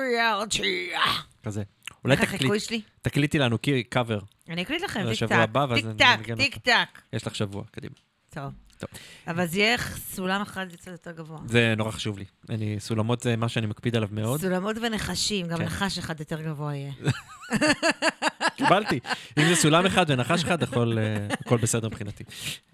כזה. 1.44 1.62
אולי 2.06 2.16
תקליט- 2.16 2.58
שלי? 2.60 2.80
תקליטי 3.02 3.38
לנו 3.38 3.56
קאבר. 3.90 4.18
אני 4.48 4.62
אקליט 4.62 4.82
לכם, 4.82 5.00
טיק 5.12 5.28
טק, 5.28 5.36
טיק 5.74 5.86
טק, 5.96 6.36
טיק. 6.36 6.56
טק. 6.58 7.02
יש 7.12 7.26
לך 7.26 7.34
שבוע, 7.34 7.64
קדימה. 7.70 7.94
טוב. 8.30 8.52
טוב. 8.78 8.90
אבל 9.28 9.46
זה 9.46 9.58
יהיה 9.58 9.76
סולם 9.96 10.40
אחד 10.42 10.66
קצת 10.72 10.90
יותר 10.90 11.10
גבוה. 11.12 11.38
זה 11.46 11.74
נורא 11.76 11.90
חשוב 11.90 12.18
לי. 12.18 12.24
אני, 12.48 12.76
סולמות 12.80 13.20
זה 13.20 13.36
מה 13.36 13.48
שאני 13.48 13.66
מקפיד 13.66 13.96
עליו 13.96 14.08
מאוד. 14.12 14.40
סולמות 14.40 14.76
ונחשים, 14.82 15.46
גם 15.48 15.58
כן. 15.58 15.64
נחש 15.64 15.98
אחד 15.98 16.20
יותר 16.20 16.42
גבוה 16.42 16.74
יהיה. 16.74 16.92
קיבלתי. 18.56 19.00
אם 19.38 19.44
זה 19.48 19.54
סולם 19.56 19.86
אחד 19.86 20.06
ונחש 20.08 20.44
אחד, 20.44 20.62
הכל 20.62 20.98
אה, 20.98 21.26
הכל 21.40 21.56
בסדר 21.56 21.88
מבחינתי. 21.88 22.24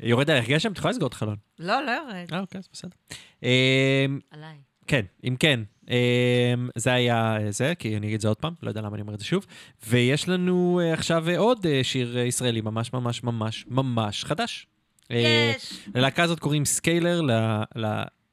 יורד 0.01 0.31
עליך 0.31 0.49
גשם? 0.49 0.73
את 0.73 0.79
יכולה 0.79 0.93
לסגור 0.93 1.09
את 1.09 1.13
החלון. 1.13 1.37
לא, 1.59 1.85
לא 1.85 1.91
יורד. 1.91 2.33
אה, 2.33 2.41
אוקיי, 2.41 2.59
אז 2.59 2.69
בסדר. 2.73 2.91
אמ, 3.43 3.49
עליי. 4.31 4.57
כן, 4.87 5.05
אם 5.25 5.37
כן, 5.39 5.61
זה 6.77 6.93
היה 6.93 7.37
אה, 7.37 7.51
זה, 7.51 7.75
כי 7.79 7.97
אני 7.97 8.07
אגיד 8.07 8.15
את 8.15 8.21
זה 8.21 8.29
עוד 8.29 8.37
פעם, 8.37 8.55
לא 8.63 8.69
יודע 8.69 8.81
למה 8.81 8.95
אני 8.95 9.03
אומר 9.03 9.15
את 9.15 9.19
זה 9.19 9.25
שוב. 9.25 9.47
ויש 9.87 10.29
לנו 10.29 10.81
אה, 10.83 10.93
עכשיו 10.93 11.29
אה, 11.29 11.39
עוד 11.39 11.67
שיר 11.83 12.19
ישראלי 12.19 12.61
ממש 12.61 12.93
ממש 12.93 13.23
ממש 13.23 13.65
ממש 13.69 14.25
חדש. 14.25 14.67
יש! 15.11 15.89
ללהקה 15.95 16.23
הזאת 16.23 16.41
קוראים 16.41 16.65
Scalar, 16.65 17.20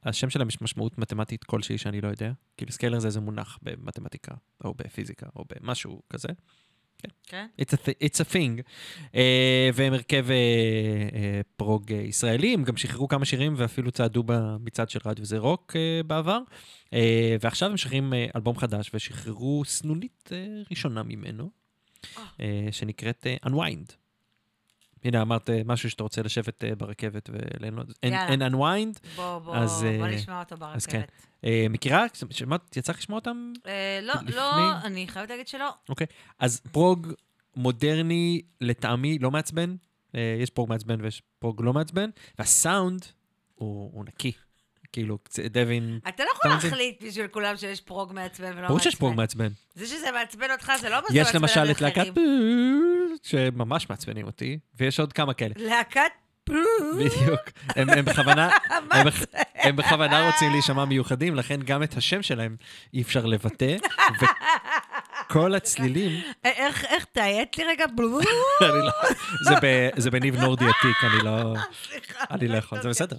השם 0.04 0.30
שלהם 0.30 0.48
יש 0.48 0.62
משמעות 0.62 0.98
מתמטית 0.98 1.44
כלשהי 1.44 1.78
שאני 1.78 2.02
לא 2.02 2.08
יודע. 2.08 2.32
כאילו 2.58 2.72
scalar 2.72 2.99
זה 3.00 3.08
איזה 3.08 3.20
מונח 3.20 3.60
במתמטיקה, 3.62 4.36
או 4.64 4.74
בפיזיקה, 4.74 5.26
או 5.36 5.46
במשהו 5.50 6.02
כזה. 6.10 6.30
כן? 7.24 7.48
It's 7.62 7.74
a, 7.74 7.78
th- 7.86 8.10
it's 8.10 8.20
a 8.20 8.34
thing. 8.34 8.62
Uh, 9.12 9.16
והם 9.74 9.94
הרכב 9.94 10.26
uh, 10.28 10.30
uh, 10.30 11.16
פרוג 11.58 11.92
uh, 11.92 11.94
ישראלי, 11.94 12.54
הם 12.54 12.64
גם 12.64 12.78
שחררו 12.78 13.08
כמה 13.08 13.26
שירים 13.26 13.54
ואפילו 13.58 13.92
צעדו 13.92 14.24
במצעד 14.26 14.90
של 14.90 15.00
רדיו 15.06 15.26
זה 15.26 15.38
רוק 15.38 15.72
uh, 15.76 16.08
בעבר. 16.08 16.40
Uh, 16.86 16.92
ועכשיו 17.42 17.70
הם 17.70 17.74
משחררים 17.74 18.14
uh, 18.14 18.16
אלבום 18.36 18.58
חדש 18.58 18.92
ושחררו 18.94 19.66
סנונית 19.66 20.30
uh, 20.32 20.70
ראשונה 20.70 21.04
ממנו, 21.04 21.50
uh, 22.06 22.40
שנקראת 22.72 23.28
uh, 23.44 23.50
Unwind. 23.50 23.94
הנה, 25.04 25.22
אמרת 25.22 25.50
uh, 25.50 25.54
משהו 25.66 25.90
שאתה 25.90 26.04
רוצה 26.04 26.22
לשבת 26.22 26.64
uh, 26.64 26.76
ברכבת 26.76 27.30
וליהנות. 27.34 27.88
And 27.90 28.52
Unwind. 28.52 29.16
בוא, 29.16 29.40
בוא, 29.40 29.56
אז, 29.56 29.86
בוא 29.98 30.06
אה, 30.06 30.12
נשמע 30.12 30.40
אותו 30.40 30.56
אז 30.66 30.86
כן. 30.86 31.02
ברכבת. 31.02 31.70
מכירה? 31.70 32.06
שמעת, 32.30 32.78
יצא 32.78 32.92
לך 32.92 32.98
לשמוע 32.98 33.20
אותם? 33.20 33.54
אה, 33.68 34.00
לא, 34.02 34.14
לא, 34.36 34.72
אני 34.84 35.08
חייבת 35.08 35.30
להגיד 35.30 35.48
שלא. 35.48 35.70
אוקיי. 35.90 36.08
אז 36.40 36.62
פרוג 36.72 37.08
מודרני, 37.56 38.42
לטעמי, 38.62 39.20
לא 39.20 39.32
מעצבן. 39.32 39.76
אה, 40.16 40.38
יש 40.40 40.50
פרוג 40.50 40.70
מעצבן 40.70 41.02
ויש 41.02 41.22
פרוג 41.40 41.62
לא 41.64 41.74
מעצבן, 41.74 42.10
והסאונד 42.40 43.06
הוא 43.56 44.06
נקי. 44.06 44.32
כאילו, 44.91 45.18
דווין... 45.49 45.99
אתה 46.07 46.24
לא 46.24 46.30
יכול? 46.36 46.52
להחליט 46.52 47.03
בשביל 47.03 47.28
כולם 47.28 47.57
שיש 47.57 47.82
פרוג 47.82 48.14
מעצבן 48.14 48.45
ולא 48.45 48.53
מעצבן. 48.56 48.68
ברור 48.68 48.80
שיש 48.80 48.95
פרוג 48.95 49.16
מעצבן. 49.16 49.48
זה 49.76 49.88
שזה 49.88 50.11
מעצבן 50.11 50.52
אותך, 50.52 50.72
זה 50.82 50.90
לא 50.90 50.95
מה 50.95 51.02
יש 51.11 51.36
למשל 51.36 51.72
את 51.72 51.82
להקת 51.82 52.06
שממש 53.24 53.90
מעצבנים 53.90 54.26
אותי, 54.26 54.60
ויש 54.80 54.99
עוד 54.99 55.14
כמה 55.14 55.34
כאלה. 55.34 55.53
להקת 55.57 56.02
בדיוק. 56.95 57.41
הם, 57.76 58.06
בכוונה, 58.06 58.49
הם, 58.91 59.07
בכ- 59.07 59.24
הם 59.56 59.76
בכוונה 59.76 60.30
רוצים 60.32 60.52
להישמע 60.52 60.86
מיוחדים, 60.86 61.36
לכן 61.36 61.60
גם 61.61 61.84
את 61.84 61.98
השם 61.98 62.22
שלהם 62.22 62.56
אי 62.94 63.02
אפשר 63.02 63.26
לבטא, 63.26 63.76
וכל 65.30 65.56
הצלילים, 65.56 66.22
אה, 66.45 66.51
איך, 66.51 66.85
איך, 66.85 67.06
תאיית 67.06 67.57
לי 67.57 67.64
רגע, 67.64 67.85
לא, 68.61 68.91
זה, 69.97 70.11
בניב 70.11 70.35
נורדי 70.35 70.65
עתיק, 70.65 71.03
אני 71.03 71.23
לא, 71.23 71.53
אני 72.31 72.47
לא 72.47 72.57
יכול, 72.57 72.81
זה 72.81 72.89
בסדר. 72.89 73.18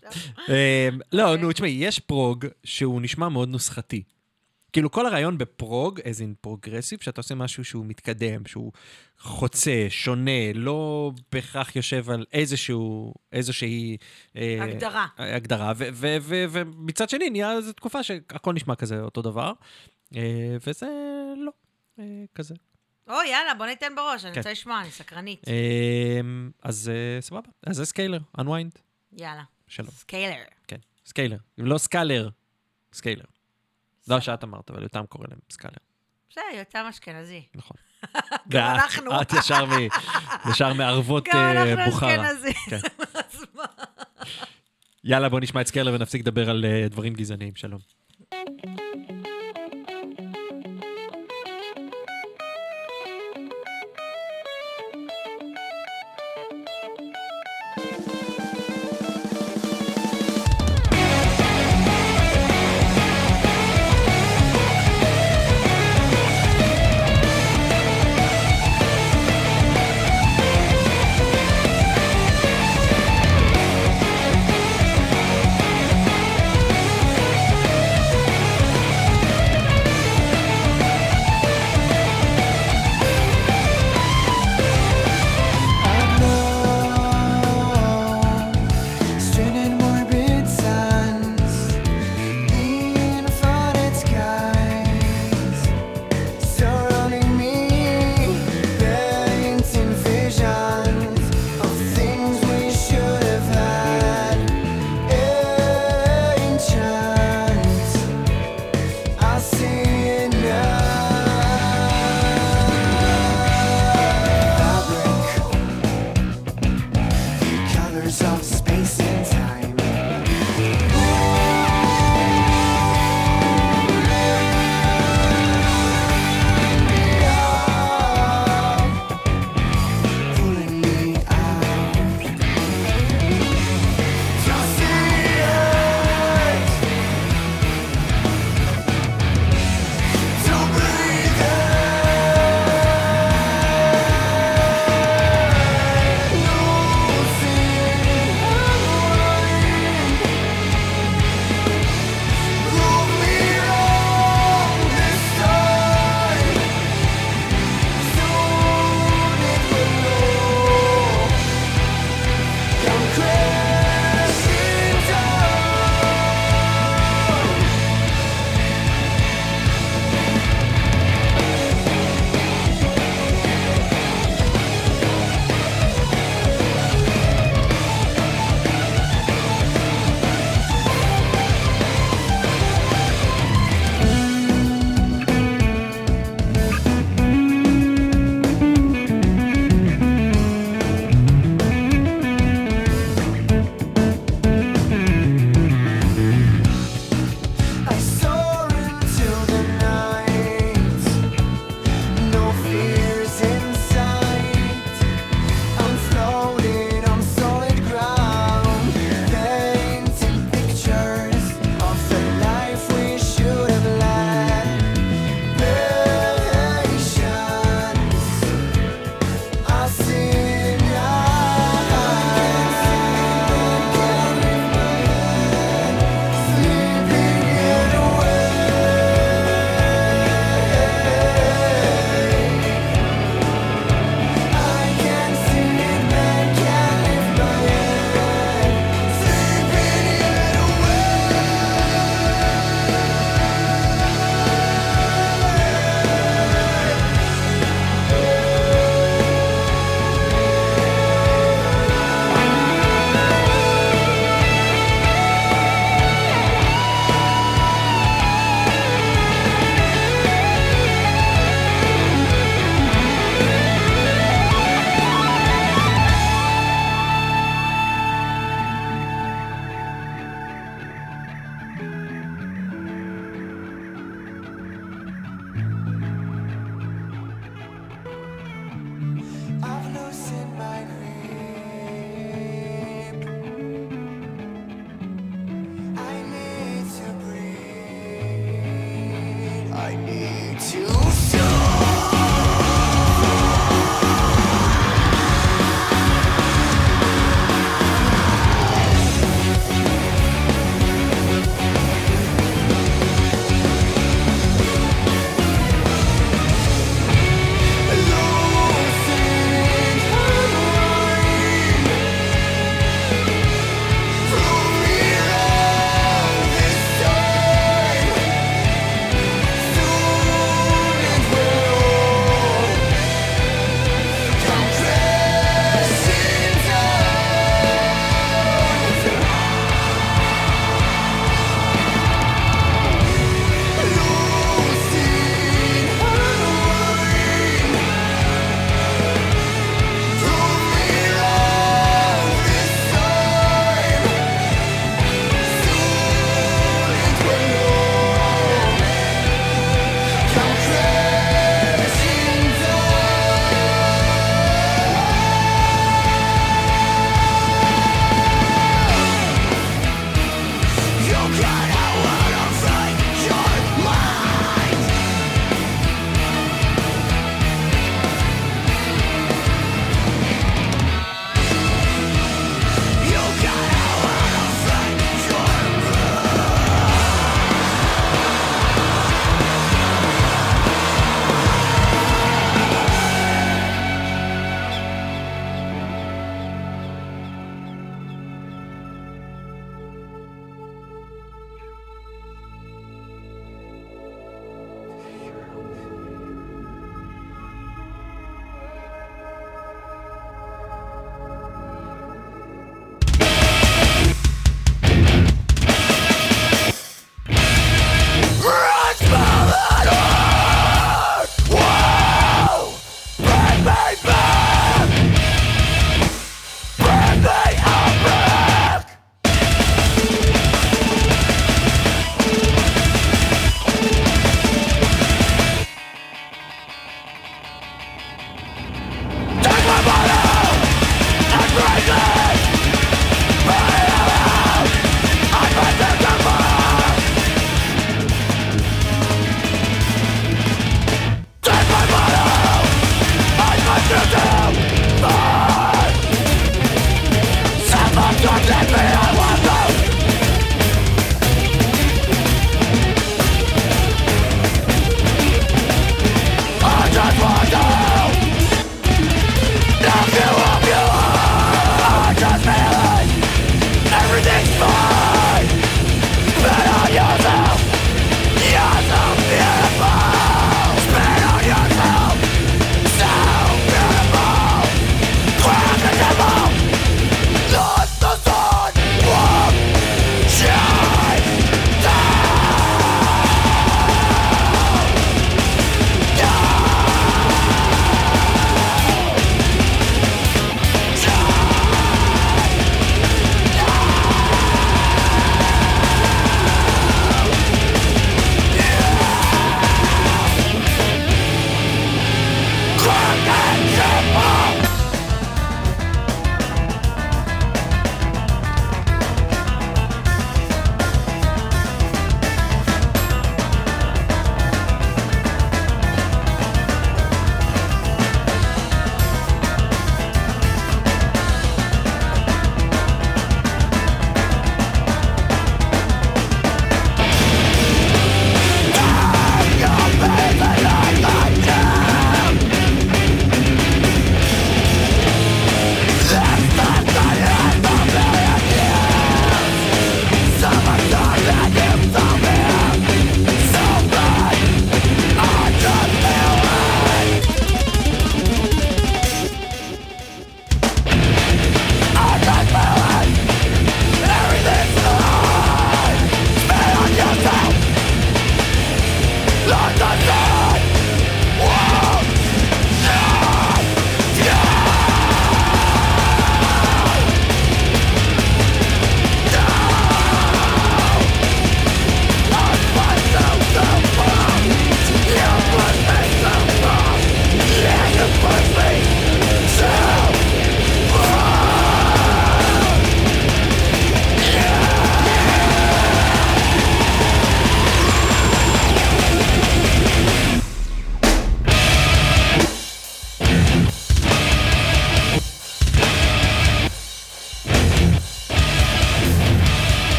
אמ, 0.48 1.00
לא, 1.12 1.36
נו, 1.36 1.52
תשמעי, 1.52 1.70
יש 1.70 1.98
פרוג 1.98 2.46
שהוא 2.64 3.00
נשמע 3.02 3.28
מאוד 3.28 3.48
נוסחתי. 3.48 4.02
כאילו, 4.72 4.90
כל 4.90 5.06
הרעיון 5.06 5.38
בפרוג, 5.38 6.00
as 6.00 6.02
in 6.02 6.34
progressive, 6.40 6.98
שאתה 7.02 7.20
עושה 7.20 7.34
משהו 7.34 7.64
שהוא 7.64 7.86
מתקדם, 7.86 8.46
שהוא 8.46 8.72
חוצה, 9.18 9.86
שונה, 9.88 10.52
לא 10.54 11.10
בהכרח 11.32 11.76
יושב 11.76 12.10
על 12.10 12.24
איזשהו, 12.32 13.14
איזושהי... 13.32 13.96
אה, 14.36 14.58
הגדרה. 14.62 15.06
הגדרה, 15.18 15.72
ו- 15.76 16.16
ו- 16.20 16.44
ומצד 16.50 17.08
שני, 17.10 17.30
נהיה 17.30 17.52
איזו 17.52 17.72
תקופה 17.72 18.02
שהכל 18.02 18.52
נשמע 18.52 18.74
כזה 18.74 19.00
אותו 19.00 19.22
דבר, 19.22 19.52
אה, 20.16 20.56
וזה 20.66 20.86
לא 21.36 21.50
אה, 21.50 21.69
כזה. 22.34 22.54
או, 23.08 23.14
יאללה, 23.14 23.54
בוא 23.54 23.66
ניתן 23.66 23.94
בראש, 23.96 24.24
אני 24.24 24.34
כן. 24.34 24.40
רוצה 24.40 24.52
לשמוע, 24.52 24.80
אני 24.80 24.90
סקרנית. 24.90 25.42
אמ, 25.48 26.50
אז 26.62 26.90
אה, 26.94 27.20
סבבה, 27.20 27.48
אז 27.66 27.76
זה 27.76 27.84
סקיילר, 27.86 28.18
unwind, 28.38 28.78
יאללה. 29.12 29.42
שלום. 29.68 29.90
סקיילר. 29.90 30.44
כן, 30.68 30.76
סקיילר. 31.06 31.38
אם 31.60 31.66
לא 31.66 31.78
סקלר, 31.78 32.28
סקיילר. 32.92 33.24
לא 34.08 34.20
שאת 34.20 34.44
אמרת, 34.44 34.70
אבל 34.70 34.82
יותם 34.82 35.04
קורא 35.08 35.26
להם 35.28 35.38
סקלר, 35.50 35.70
בסדר, 36.30 36.42
יותם 36.58 36.86
אשכנזי. 36.88 37.42
נכון. 37.54 37.76
גם 38.48 38.74
אנחנו. 38.74 39.20
את 39.22 39.32
ישר 40.50 40.72
מערבת 40.72 41.28
גם 41.28 41.36
אה, 41.36 41.52
אנחנו 41.52 41.84
בוכרה. 41.84 42.16
כן. 42.70 42.76
אז 43.14 43.44
מה? 43.54 43.64
יאללה, 45.04 45.28
בוא 45.28 45.40
נשמע 45.40 45.60
את 45.60 45.66
סקיילר 45.66 45.94
ונפסיק 45.94 46.20
לדבר 46.20 46.50
על 46.50 46.64
אה, 46.64 46.88
דברים 46.88 47.14
גזעניים. 47.14 47.54
שלום. 47.54 47.80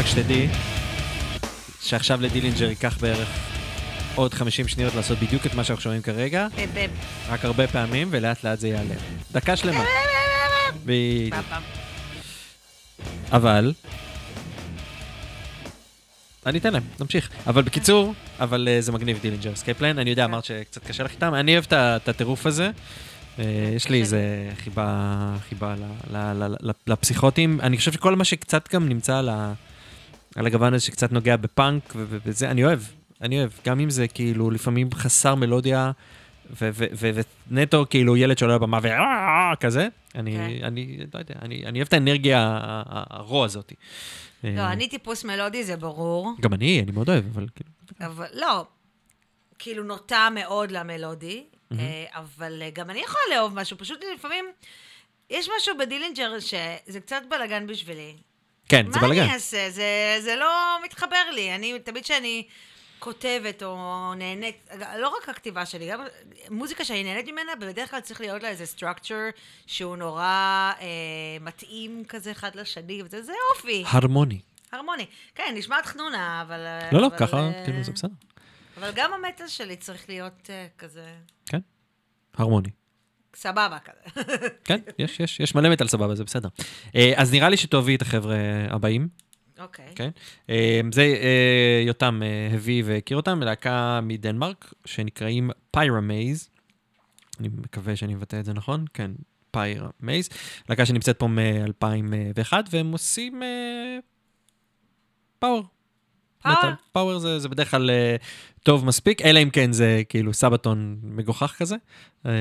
רק 0.00 0.06
שתדעי 0.06 0.48
שעכשיו 1.80 2.20
לדילינג'ר 2.20 2.68
ייקח 2.68 2.98
בערך 3.00 3.28
עוד 4.14 4.34
50 4.34 4.68
שניות 4.68 4.94
לעשות 4.94 5.18
בדיוק 5.18 5.46
את 5.46 5.54
מה 5.54 5.64
שאנחנו 5.64 5.82
שומעים 5.82 6.02
כרגע, 6.02 6.46
רק 7.28 7.44
הרבה 7.44 7.66
פעמים, 7.66 8.08
ולאט 8.10 8.44
לאט 8.44 8.58
זה 8.58 8.68
יעלה. 8.68 8.94
דקה 9.32 9.56
שלמה. 9.56 9.84
בדיוק. 10.84 11.34
אבל... 13.32 13.72
אני 16.46 16.58
אתן 16.58 16.72
להם, 16.72 16.82
נמשיך. 17.00 17.30
אבל 17.46 17.62
בקיצור, 17.62 18.14
אבל 18.40 18.68
אה, 18.70 18.80
זה 18.80 18.92
מגניב 18.92 19.18
Dillinger 19.22 19.54
Escape 19.54 19.78
Plan, 19.78 19.98
אני 19.98 20.10
יודע, 20.10 20.22
כן. 20.24 20.30
אמרת 20.30 20.44
שקצת 20.44 20.86
קשה 20.86 21.02
לך 21.02 21.10
איתם, 21.10 21.34
אני 21.34 21.52
אוהב 21.52 21.64
את 21.72 22.08
הטירוף 22.08 22.46
הזה. 22.46 22.70
אה, 23.38 23.44
יש 23.76 23.88
לי 23.88 24.00
איזה 24.00 24.50
חיבה, 24.64 25.36
חיבה 25.48 25.74
לפסיכוטים. 26.86 27.60
אני 27.60 27.76
חושב 27.78 27.92
שכל 27.92 28.16
מה 28.16 28.24
שקצת 28.24 28.74
גם 28.74 28.88
נמצא 28.88 29.16
על 29.16 29.28
ה- 29.28 29.52
על 30.36 30.46
הגוון 30.46 30.74
הזה 30.74 30.84
שקצת 30.84 31.12
נוגע 31.12 31.36
בפאנק 31.36 31.92
וזה, 31.96 32.50
אני 32.50 32.64
אוהב, 32.64 32.80
אני 33.20 33.38
אוהב. 33.38 33.50
גם 33.64 33.80
אם 33.80 33.90
זה 33.90 34.08
כאילו 34.08 34.50
לפעמים 34.50 34.88
חסר 34.94 35.34
מלודיה, 35.34 35.92
ונטו 37.48 37.84
כאילו 37.90 38.16
ילד 38.16 38.38
שעולה 38.38 38.54
לבמה 38.54 38.78
ו... 38.82 38.88
כזה, 39.60 39.88
אני, 40.14 40.32
כן. 40.32 40.64
אני 40.64 40.98
לא 41.14 41.18
יודע, 41.18 41.34
אני 41.42 41.66
אני 41.66 41.78
אוהב 41.78 41.86
את 41.86 41.92
האנרגיה 41.92 42.60
הרוע 42.86 43.44
הזאת. 43.44 43.72
לא, 44.44 44.60
אה, 44.60 44.72
אני 44.72 44.88
טיפוס 44.88 45.24
מלודי, 45.24 45.64
זה 45.64 45.76
ברור. 45.76 46.32
גם 46.40 46.54
אני, 46.54 46.80
אני 46.82 46.92
מאוד 46.92 47.08
אוהב, 47.08 47.24
אבל 47.32 47.46
כאילו... 47.54 47.70
אבל 48.00 48.26
לא, 48.34 48.66
כאילו 49.58 49.84
נוטה 49.84 50.28
מאוד 50.34 50.70
למלודי, 50.70 51.44
אה, 51.72 52.04
אבל 52.14 52.62
אה, 52.62 52.70
גם 52.70 52.90
אני 52.90 53.00
יכולה 53.00 53.22
לאהוב 53.34 53.54
משהו, 53.54 53.78
פשוט 53.78 54.00
לפעמים 54.14 54.44
יש 55.30 55.48
משהו 55.56 55.78
בדילינג'ר 55.78 56.38
שזה 56.40 57.00
קצת 57.00 57.22
בלאגן 57.30 57.66
בשבילי. 57.66 58.16
כן, 58.70 58.92
זה 58.92 59.00
מה 59.00 59.06
בלאגן. 59.06 59.22
אני 59.22 59.34
אעשה? 59.34 59.70
זה, 59.70 60.16
זה 60.20 60.36
לא 60.36 60.78
מתחבר 60.84 61.30
לי. 61.34 61.54
אני, 61.54 61.78
תמיד 61.78 62.04
כשאני 62.04 62.46
כותבת 62.98 63.62
או 63.62 64.14
נהנית, 64.16 64.70
לא 64.98 65.08
רק 65.08 65.28
הכתיבה 65.28 65.66
שלי, 65.66 65.90
גם 65.90 66.00
מוזיקה 66.50 66.84
שאני 66.84 67.04
נהנית 67.04 67.28
ממנה, 67.28 67.52
בדרך 67.60 67.90
כלל 67.90 68.00
צריך 68.00 68.20
להיות 68.20 68.42
לה 68.42 68.48
איזה 68.48 68.64
structure 68.76 69.38
שהוא 69.66 69.96
נורא 69.96 70.22
אה, 70.80 70.86
מתאים 71.40 72.04
כזה 72.08 72.30
אחד 72.30 72.54
לשני, 72.54 73.02
וזה 73.02 73.22
זה 73.22 73.32
אופי, 73.56 73.84
הרמוני. 73.86 74.40
הרמוני. 74.72 75.06
כן, 75.34 75.54
נשמעת 75.56 75.86
חנונה, 75.86 76.42
אבל... 76.42 76.60
לא, 76.92 77.00
לא, 77.00 77.06
אבל, 77.06 77.16
ככה, 77.16 77.36
אה, 77.36 77.64
כאילו, 77.64 77.82
זה 77.82 77.92
בסדר. 77.92 78.12
אבל 78.76 78.90
גם 78.94 79.12
המטל 79.12 79.46
שלי 79.46 79.76
צריך 79.76 80.08
להיות 80.08 80.50
אה, 80.50 80.66
כזה 80.78 81.14
כן, 81.46 81.60
הרמוני. 82.34 82.70
סבבה 83.36 83.78
כזה. 83.84 84.20
כן, 84.64 84.78
יש, 84.98 85.20
יש, 85.20 85.40
יש 85.40 85.54
מלא 85.54 85.68
מטל 85.68 85.88
סבבה, 85.88 86.14
זה 86.14 86.24
בסדר. 86.24 86.48
אה, 86.94 87.12
אז 87.16 87.32
נראה 87.32 87.48
לי 87.48 87.56
שתאהבי 87.56 87.94
את 87.94 88.02
החבר'ה 88.02 88.36
הבאים, 88.68 89.08
אוקיי. 89.58 89.92
כן? 89.94 90.10
אה, 90.50 90.80
זה 90.92 91.02
אה, 91.02 91.82
יותם 91.86 92.22
הביא 92.54 92.82
והכיר 92.86 93.16
אותם, 93.16 93.42
להקה 93.42 94.00
מדנמרק, 94.02 94.74
שנקראים 94.84 95.50
Pyramaze. 95.70 96.48
אני 97.40 97.48
מקווה 97.48 97.96
שאני 97.96 98.14
מבטא 98.14 98.40
את 98.40 98.44
זה 98.44 98.52
נכון, 98.52 98.84
כן, 98.94 99.10
Pyramaze. 99.50 100.28
להקה 100.68 100.86
שנמצאת 100.86 101.18
פה 101.18 101.26
מ-2001, 101.26 102.52
והם 102.70 102.92
עושים 102.92 103.42
power. 105.38 105.64
power? 106.42 106.70
power 106.92 107.18
זה, 107.18 107.38
זה 107.38 107.48
בדרך 107.48 107.70
כלל 107.70 107.90
טוב 108.62 108.84
מספיק, 108.84 109.22
אלא 109.22 109.42
אם 109.42 109.50
כן 109.50 109.72
זה 109.72 110.02
כאילו 110.08 110.34
סבתון 110.34 110.96
מגוחך 111.02 111.54
כזה. 111.58 111.76
אה, 112.26 112.32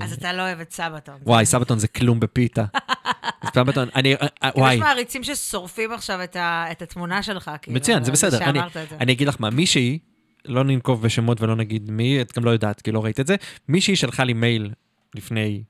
אז 0.00 0.12
אתה 0.12 0.32
לא 0.32 0.42
אוהב 0.42 0.60
את 0.60 0.72
סבתון. 0.72 1.14
וואי, 1.22 1.46
סבתון 1.46 1.78
זה 1.78 1.88
כלום 1.88 2.20
בפיתה. 2.20 2.64
סבתון, 3.54 3.88
אני, 3.94 4.14
אה, 4.14 4.20
אה, 4.22 4.50
כאילו 4.50 4.64
וואי, 4.64 4.74
יש 4.74 4.80
מעריצים 4.80 5.24
ששורפים 5.24 5.92
עכשיו 5.92 6.24
את, 6.24 6.82
התמונה 6.82 7.22
שלך, 7.22 7.50
כאילו. 7.62 7.76
מצוין, 7.76 8.04
זה 8.04 8.12
בסדר. 8.12 8.38
אני, 9.00 9.12
אגיד 9.12 9.28
לך 9.28 9.36
מה, 9.38 9.50
מישהי, 9.50 9.98
לא 10.44 10.64
ננקוב 10.64 11.02
בשמות 11.02 11.40
ולא 11.40 11.56
נגיד 11.56 11.90
מי, 11.90 12.20
את 12.20 12.38
גם 12.38 12.44
לא 12.44 12.50
יודעת, 12.50 12.82
כי 12.82 12.92
לא 12.92 13.04
ראית 13.04 13.20
את 13.20 13.26
זה, 13.26 13.36
מישהי 13.68 13.96
שלחה 13.96 14.24
לי 14.24 14.32
מייל 14.32 14.70
לפני 15.14 15.62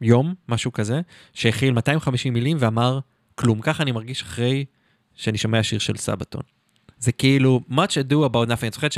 יום, 0.00 0.34
משהו 0.48 0.72
כזה, 0.72 1.00
שהכיל 1.32 1.72
250 1.72 2.32
מילים 2.32 2.56
ואמר, 2.60 2.98
כלום. 3.34 3.60
ככה 3.60 3.82
אני 3.82 3.92
מרגיש 3.92 4.22
אחרי 4.22 4.64
שאני 5.14 5.38
שומע 5.38 5.62
שיר 5.62 5.78
של 5.78 5.96
סבתון. 5.96 6.42
זה 6.98 7.12
כאילו, 7.12 7.60
much 7.70 7.74
ado 7.74 8.14
about 8.14 8.48
nothing. 8.48 8.62
אני 8.62 8.70
זוכרת 8.72 8.92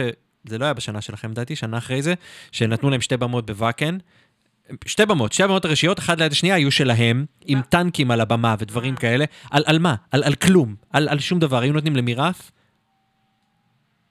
שזה 0.49 0.59
לא 0.59 0.65
היה 0.65 0.75
בשנה 0.75 1.01
שלכם, 1.01 1.31
לדעתי, 1.31 1.57
שנה 1.57 1.79
אחרי 1.79 2.03
זה, 2.03 2.15
שנתנו 2.53 2.91
להם 2.91 3.01
שתי 3.01 3.16
במות 3.16 3.47
בוואקן. 3.47 3.99
שתי 4.87 5.07
במות, 5.07 5.33
שתי 5.33 5.43
הבמות 5.43 5.65
הראשיות, 5.65 5.99
אחת 5.99 6.19
ליד 6.19 6.33
השנייה, 6.33 6.55
היו 6.55 6.70
שלהם, 6.70 7.25
עם 7.45 7.61
טנקים 7.62 8.11
על 8.11 8.20
הבמה 8.20 8.55
ודברים 8.59 8.95
אה. 8.95 9.01
כאלה. 9.01 9.25
על, 9.51 9.62
על 9.66 9.79
מה? 9.79 9.95
על, 10.11 10.25
על 10.25 10.35
כלום. 10.35 10.75
על, 10.91 11.09
על 11.09 11.19
שום 11.19 11.39
דבר. 11.39 11.59
היו 11.59 11.73
נותנים 11.73 11.97
למירף. 11.97 12.51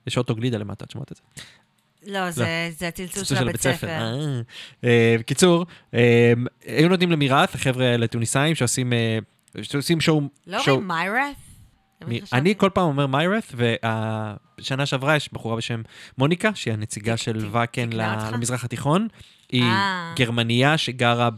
יש 0.07 0.17
אוטו 0.17 0.35
גלידה 0.35 0.57
למטה, 0.57 0.85
את 0.85 0.91
שומעת 0.91 1.11
את 1.11 1.17
זה? 1.17 1.23
לא, 2.11 2.31
זה, 2.31 2.69
זה 2.77 2.87
הצלצול 2.87 3.23
של 3.23 3.37
הבית 3.37 3.61
ספר. 3.61 3.87
אה. 3.87 4.41
אה, 4.83 5.15
בקיצור, 5.19 5.65
אה, 5.93 6.33
היו 6.65 6.89
נותנים 6.89 7.11
למירף, 7.11 7.55
החבר'ה 7.55 7.85
האלה 7.85 8.07
טוניסאים 8.07 8.55
שעושים 8.55 8.93
אה, 8.93 9.19
שעושים 9.61 10.01
שואו... 10.01 10.21
לא 10.47 10.59
אומרים 10.67 10.87
מיירת? 10.87 11.35
אני 12.33 12.53
כל 12.57 12.69
פעם 12.73 12.87
אומר 12.87 13.07
מיירת, 13.07 13.53
ובשנה 13.55 14.85
שעברה 14.85 15.15
יש 15.15 15.33
בחורה 15.33 15.55
בשם 15.55 15.81
מוניקה, 16.17 16.55
שהיא 16.55 16.73
הנציגה 16.73 17.17
של 17.17 17.47
ואקן? 17.51 17.89
למזרח 17.93 18.63
התיכון. 18.63 19.07
היא 19.49 19.63
אה. 19.63 20.13
גרמניה 20.15 20.77
שגרה 20.77 21.29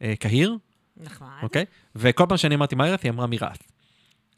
בקהיר, 0.00 0.56
נחמד. 0.96 1.28
אוקיי? 1.42 1.64
וכל 1.96 2.24
פעם 2.28 2.38
שאני 2.38 2.54
אמרתי 2.54 2.74
מיירת, 2.74 3.02
היא 3.02 3.10
אמרה 3.10 3.26
מיראת. 3.26 3.64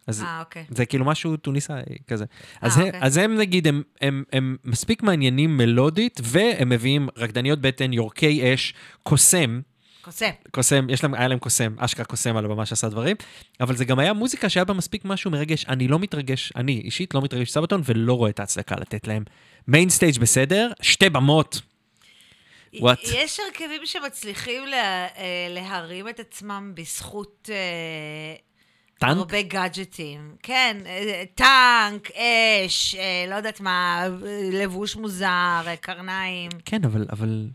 אז 0.06 0.22
אה, 0.22 0.40
אוקיי. 0.40 0.64
זה 0.70 0.86
כאילו 0.86 1.04
משהו 1.04 1.36
טוניסאי 1.36 1.82
כזה. 2.06 2.24
אז, 2.60 2.78
אה, 2.78 2.82
הם, 2.82 2.86
אוקיי. 2.86 3.00
אז 3.02 3.16
הם 3.16 3.36
נגיד, 3.36 3.66
הם, 3.66 3.82
הם, 4.00 4.24
הם 4.32 4.56
מספיק 4.64 5.02
מעניינים 5.02 5.56
מלודית, 5.56 6.20
והם 6.24 6.68
מביאים 6.68 7.08
רקדניות 7.16 7.60
בטן, 7.60 7.92
יורקי 7.92 8.54
אש, 8.54 8.74
קוסם, 9.02 9.60
קוסם. 10.02 10.30
קוסם, 10.50 10.90
יש 10.90 11.02
להם, 11.02 11.14
היה 11.14 11.28
להם 11.28 11.38
קוסם, 11.38 11.74
אשכרה 11.78 12.04
קוסם 12.04 12.36
על 12.36 12.44
הבמה 12.44 12.66
שעשה 12.66 12.88
דברים, 12.88 13.16
אבל 13.60 13.76
זה 13.76 13.84
גם 13.84 13.98
היה 13.98 14.12
מוזיקה 14.12 14.48
שהיה 14.48 14.64
בה 14.64 14.74
מספיק 14.74 15.04
משהו 15.04 15.30
מרגש. 15.30 15.66
אני 15.68 15.88
לא 15.88 15.98
מתרגש, 15.98 16.52
אני 16.56 16.80
אישית 16.84 17.14
לא 17.14 17.22
מתרגש 17.22 17.50
מ-Sabaton 17.50 17.82
ולא 17.84 18.14
רואה 18.14 18.30
את 18.30 18.40
ההצדקה 18.40 18.74
לתת 18.76 19.06
להם 19.06 19.24
mainstage 19.68 20.18
בסדר, 20.18 20.72
שתי 20.82 21.10
במות. 21.10 21.60
What? 22.74 22.98
יש 23.04 23.40
הרכבים 23.40 23.86
שמצליחים 23.86 24.66
לה, 24.66 25.06
אה, 25.06 25.46
להרים 25.50 26.08
את 26.08 26.20
עצמם 26.20 26.72
בזכות 26.74 27.50
אה, 27.52 28.34
טנק? 28.98 29.16
הרבה 29.16 29.42
גאדג'טים. 29.42 30.36
כן, 30.42 30.76
אה, 30.86 31.24
טנק, 31.34 32.10
אש, 32.10 32.96
לא 33.28 33.34
יודעת 33.34 33.60
מה, 33.60 34.06
לבוש 34.52 34.96
מוזר, 34.96 35.62
קרניים. 35.80 36.50
כן, 36.64 36.84
אבל, 36.84 37.06
אבל 37.10 37.48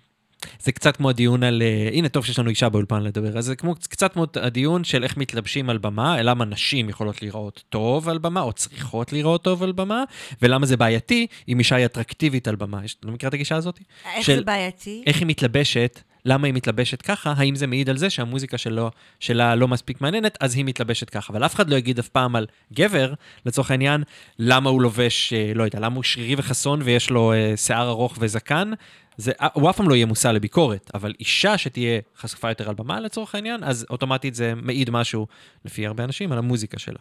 זה 0.60 0.72
קצת 0.72 0.98
כמו 0.98 1.10
הדיון 1.10 1.44
על... 1.44 1.62
אה, 1.62 1.90
הנה, 1.94 2.10
טוב 2.10 2.26
שיש 2.26 2.40
לנו 2.40 2.50
אישה 2.50 2.70
באולפן 2.70 3.04
לדבר. 3.04 3.38
אז 3.38 3.46
זה 3.46 3.56
כמו, 3.56 3.76
קצת 3.90 4.14
כמו 4.14 4.26
הדיון 4.36 4.84
של 4.84 5.04
איך 5.04 5.18
מתלבשים 5.18 5.70
על 5.70 5.78
במה, 5.78 6.22
למה 6.22 6.46
נשים 6.46 6.90
יכולות 6.90 7.22
להיראות 7.22 7.64
טוב 7.70 8.10
על 8.10 8.18
במה, 8.18 8.42
או 8.42 8.54
צריכות 8.54 9.14
להיראות 9.14 9.44
טוב 9.44 9.64
על 9.64 9.72
במה, 9.72 10.04
ולמה 10.42 10.66
זה 10.66 10.78
בעייתי 10.78 11.28
אם 11.50 11.60
אישה 11.60 11.76
היא 11.76 11.86
אטרקטיבית 11.86 12.48
על 12.48 12.56
במה. 12.56 12.86
יש, 12.86 12.98
לא 13.04 13.12
מכיר 13.12 13.30
את 13.30 13.34
הגישה 13.34 13.56
הזאת? 13.56 13.80
איך 14.16 14.26
של- 14.26 14.36
זה 14.36 14.42
בעייתי? 14.42 15.04
איך 15.08 15.18
היא 15.20 15.28
מתלבשת, 15.28 16.00
למה 16.26 16.48
היא 16.48 16.54
מתלבשת 16.54 17.02
ככה, 17.02 17.34
האם 17.38 17.56
זה 17.56 17.68
מעיד 17.68 17.90
על 17.90 17.98
זה 17.98 18.10
שהמוזיקה 18.10 18.58
שלו, 18.58 18.92
שלה 19.20 19.56
לא 19.56 19.68
מספיק 19.68 20.02
מעניינת, 20.02 20.38
אז 20.40 20.56
היא 20.56 20.66
מתלבשת 20.66 21.10
ככה. 21.10 21.34
אבל 21.34 21.46
אף 21.46 21.56
אחד 21.56 21.70
לא 21.70 21.76
יגיד 21.76 22.00
אף 22.00 22.10
פעם 22.10 22.36
על 22.36 22.46
גבר, 22.74 23.14
לצורך 23.46 23.72
העניין, 23.72 24.04
למה 24.40 24.70
הוא 24.70 24.82
לובש, 24.82 25.34
אה, 25.34 25.52
לא 25.56 25.64
יודע, 25.64 25.80
למה 25.80 25.96
הוא 25.96 26.04
שרירי 26.04 26.36
וחסון 26.38 26.82
ויש 26.82 27.10
לו 27.10 27.34
אה, 27.34 27.58
שיער 27.58 27.90
ארוך 27.90 28.18
וזקן. 28.20 28.72
זה, 29.18 29.32
אה, 29.42 29.48
הוא 29.54 29.70
אף 29.70 29.78
פעם 29.78 29.90
לא 29.90 29.96
יהיה 29.96 30.06
מושא 30.06 30.28
לביקורת, 30.28 30.92
אבל 30.94 31.14
אישה 31.20 31.58
שתהיה 31.58 32.00
חשופה 32.18 32.50
יותר 32.50 32.70
על 32.70 32.76
במה 32.76 33.00
לצורך 33.00 33.36
העניין, 33.36 33.64
אז 33.64 33.86
אוטומטית 33.90 34.36
זה 34.36 34.54
מעיד 34.56 34.90
משהו, 34.90 35.28
לפי 35.66 35.88
הרבה 35.88 36.04
אנשים, 36.04 36.32
על 36.32 36.38
המוזיקה 36.38 36.80
שלה. 36.80 37.00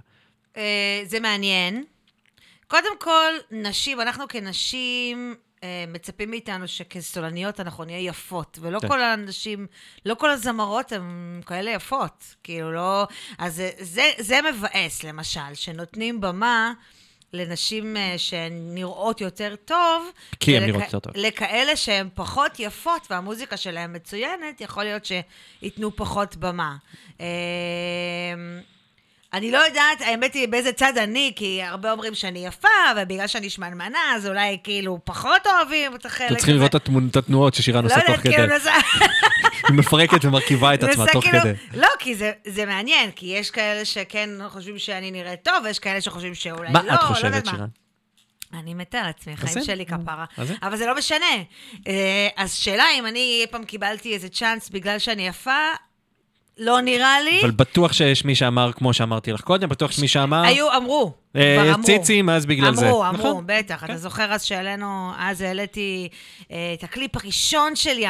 אה, 0.56 1.02
זה 1.04 1.20
מעניין. 1.20 1.84
קודם 2.68 2.98
כל, 2.98 3.32
נשים, 3.50 4.00
אנחנו 4.00 4.24
כנשים, 4.28 5.34
מצפים 5.88 6.30
מאיתנו 6.30 6.68
שכסולניות 6.68 7.60
אנחנו 7.60 7.84
נהיה 7.84 7.98
יפות, 7.98 8.58
ולא 8.62 8.80
כן. 8.80 8.88
כל 8.88 9.02
האנשים, 9.02 9.66
לא 10.06 10.14
כל 10.14 10.30
הזמרות 10.30 10.92
הן 10.92 11.40
כאלה 11.46 11.70
יפות. 11.70 12.34
כאילו, 12.42 12.72
לא... 12.72 13.06
אז 13.38 13.62
זה, 13.80 14.10
זה, 14.18 14.40
מבאס, 14.52 15.04
למשל, 15.04 15.54
שנותנים 15.54 16.20
במה 16.20 16.72
לנשים 17.32 17.96
אה, 17.96 18.14
שהן 18.16 18.74
נראות 18.74 19.20
יותר 19.20 19.54
טוב. 19.64 20.06
כי 20.40 20.56
הן 20.56 20.62
ולכ- 20.62 20.66
נראות 20.66 20.82
יותר 20.84 20.98
טוב. 20.98 21.12
לכאלה 21.16 21.76
שהן 21.76 22.08
פחות 22.14 22.52
יפות 22.60 23.06
והמוזיקה 23.10 23.56
שלהן 23.56 23.96
מצוינת, 23.96 24.60
יכול 24.60 24.84
להיות 24.84 25.02
שייתנו 25.04 25.96
פחות 25.96 26.36
במה. 26.36 26.76
אני 29.34 29.50
לא 29.50 29.58
יודעת, 29.58 30.00
האמת 30.00 30.34
היא, 30.34 30.48
באיזה 30.48 30.72
צד 30.72 30.98
אני, 30.98 31.32
כי 31.36 31.62
הרבה 31.62 31.92
אומרים 31.92 32.14
שאני 32.14 32.46
יפה, 32.46 32.68
ובגלל 32.96 33.26
שאני 33.26 33.50
שמנמנה, 33.50 33.98
אז 34.14 34.26
אולי 34.26 34.58
כאילו 34.64 34.98
פחות 35.04 35.46
אוהבים 35.46 35.94
את 35.94 36.06
החלק 36.06 36.20
הזה. 36.20 36.34
אתם 36.34 36.36
צריכים 36.36 36.56
לראות 36.56 36.76
את 36.76 36.88
את 37.10 37.16
התנועות 37.16 37.54
ששירן 37.54 37.84
לא 37.84 37.86
עושה 37.86 38.06
תוך 38.06 38.16
כדי. 38.16 38.36
כאילו, 38.36 38.56
נסע... 38.56 38.72
היא 39.68 39.76
מפרקת 39.76 40.24
ומרכיבה 40.24 40.74
את 40.74 40.82
עצמה 40.82 41.04
תוך 41.12 41.24
כאילו- 41.24 41.40
כדי. 41.40 41.80
לא, 41.80 41.88
כי 41.98 42.14
זה, 42.44 42.66
מעניין, 42.66 43.10
כי 43.10 43.26
יש 43.26 43.50
כאלה 43.50 43.84
שכן 43.84 44.30
חושבים 44.48 44.78
שאני 44.78 45.10
נראית 45.10 45.42
טוב, 45.42 45.54
ויש 45.64 45.78
כאלה 45.78 46.00
שחושבים 46.00 46.34
שאולי 46.34 46.70
מה 46.72 46.82
לא, 46.82 46.94
את 46.94 46.98
לא 47.02 47.06
חושבת, 47.06 47.24
יודעת 47.24 47.44
מה. 47.44 47.50
שירן? 47.50 47.68
אני 48.60 48.74
מתה 48.74 48.98
על 48.98 49.06
עצמי, 49.08 49.36
חיים 49.36 49.64
שלי 49.64 49.86
כפרה. 49.86 50.24
אבל 50.62 50.76
זה 50.76 50.86
לא 50.86 50.96
משנה. 50.96 51.26
אה, 51.86 52.28
אז 52.36 52.54
שאלה 52.54 52.84
אם 52.98 53.06
אני 53.06 53.40
אי 53.40 53.46
פעם 53.50 53.64
קיבלתי 53.64 54.14
איזה 54.14 54.28
צ'אנס 54.28 54.68
בגלל 54.68 54.98
שאני 54.98 55.26
יפה, 55.26 55.60
לא 56.58 56.80
נראה 56.80 57.20
לי. 57.20 57.40
אבל 57.42 57.50
בטוח 57.50 57.92
שיש 57.92 58.24
מי 58.24 58.34
שאמר, 58.34 58.72
כמו 58.72 58.92
שאמרתי 58.92 59.32
לך 59.32 59.40
קודם, 59.40 59.68
בטוח 59.68 59.90
שמי 59.90 60.08
שאמר, 60.08 60.42
היו, 60.42 60.76
אמרו. 60.76 61.12
אה, 61.36 61.56
כבר 61.62 61.74
אמרו. 61.74 61.86
ציצים, 61.86 62.30
אז 62.30 62.46
בגלל 62.46 62.74
זה. 62.74 62.86
אמרו, 62.86 63.04
אמרו, 63.04 63.30
נכון. 63.30 63.44
בטח. 63.46 63.80
כן. 63.80 63.86
אתה 63.86 63.96
זוכר 63.96 64.32
אז 64.32 64.44
שהעלינו, 64.44 65.10
אז 65.18 65.40
העליתי 65.40 66.08
אה, 66.50 66.74
את 66.78 66.84
הקליפ 66.84 67.16
הראשון 67.16 67.76
שלי, 67.76 68.06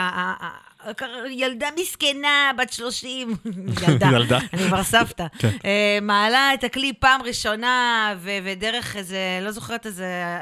ילדה 1.30 1.66
מסכנה, 1.80 2.50
בת 2.58 2.72
30, 2.72 3.36
ילדה, 3.88 4.06
ילדה. 4.12 4.38
אני 4.52 4.62
כבר 4.62 4.82
סבתא, 4.82 5.26
כן. 5.38 5.50
אה, 5.64 5.98
מעלה 6.02 6.54
את 6.54 6.64
הקליפ 6.64 6.96
פעם 6.98 7.22
ראשונה, 7.22 8.14
ו- 8.18 8.38
ודרך 8.44 8.96
איזה, 8.96 9.38
לא 9.42 9.50
זוכרת 9.50 9.86
איזה 9.86 10.38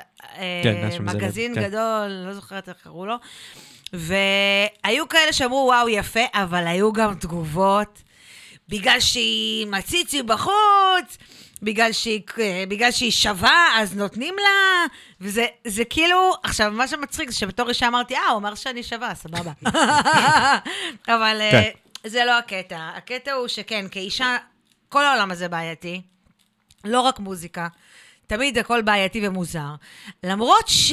כן, 0.63 0.89
מגזין 1.01 1.55
כן. 1.55 1.63
גדול, 1.63 2.09
לא 2.27 2.33
זוכרת 2.33 2.69
איך 2.69 2.77
קראו 2.85 3.07
לו, 3.07 3.15
והיו 3.93 5.09
כאלה 5.09 5.33
שאמרו, 5.33 5.65
וואו, 5.67 5.89
יפה, 5.89 6.21
אבל 6.35 6.67
היו 6.67 6.93
גם 6.93 7.15
תגובות. 7.15 8.03
בגלל 8.69 9.01
שהיא 9.01 9.67
מציצי 9.67 10.23
בחוץ, 10.23 11.19
בגלל 11.63 11.93
שהיא, 11.93 12.21
בגלל 12.69 12.91
שהיא 12.91 13.11
שווה, 13.11 13.69
אז 13.77 13.97
נותנים 13.97 14.35
לה, 14.39 14.87
וזה 15.21 15.47
זה 15.67 15.85
כאילו, 15.85 16.35
עכשיו, 16.43 16.73
מה 16.73 16.89
שמצחיק 16.89 17.31
זה 17.31 17.37
שבתור 17.37 17.69
אישה 17.69 17.89
אמרתי, 17.89 18.15
אה, 18.15 18.29
הוא 18.29 18.39
אמר 18.39 18.55
שאני 18.55 18.83
שווה, 18.83 19.15
סבבה. 19.15 19.53
אבל 21.15 21.41
אה, 21.41 21.51
כן. 21.51 21.71
זה 22.09 22.25
לא 22.25 22.39
הקטע. 22.39 22.91
הקטע 22.97 23.33
הוא 23.33 23.49
שכן, 23.49 23.87
כאישה, 23.91 24.37
כל 24.89 25.05
העולם 25.05 25.31
הזה 25.31 25.49
בעייתי, 25.49 26.03
לא 26.85 27.01
רק 27.01 27.19
מוזיקה, 27.19 27.69
תמיד 28.27 28.59
הכל 28.59 28.83
בעייתי 28.83 29.29
ומוזר. 29.29 29.75
למרות 30.23 30.69
ש... 30.69 30.93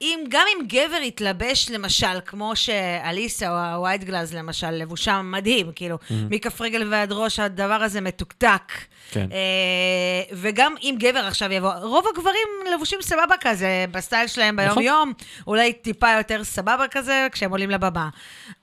אם, 0.00 0.24
גם 0.28 0.46
אם 0.56 0.66
גבר 0.66 1.02
יתלבש, 1.02 1.70
למשל, 1.70 2.20
כמו 2.26 2.56
שאליסה 2.56 3.50
או 3.50 3.74
הווייט 3.74 4.04
גלאז, 4.04 4.34
למשל, 4.34 4.70
לבושה 4.70 5.22
מדהים, 5.22 5.72
כאילו, 5.74 5.98
מכף 6.10 6.60
רגל 6.60 6.88
ועד 6.90 7.12
ראש, 7.12 7.40
הדבר 7.40 7.82
הזה 7.82 8.00
מתוקתק. 8.00 8.72
כן. 9.10 9.28
אה, 9.32 10.22
וגם 10.32 10.74
אם 10.82 10.94
גבר 10.98 11.18
עכשיו 11.26 11.52
יבוא, 11.52 11.74
רוב 11.74 12.04
הגברים 12.08 12.48
לבושים 12.74 12.98
סבבה 13.02 13.34
כזה, 13.40 13.84
בסטייל 13.90 14.26
שלהם 14.26 14.60
נכון. 14.60 14.82
ביום-יום, 14.82 15.12
אולי 15.46 15.72
טיפה 15.72 16.12
יותר 16.16 16.44
סבבה 16.44 16.84
כזה, 16.90 17.26
כשהם 17.32 17.50
עולים 17.50 17.70
לבמה. 17.70 18.08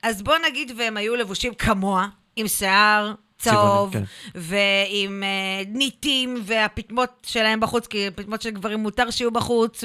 אז 0.03 0.21
בוא 0.21 0.35
נגיד 0.47 0.71
והם 0.77 0.97
היו 0.97 1.15
לבושים 1.15 1.53
כמוה, 1.53 2.07
עם 2.35 2.47
שיער 2.47 3.13
צהוב, 3.37 3.89
צבעוני, 3.89 4.07
ועם 4.35 5.23
אה, 5.23 5.63
ניטים, 5.67 6.41
והפטמות 6.43 7.09
שלהם 7.25 7.59
בחוץ, 7.59 7.87
כי 7.87 8.07
פטמות 8.15 8.41
של 8.41 8.49
גברים 8.49 8.79
מותר 8.79 9.09
שיהיו 9.09 9.31
בחוץ, 9.31 9.83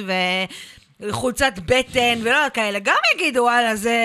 וחולצת 1.00 1.52
בטן, 1.66 2.18
ולא 2.22 2.38
כאלה, 2.54 2.78
גם 2.78 2.96
יגידו, 3.14 3.40
וואלה, 3.40 3.76
זה... 3.76 3.96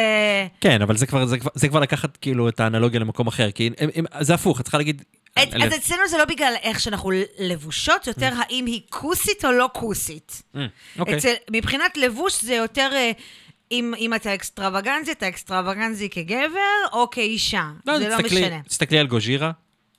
כן, 0.61 0.82
אבל 0.82 0.98
זה 0.98 1.07
כבר, 1.07 1.26
זה, 1.26 1.38
כבר, 1.38 1.52
זה 1.56 1.68
כבר 1.68 1.80
לקחת 1.80 2.18
כאילו 2.18 2.49
את 2.49 2.60
האנלוגיה 2.60 2.99
למקום 2.99 3.28
אחר, 3.28 3.52
כי 3.52 3.70
הם, 3.78 3.90
הם, 3.95 4.06
זה 4.20 4.34
הפוך, 4.34 4.60
את 4.60 4.65
צריכה 4.65 4.78
להגיד... 4.78 5.03
את, 5.44 5.53
אז 5.53 5.76
אצלנו 5.76 6.07
זה 6.07 6.18
לא 6.18 6.26
בגלל 6.26 6.53
איך 6.61 6.80
שאנחנו 6.80 7.11
לבושות, 7.40 8.07
יותר 8.07 8.30
האם 8.38 8.65
היא 8.65 8.82
כוסית 8.90 9.45
או 9.45 9.52
לא 9.52 9.70
כוסית. 9.74 10.44
Mm, 10.56 10.60
אוקיי. 10.99 11.18
אצל, 11.18 11.34
מבחינת 11.52 11.98
לבוש 11.98 12.44
זה 12.44 12.53
יותר, 12.53 12.90
אה, 12.94 13.11
אם, 13.72 13.94
אם 13.98 14.14
אתה 14.14 14.34
אקסטרווגנזי, 14.34 15.11
אתה 15.11 15.28
אקסטרווגנזי 15.28 16.10
כגבר 16.10 16.60
או 16.94 17.10
כאישה. 17.10 17.64
לא, 17.88 17.99
זה 17.99 18.10
לא 18.10 18.18
תסתכלי, 18.18 18.41
משנה. 18.41 18.61
תסתכלי 18.68 18.99
על 18.99 19.07
גוז'ירה, 19.07 19.52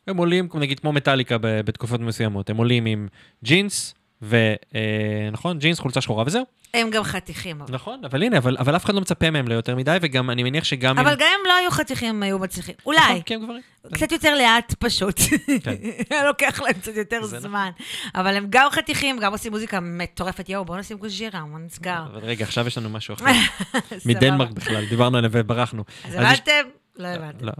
הם 0.06 0.16
עולים, 0.16 0.48
נגיד 0.54 0.80
כמו 0.80 0.92
מטאליקה 0.92 1.36
בתקופות 1.40 2.00
מסוימות, 2.00 2.50
הם 2.50 2.56
עולים 2.56 2.86
עם 2.86 3.08
ג'ינס, 3.44 3.94
ו... 4.24 4.36
אה, 4.74 5.28
נכון? 5.32 5.58
ג'ינס, 5.58 5.78
חולצה 5.78 6.00
שחורה 6.00 6.24
וזהו. 6.26 6.44
הם 6.74 6.90
גם 6.90 7.04
חתיכים. 7.04 7.60
אבל. 7.60 7.74
נכון, 7.74 8.04
אבל 8.04 8.22
הנה, 8.22 8.38
אבל, 8.38 8.56
אבל 8.58 8.76
אף 8.76 8.84
אחד 8.84 8.94
לא 8.94 9.00
מצפה 9.00 9.30
מהם 9.30 9.48
ליותר 9.48 9.76
מדי, 9.76 9.96
וגם 10.02 10.30
אני 10.30 10.42
מניח 10.42 10.64
שגם... 10.64 10.98
אבל 10.98 11.10
אם... 11.10 11.16
גם 11.18 11.26
אם 11.40 11.46
לא 11.48 11.56
היו 11.56 11.70
חתיכים, 11.70 12.08
הם 12.08 12.22
היו 12.22 12.38
מצליחים. 12.38 12.74
נכון, 12.80 12.94
אולי. 12.94 13.22
כי 13.26 13.34
הם 13.34 13.44
גברים. 13.44 13.60
קצת 13.92 14.12
יותר 14.12 14.34
לאט 14.34 14.74
פשוט. 14.78 15.20
כן. 15.62 15.74
לוקח 16.26 16.60
להם 16.60 16.72
קצת 16.72 16.96
יותר 16.96 17.18
נכון. 17.18 17.38
זמן. 17.38 17.70
אבל 18.14 18.36
הם 18.36 18.46
גם 18.50 18.68
חתיכים, 18.70 19.18
גם 19.18 19.32
עושים 19.32 19.52
מוזיקה 19.52 19.80
מטורפת. 19.80 20.48
יואו, 20.48 20.64
בואו 20.64 20.78
נשים 20.78 20.96
Gojira, 20.96 21.40
בואו 21.40 21.58
נסגר. 21.58 22.02
אבל 22.12 22.20
רגע, 22.20 22.44
עכשיו 22.44 22.66
יש 22.66 22.78
לנו 22.78 22.90
משהו 22.90 23.14
אחר. 23.14 23.24
מדנמרק 24.06 24.50
בכלל, 24.50 24.84
דיברנו 24.84 25.18
עליהם 25.18 25.32
וברחנו. 25.34 25.84
אז 26.04 26.14
הבנתם? 26.14 26.83
לא 26.96 27.08
הבנתם. 27.08 27.44
לא. 27.46 27.52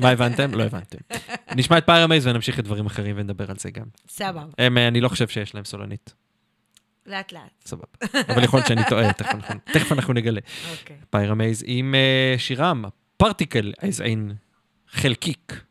מה 0.00 0.10
הבנתם? 0.10 0.54
לא 0.54 0.62
הבנתם. 0.62 0.98
נשמע 1.56 1.78
את 1.78 1.86
Pyramaze 1.86 2.26
ונמשיך 2.26 2.58
לדברים 2.58 2.86
אחרים 2.86 3.16
ונדבר 3.18 3.50
על 3.50 3.56
זה 3.58 3.70
גם. 3.70 3.84
סבבה, 4.08 4.44
אה, 4.60 4.88
אני 4.88 5.00
לא 5.00 5.08
חושב 5.08 5.28
שיש 5.28 5.54
להם 5.54 5.64
סולנית. 5.64 6.14
לאט 7.06 7.32
לאט. 7.32 7.42
סבבה. 7.66 7.84
אבל 8.28 8.44
יכול 8.44 8.58
להיות 8.58 8.66
שאני 8.68 8.80
טועה, 8.88 9.12
תכף 9.12 9.92
אנחנו- 9.92 10.12
נגלה. 10.14 10.40
Pyramaze 11.10 11.62
עם 11.66 11.94
אה, 11.94 12.34
שירם, 12.38 12.84
Particle, 13.16 13.72
as 13.82 14.00
in 14.00 14.32
חלקיק. 14.90 15.64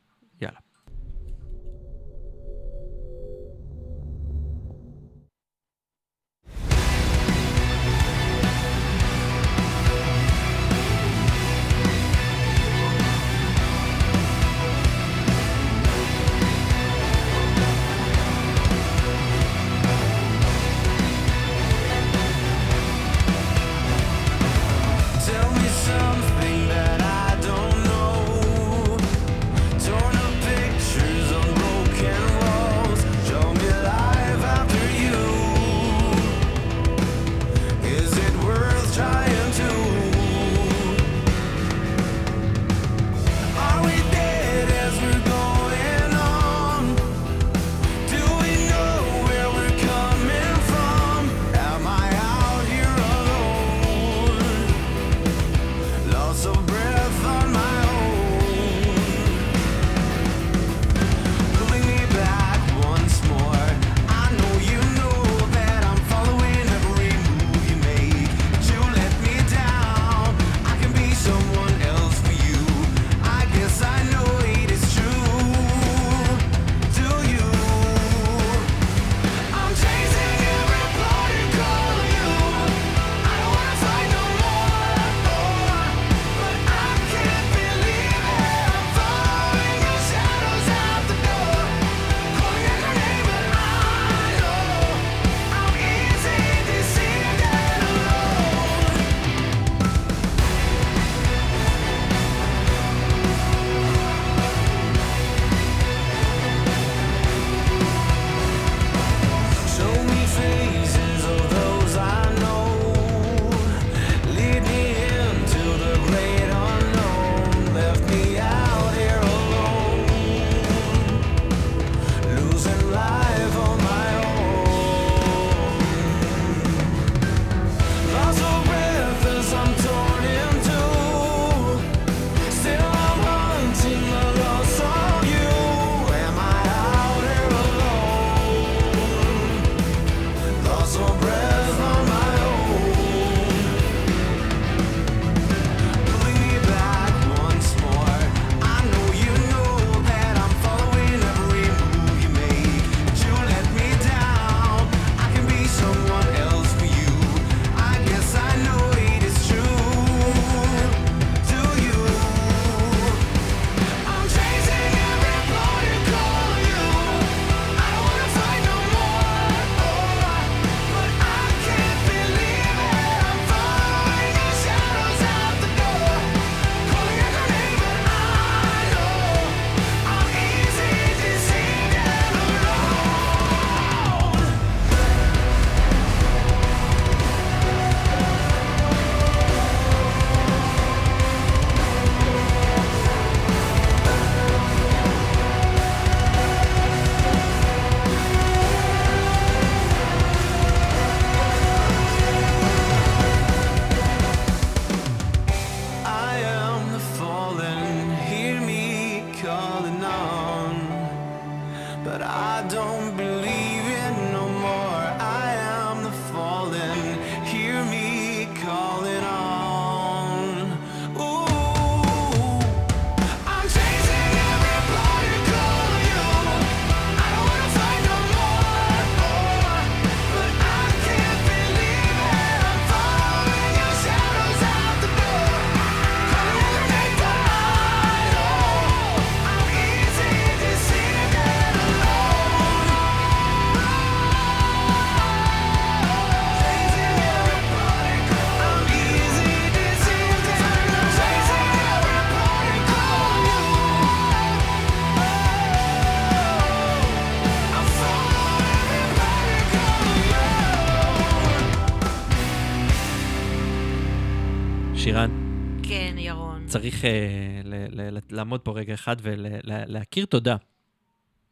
צריך 267.06 268.00
אה, 268.00 268.20
לעמוד 268.30 268.62
פה 268.62 268.72
רגע 268.72 268.94
אחד 268.94 269.16
ולהכיר 269.22 270.26
תודה. 270.26 270.56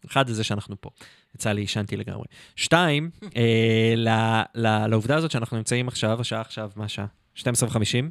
אחד, 0.05 0.27
זה 0.27 0.43
שאנחנו 0.43 0.81
פה. 0.81 0.89
יצא 1.35 1.51
לי, 1.51 1.61
עישנתי 1.61 1.97
לגמרי. 1.97 2.25
שתיים, 2.55 3.09
אה, 3.35 4.43
לעובדה 4.87 5.15
הזאת 5.15 5.31
שאנחנו 5.31 5.57
נמצאים 5.57 5.87
עכשיו, 5.87 6.21
השעה 6.21 6.41
עכשיו, 6.41 6.71
מה 6.75 6.85
השעה? 6.85 7.05
12 7.35 7.69
ו-50, 7.69 8.09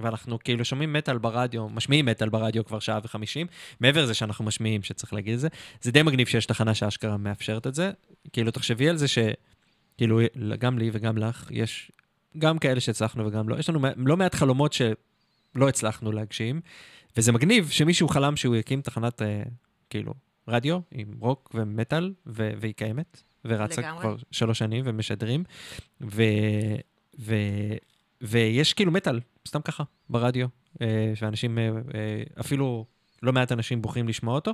ואנחנו 0.00 0.38
כאילו 0.38 0.64
שומעים 0.64 0.92
מטאל 0.92 1.18
ברדיו, 1.18 1.68
משמיעים 1.68 2.06
מטאל 2.06 2.28
ברדיו 2.28 2.64
כבר 2.64 2.78
שעה 2.78 2.98
וחמישים. 3.04 3.46
מעבר 3.80 4.02
לזה 4.02 4.14
שאנחנו 4.14 4.44
משמיעים, 4.44 4.82
שצריך 4.82 5.12
להגיד 5.12 5.34
את 5.34 5.40
זה, 5.40 5.48
זה 5.80 5.90
די 5.92 6.02
מגניב 6.02 6.26
שיש 6.26 6.46
תחנה 6.46 6.74
שאשכרה 6.74 7.16
מאפשרת 7.16 7.66
את 7.66 7.74
זה. 7.74 7.90
כאילו, 8.32 8.50
תחשבי 8.50 8.88
על 8.88 8.96
זה 8.96 9.08
ש... 9.08 9.18
כאילו, 9.96 10.20
גם 10.58 10.78
לי 10.78 10.90
וגם 10.92 11.18
לך, 11.18 11.48
יש 11.50 11.92
גם 12.38 12.58
כאלה 12.58 12.80
שהצלחנו 12.80 13.26
וגם 13.26 13.48
לא. 13.48 13.56
יש 13.58 13.68
לנו 13.68 13.80
לא 13.96 14.16
מעט 14.16 14.34
חלומות 14.34 14.72
שלא 15.54 15.68
הצלחנו 15.68 16.12
להגשים, 16.12 16.60
וזה 17.16 17.32
מגניב 17.32 17.68
שמישהו 17.68 18.08
חלם 18.08 18.36
שהוא 18.36 18.56
יקים 18.56 18.80
תחנת, 18.82 19.22
אה, 19.22 19.42
כאילו, 19.90 20.14
רדיו 20.48 20.78
עם 20.90 21.14
רוק 21.20 21.50
ומטאל, 21.54 22.12
ו- 22.26 22.52
והיא 22.60 22.74
קיימת, 22.74 23.22
ורצה 23.44 23.80
לגמרי. 23.80 24.00
כבר 24.00 24.16
שלוש 24.30 24.58
שנים 24.58 24.84
ומשדרים, 24.86 25.44
ו- 26.00 26.22
ו- 27.18 27.76
ויש 28.20 28.72
כאילו 28.72 28.92
מטאל, 28.92 29.20
סתם 29.48 29.60
ככה, 29.60 29.84
ברדיו, 30.08 30.46
אה, 30.82 31.12
שאנשים, 31.14 31.58
אה, 31.58 31.68
אה, 31.94 32.22
אפילו 32.40 32.86
לא 33.22 33.32
מעט 33.32 33.52
אנשים 33.52 33.82
בוחרים 33.82 34.08
לשמוע 34.08 34.34
אותו. 34.34 34.52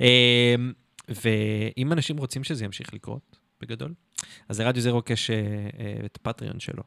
אה, 0.00 0.54
ואם 1.08 1.92
אנשים 1.92 2.16
רוצים 2.16 2.44
שזה 2.44 2.64
ימשיך 2.64 2.94
לקרות, 2.94 3.38
בגדול, 3.60 3.94
אז 4.48 4.60
לרדיו 4.60 4.82
זרוק 4.82 5.10
יש 5.10 5.30
אה, 5.30 5.36
אה, 5.36 6.06
את 6.06 6.16
הפטריון 6.16 6.60
שלו. 6.60 6.82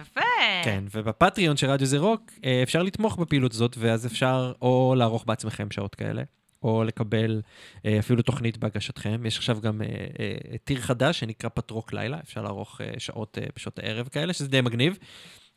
יפה. 0.00 0.20
כן, 0.64 0.84
ובפטריון 0.94 1.56
של 1.56 1.70
רדיו 1.70 1.86
זה 1.86 1.98
רוק 1.98 2.32
אה, 2.44 2.62
אפשר 2.62 2.82
לתמוך 2.82 3.16
בפעילות 3.16 3.52
הזאת, 3.52 3.76
ואז 3.78 4.06
אפשר 4.06 4.52
או 4.62 4.94
לערוך 4.98 5.24
בעצמכם 5.26 5.70
שעות 5.70 5.94
כאלה, 5.94 6.22
או 6.62 6.84
לקבל 6.84 7.42
אה, 7.86 7.98
אפילו 7.98 8.22
תוכנית 8.22 8.58
בהגשתכם. 8.58 9.26
יש 9.26 9.36
עכשיו 9.38 9.60
גם 9.60 9.82
אה, 9.82 10.56
טיר 10.64 10.80
חדש 10.80 11.20
שנקרא 11.20 11.50
פטרוק 11.54 11.92
לילה, 11.92 12.18
אפשר 12.24 12.42
לערוך 12.42 12.80
שעות 12.98 13.38
בשעות 13.56 13.78
הערב 13.78 14.08
כאלה, 14.08 14.32
שזה 14.32 14.48
די 14.48 14.60
מגניב. 14.60 14.98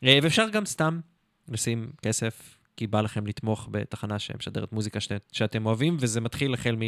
ואפשר 0.02 0.50
גם 0.50 0.66
סתם 0.66 1.00
לשים 1.50 1.92
כסף, 2.02 2.58
כי 2.78 2.88
בא 2.88 3.02
לכם 3.02 3.28
לתמוך 3.28 3.70
בתחנה 3.72 4.20
שמשדרת 4.20 4.74
מוזיקה 4.74 5.00
שאת, 5.00 5.30
שאתם 5.32 5.66
אוהבים, 5.66 5.98
וזה 6.00 6.22
מתחיל 6.22 6.54
החל 6.54 6.76
מ... 6.76 6.82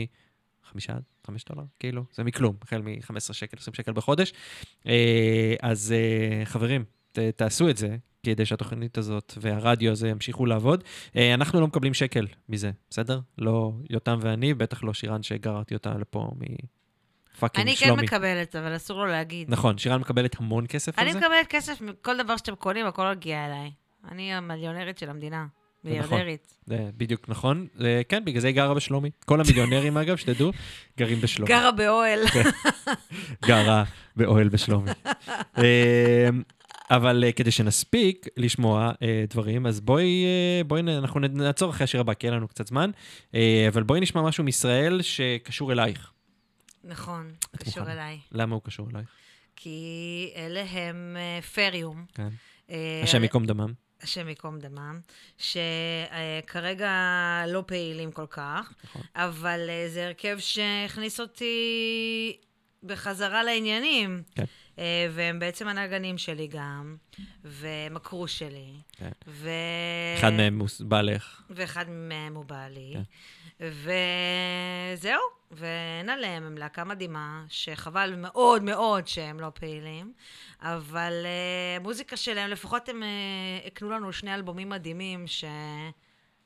חמישה, 0.71 0.93
חמש 1.27 1.45
דולר, 1.49 1.63
כאילו, 1.79 2.03
זה 2.13 2.23
מכלום, 2.23 2.55
החל 2.61 2.81
מ-15 2.81 3.33
שקל, 3.33 3.57
20 3.57 3.73
שקל 3.75 3.91
בחודש. 3.91 4.33
אה, 4.87 5.55
אז 5.61 5.93
אה, 5.97 6.45
חברים, 6.45 6.83
ת, 7.11 7.19
תעשו 7.19 7.69
את 7.69 7.77
זה, 7.77 7.95
כדי 8.23 8.45
שהתוכנית 8.45 8.97
הזאת 8.97 9.33
והרדיו 9.37 9.91
הזה 9.91 10.09
ימשיכו 10.09 10.45
לעבוד. 10.45 10.83
אה, 11.15 11.33
אנחנו 11.33 11.61
לא 11.61 11.67
מקבלים 11.67 11.93
שקל 11.93 12.27
מזה, 12.49 12.71
בסדר? 12.89 13.19
לא 13.37 13.71
יותם 13.89 14.19
ואני, 14.21 14.53
בטח 14.53 14.83
לא 14.83 14.93
שירן 14.93 15.23
שגררתי 15.23 15.73
אותה 15.73 15.93
לפה 15.93 16.31
מפאקינג 17.35 17.67
אני 17.67 17.75
כן 17.75 17.85
שלומי. 17.85 18.03
מקבלת, 18.03 18.55
אבל 18.55 18.75
אסור 18.75 18.97
לו 18.97 19.05
להגיד. 19.05 19.51
נכון, 19.51 19.77
שירן 19.77 20.01
מקבלת 20.01 20.39
המון 20.39 20.65
כסף 20.69 20.99
על 20.99 21.03
אני 21.03 21.13
זה. 21.13 21.19
מקבלת 21.19 21.47
כסף 21.49 21.81
מכל 21.81 22.23
דבר 22.23 22.37
שאתם 22.37 22.55
קונים, 22.55 22.85
הכל 22.85 23.11
מגיע 23.11 23.45
אליי. 23.45 23.71
אני 24.11 24.33
המיליונרית 24.33 24.97
של 24.97 25.09
המדינה. 25.09 25.45
זה 25.83 25.99
נכון. 25.99 26.19
בדיוק 26.69 27.29
נכון. 27.29 27.67
כן, 28.09 28.25
בגלל 28.25 28.41
זה 28.41 28.47
היא 28.47 28.55
גרה 28.55 28.73
בשלומי. 28.73 29.09
כל 29.25 29.41
המיליונרים, 29.41 29.97
אגב, 29.97 30.17
שתדעו, 30.17 30.51
גרים 30.97 31.21
בשלומי. 31.21 31.49
גרה 31.49 31.71
באוהל. 31.71 32.19
גרה 33.45 33.83
באוהל 34.15 34.49
בשלומי. 34.49 34.91
אה, 35.57 36.29
אבל 36.91 37.23
אה, 37.23 37.31
כדי 37.31 37.51
שנספיק 37.51 38.27
לשמוע 38.37 38.91
אה, 39.01 39.23
דברים, 39.29 39.67
אז 39.67 39.79
בואי, 39.79 40.25
אה, 40.25 40.63
בואי, 40.63 40.81
אנחנו 40.81 41.19
נעצור 41.19 41.69
אחרי 41.69 41.83
השיר 41.83 41.99
הבא, 42.01 42.13
כי 42.13 42.27
אין 42.27 42.33
לנו 42.33 42.47
קצת 42.47 42.67
זמן, 42.67 42.91
אה, 43.35 43.65
אבל 43.67 43.83
בואי 43.83 43.99
נשמע 43.99 44.21
משהו 44.21 44.43
מישראל 44.43 45.01
שקשור 45.01 45.71
אלייך. 45.71 46.11
נכון, 46.83 47.31
קשור 47.57 47.79
מוכנה? 47.79 47.93
אליי. 47.93 48.19
למה 48.31 48.55
הוא 48.55 48.61
קשור 48.63 48.87
אלייך? 48.91 49.09
כי 49.55 50.31
אלה 50.35 50.63
הם 50.69 51.17
אה, 51.19 51.41
פריום. 51.41 52.05
כן. 52.13 52.29
אה, 52.69 53.01
השם 53.03 53.23
ייקום 53.23 53.45
דמם. 53.45 53.73
השם 54.01 54.29
ייקום 54.29 54.59
דמם, 54.59 54.99
שכרגע 55.37 56.91
לא 57.47 57.63
פעילים 57.67 58.11
כל 58.11 58.25
כך, 58.29 58.73
נכון. 58.83 59.01
אבל 59.15 59.69
אה, 59.69 59.85
זה 59.89 60.05
הרכב 60.05 60.37
שהכניס 60.39 61.19
אותי 61.19 62.37
בחזרה 62.83 63.43
לעניינים. 63.43 64.23
כן. 64.35 64.43
אה, 64.79 65.07
והם 65.11 65.39
בעצם 65.39 65.67
הנגנים 65.67 66.17
שלי 66.17 66.47
גם, 66.47 66.95
והם 67.43 67.95
הקרוש 67.95 68.39
שלי. 68.39 68.71
כן. 68.91 69.11
ו... 69.27 69.49
אחד 70.19 70.33
מהם 70.33 70.59
הוא 70.59 70.67
בעלך. 70.79 71.41
ואחד 71.49 71.85
מהם 71.89 72.35
הוא 72.35 72.45
בעלי. 72.45 72.93
כן. 72.93 73.01
וזהו, 73.59 75.21
ואין 75.51 76.09
עליהם, 76.09 76.43
הם 76.43 76.57
להקה 76.57 76.83
מדהימה, 76.83 77.45
שחבל 77.49 78.13
מאוד 78.17 78.63
מאוד 78.63 79.07
שהם 79.07 79.39
לא 79.39 79.51
פעילים, 79.53 80.13
אבל 80.61 81.13
uh, 81.25 81.83
מוזיקה 81.83 82.17
שלהם, 82.17 82.49
לפחות 82.49 82.89
הם 82.89 83.03
uh, 83.03 83.67
הקנו 83.67 83.89
לנו 83.89 84.13
שני 84.13 84.33
אלבומים 84.33 84.69
מדהימים, 84.69 85.27
ש... 85.27 85.43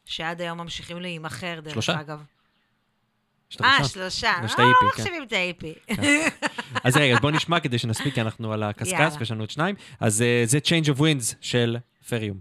שעד 0.06 0.42
היום 0.42 0.58
ממשיכים 0.58 1.02
להימכר, 1.02 1.60
דרך 1.60 1.74
שלושה? 1.74 2.00
אגב. 2.02 2.24
אה. 3.62 3.84
שלושה. 3.84 4.32
יש 4.46 4.54
את 4.54 4.60
לא 4.60 4.64
ה-EP, 4.64 4.74
כן. 4.80 4.88
מחשיבים 4.88 5.24
את 5.24 5.34
ה-AP. 5.34 5.94
אז 6.84 6.98
רגע, 6.98 7.14
אז 7.14 7.20
בואו 7.20 7.34
נשמע 7.34 7.60
כדי 7.60 7.78
שנספיק, 7.78 8.14
כי 8.14 8.22
אנחנו 8.22 8.54
על 8.54 8.64
הקשקש. 8.64 9.14
ויש 9.20 9.32
לנו 9.32 9.42
עוד 9.42 9.50
שניים. 9.50 9.76
אז 10.00 10.22
אה, 10.22 10.44
זה 10.46 10.58
Change 10.58 10.88
of 10.88 11.00
Winds 11.00 11.36
של 11.42 11.78
פריום. 12.10 12.38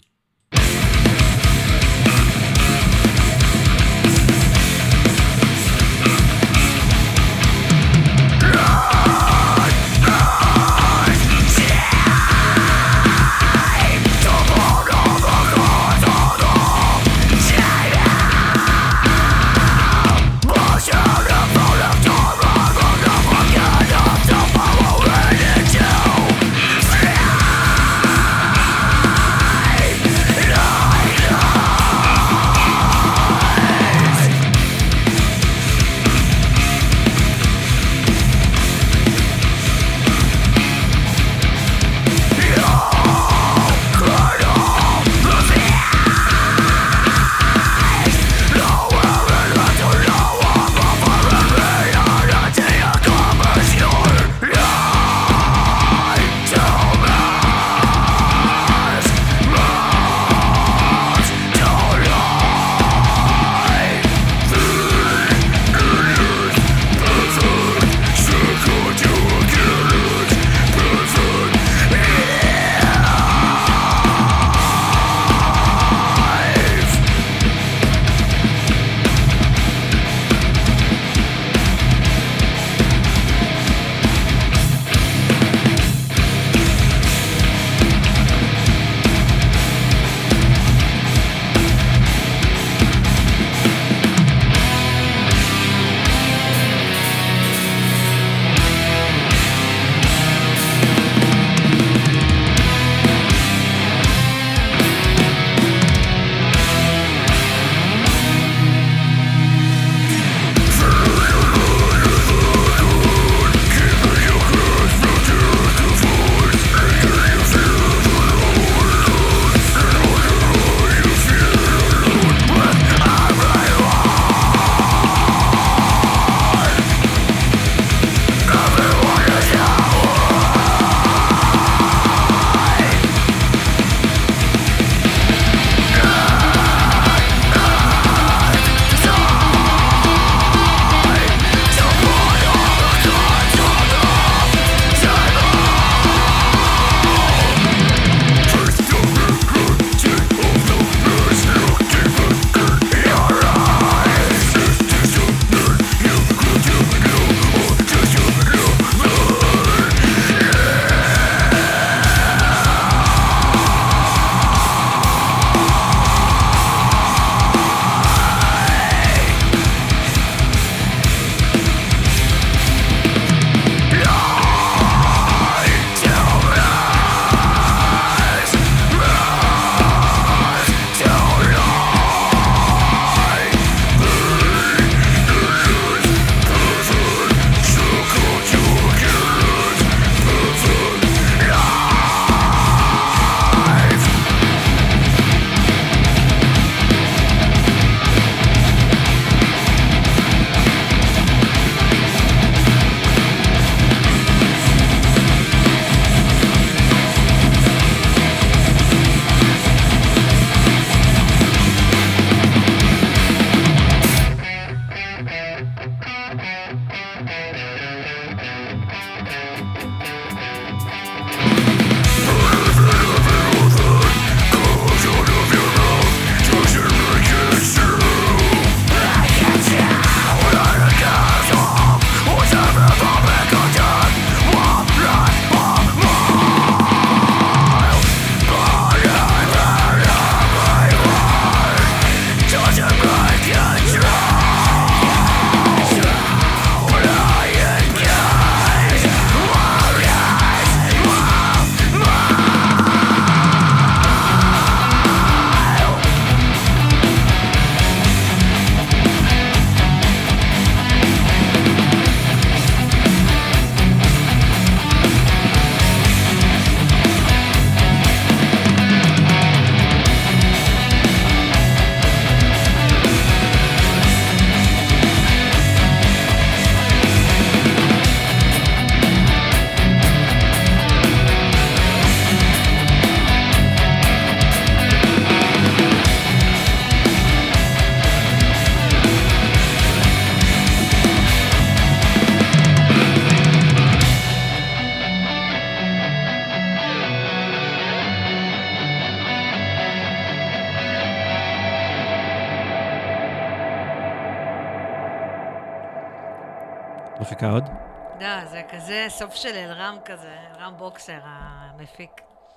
כזה 309.33 309.41
סוף 309.41 309.43
של 309.43 309.57
אלרם 309.57 309.97
כזה, 310.05 310.37
אלרם 310.57 310.73
בוקסר, 310.79 311.19
המפיק. 311.23 312.11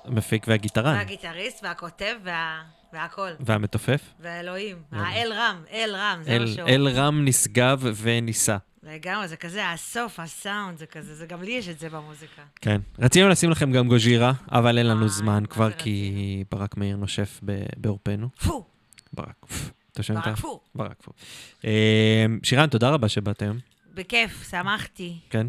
המפיק 0.05 0.45
והגיטרן. 0.47 0.95
והגיטריסט, 0.95 1.63
והכותב, 1.63 2.15
וה... 2.23 2.63
והכל. 2.93 3.29
והמתופף. 3.39 4.01
ואלוהים. 4.19 4.81
האל 4.91 5.33
רם, 5.33 5.63
אל 5.71 5.95
רם, 5.95 6.19
זה 6.23 6.29
מה 6.29 6.35
אל, 6.35 6.47
שהוא. 6.47 6.69
אל 6.69 6.87
רם 6.87 7.25
נשגב 7.25 7.83
ונישא. 7.95 8.57
לגמרי, 8.83 9.27
זה 9.27 9.35
כזה, 9.35 9.69
הסוף, 9.69 10.19
הסאונד, 10.19 10.77
זה 10.77 10.85
כזה, 10.85 11.15
זה 11.15 11.25
גם 11.25 11.43
לי 11.43 11.51
יש 11.51 11.69
את 11.69 11.79
זה 11.79 11.89
במוזיקה. 11.89 12.41
כן. 12.61 12.81
רצינו 12.99 13.29
לשים 13.29 13.49
לכם 13.49 13.71
גם 13.71 13.87
גוז'ירה, 13.87 14.33
אבל 14.51 14.77
אין 14.77 14.87
לנו 14.87 14.99
וואי, 14.99 15.09
זמן 15.09 15.41
מה 15.41 15.47
כבר, 15.47 15.71
כי 15.71 16.43
ברק 16.51 16.77
מאיר 16.77 16.97
נושף 16.97 17.39
בעורפנו. 17.77 18.29
פו, 18.43 18.65
ברק, 19.13 19.45
פו. 19.47 19.55
אתה 19.91 20.03
שומע 20.03 20.21
ברק? 20.21 20.35
פו. 20.37 20.61
ברק 20.75 21.01
פו. 21.01 21.11
אה, 21.65 22.25
שירן, 22.43 22.69
תודה 22.69 22.89
רבה 22.89 23.09
שבאת 23.09 23.41
היום. 23.41 23.57
בכיף, 23.93 24.49
שמחתי. 24.49 25.19
כן. 25.29 25.47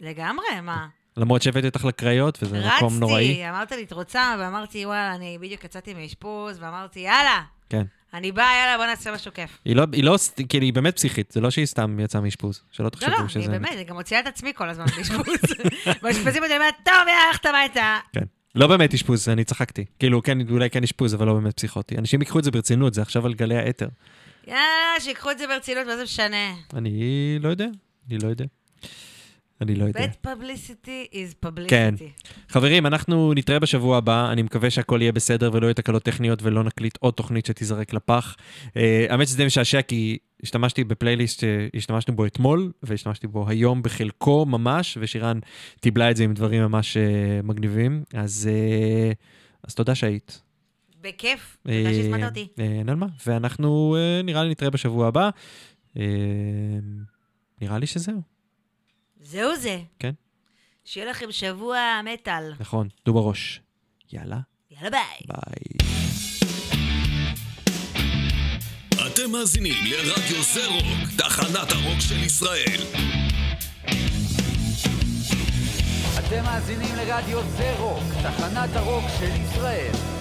לגמרי, 0.00 0.60
מה? 0.62 0.86
למרות 1.16 1.42
שהבאתי 1.42 1.66
אותך 1.66 1.84
לקריות, 1.84 2.38
וזה 2.42 2.62
מקום 2.76 2.98
נוראי. 2.98 3.30
רצתי, 3.30 3.48
אמרת 3.48 3.72
לי, 3.72 3.82
את 3.82 3.92
רוצה? 3.92 4.36
ואמרתי, 4.38 4.86
וואלה, 4.86 5.14
אני 5.14 5.38
בדיוק 5.40 5.64
יצאתי 5.64 5.94
מאשפוז, 5.94 6.58
ואמרתי, 6.60 7.00
יאללה, 7.00 7.42
כן. 7.68 7.82
אני 8.14 8.32
באה, 8.32 8.54
יאללה, 8.60 8.76
בוא 8.78 8.86
נעשה 8.86 9.12
משהו 9.12 9.32
כיף. 9.34 9.58
היא 9.64 9.76
לא, 9.76 9.84
היא 9.92 10.04
לא, 10.04 10.16
כאילו, 10.48 10.64
היא 10.64 10.72
באמת 10.72 10.96
פסיכית, 10.96 11.32
זה 11.32 11.40
לא 11.40 11.50
שהיא 11.50 11.66
סתם 11.66 12.00
יצאה 12.00 12.20
מאשפוז. 12.20 12.62
שלא 12.70 12.84
לא, 12.84 12.90
תחשבו 12.90 13.10
לא, 13.10 13.28
שזה... 13.28 13.40
אני 13.40 13.58
באמת, 13.58 13.72
אני 13.72 13.84
גם 13.84 13.96
מוציאה 13.96 14.20
את 14.20 14.26
עצמי 14.26 14.52
כל 14.54 14.68
הזמן 14.68 14.86
באשפוז. 14.96 15.36
באשפוזים 16.02 16.44
אני 16.44 16.56
אומרת, 16.56 16.74
טוב, 16.84 16.94
יאללה, 16.98 17.22
הלכת 17.28 17.46
הביתה. 17.46 17.98
כן. 18.12 18.24
לא 18.54 18.66
באמת 18.66 18.94
אשפוז, 18.94 19.28
אני 19.28 19.44
צחקתי. 19.44 19.84
כאילו, 19.98 20.22
כן, 20.22 20.38
אולי 20.50 20.70
כן 20.70 20.82
אשפוז, 20.82 21.14
אבל 21.14 21.26
לא 21.26 21.34
באמת 21.34 21.56
פסיכוטי. 21.56 21.98
אנשים 21.98 22.20
ייקחו 22.20 22.38
את 22.38 22.44
זה 22.44 22.50
ברצינות, 22.50 22.94
זה 22.94 23.02
עכשיו 23.02 23.26
על 23.26 23.34
גלי 23.34 23.56
האתר. 23.56 23.88
יאללה, 24.46 25.00
שיקחו 25.00 25.30
את 25.30 25.38
זה 25.38 25.46
ברצינות, 25.46 25.86
מה 25.86 25.96
זה 25.96 26.02
משנה? 26.02 26.54
אני 26.74 27.38
לא 27.40 27.48
יודע, 27.48 27.66
אני 28.10 28.18
לא 28.18 28.28
יודע. 28.28 28.44
אני 29.60 29.74
לא 29.74 29.84
יודע. 29.84 30.04
bad 30.04 30.26
publicity 30.26 31.12
is 31.12 31.46
publicity. 31.46 31.68
כן. 31.68 31.94
חברים, 32.48 32.86
אנחנו 32.86 33.34
נתראה 33.34 33.58
בשבוע 33.58 33.98
הבא, 33.98 34.32
אני 34.32 34.42
מקווה 34.42 34.70
שהכל 34.70 34.98
יהיה 35.02 35.12
בסדר 35.12 35.50
ולא 35.52 35.66
יהיו 35.66 35.74
תקלות 35.74 36.02
טכניות 36.02 36.42
ולא 36.42 36.64
נקליט 36.64 36.96
עוד 37.00 37.14
תוכנית 37.14 37.46
שתיזרק 37.46 37.92
לפח. 37.92 38.36
אה, 38.76 39.06
האמת 39.08 39.28
שזה 39.28 39.46
משעשע 39.46 39.82
כי 39.82 40.18
השתמשתי 40.42 40.84
בפלייליסט 40.84 41.40
שהשתמשנו 41.40 42.16
בו 42.16 42.26
אתמול, 42.26 42.72
והשתמשתי 42.82 43.26
בו 43.26 43.48
היום 43.48 43.82
בחלקו 43.82 44.46
ממש, 44.46 44.98
ושירן 45.00 45.38
טיבלה 45.80 46.10
את 46.10 46.16
זה 46.16 46.24
עם 46.24 46.34
דברים 46.34 46.62
ממש 46.62 46.96
אה, 46.96 47.40
מגניבים. 47.42 48.02
אז, 48.14 48.50
אה, 48.52 49.12
אז 49.68 49.74
תודה 49.74 49.94
שהיית. 49.94 50.42
בכיף, 51.00 51.56
תודה 51.62 51.92
שהזמנת 51.94 52.28
אותי. 52.28 52.48
אין 52.58 52.88
על 52.88 52.96
מה. 52.96 53.06
ואנחנו 53.26 53.96
אה, 53.98 54.22
נראה 54.22 54.44
לי 54.44 54.50
נתראה 54.50 54.70
בשבוע 54.70 55.08
הבא. 55.08 55.30
אה, 55.98 56.04
נראה 57.60 57.78
לי 57.78 57.86
שזהו, 57.86 58.22
זהו 59.30 59.56
זה. 59.56 59.78
כן. 59.98 60.12
שיהיה 60.84 61.10
לכם 61.10 61.32
שבוע 61.32 62.00
מטאל. 62.04 62.52
נכון, 62.60 62.88
תנו 63.04 63.12
בראש. 63.12 63.60
יאללה, 64.12 64.38
יאללה 64.70 64.90
ביי. 64.90 65.20
ביי. 65.26 65.88
אתם 69.06 69.30
מאזינים 69.30 69.74
לרדיו 69.84 70.42
זה 70.42 70.66
רוק, 70.66 71.08
תחנת 71.18 71.70
הרוק 71.70 72.00
של 72.00 72.22
ישראל. 72.22 72.80
אתם 76.18 76.44
מאזינים 76.44 76.96
לרדיו 76.96 77.42
זה 77.56 77.76
רוק, 77.78 78.04
תחנת 78.22 78.76
הרוק 78.76 79.04
של 79.20 79.42
ישראל. 79.42 80.17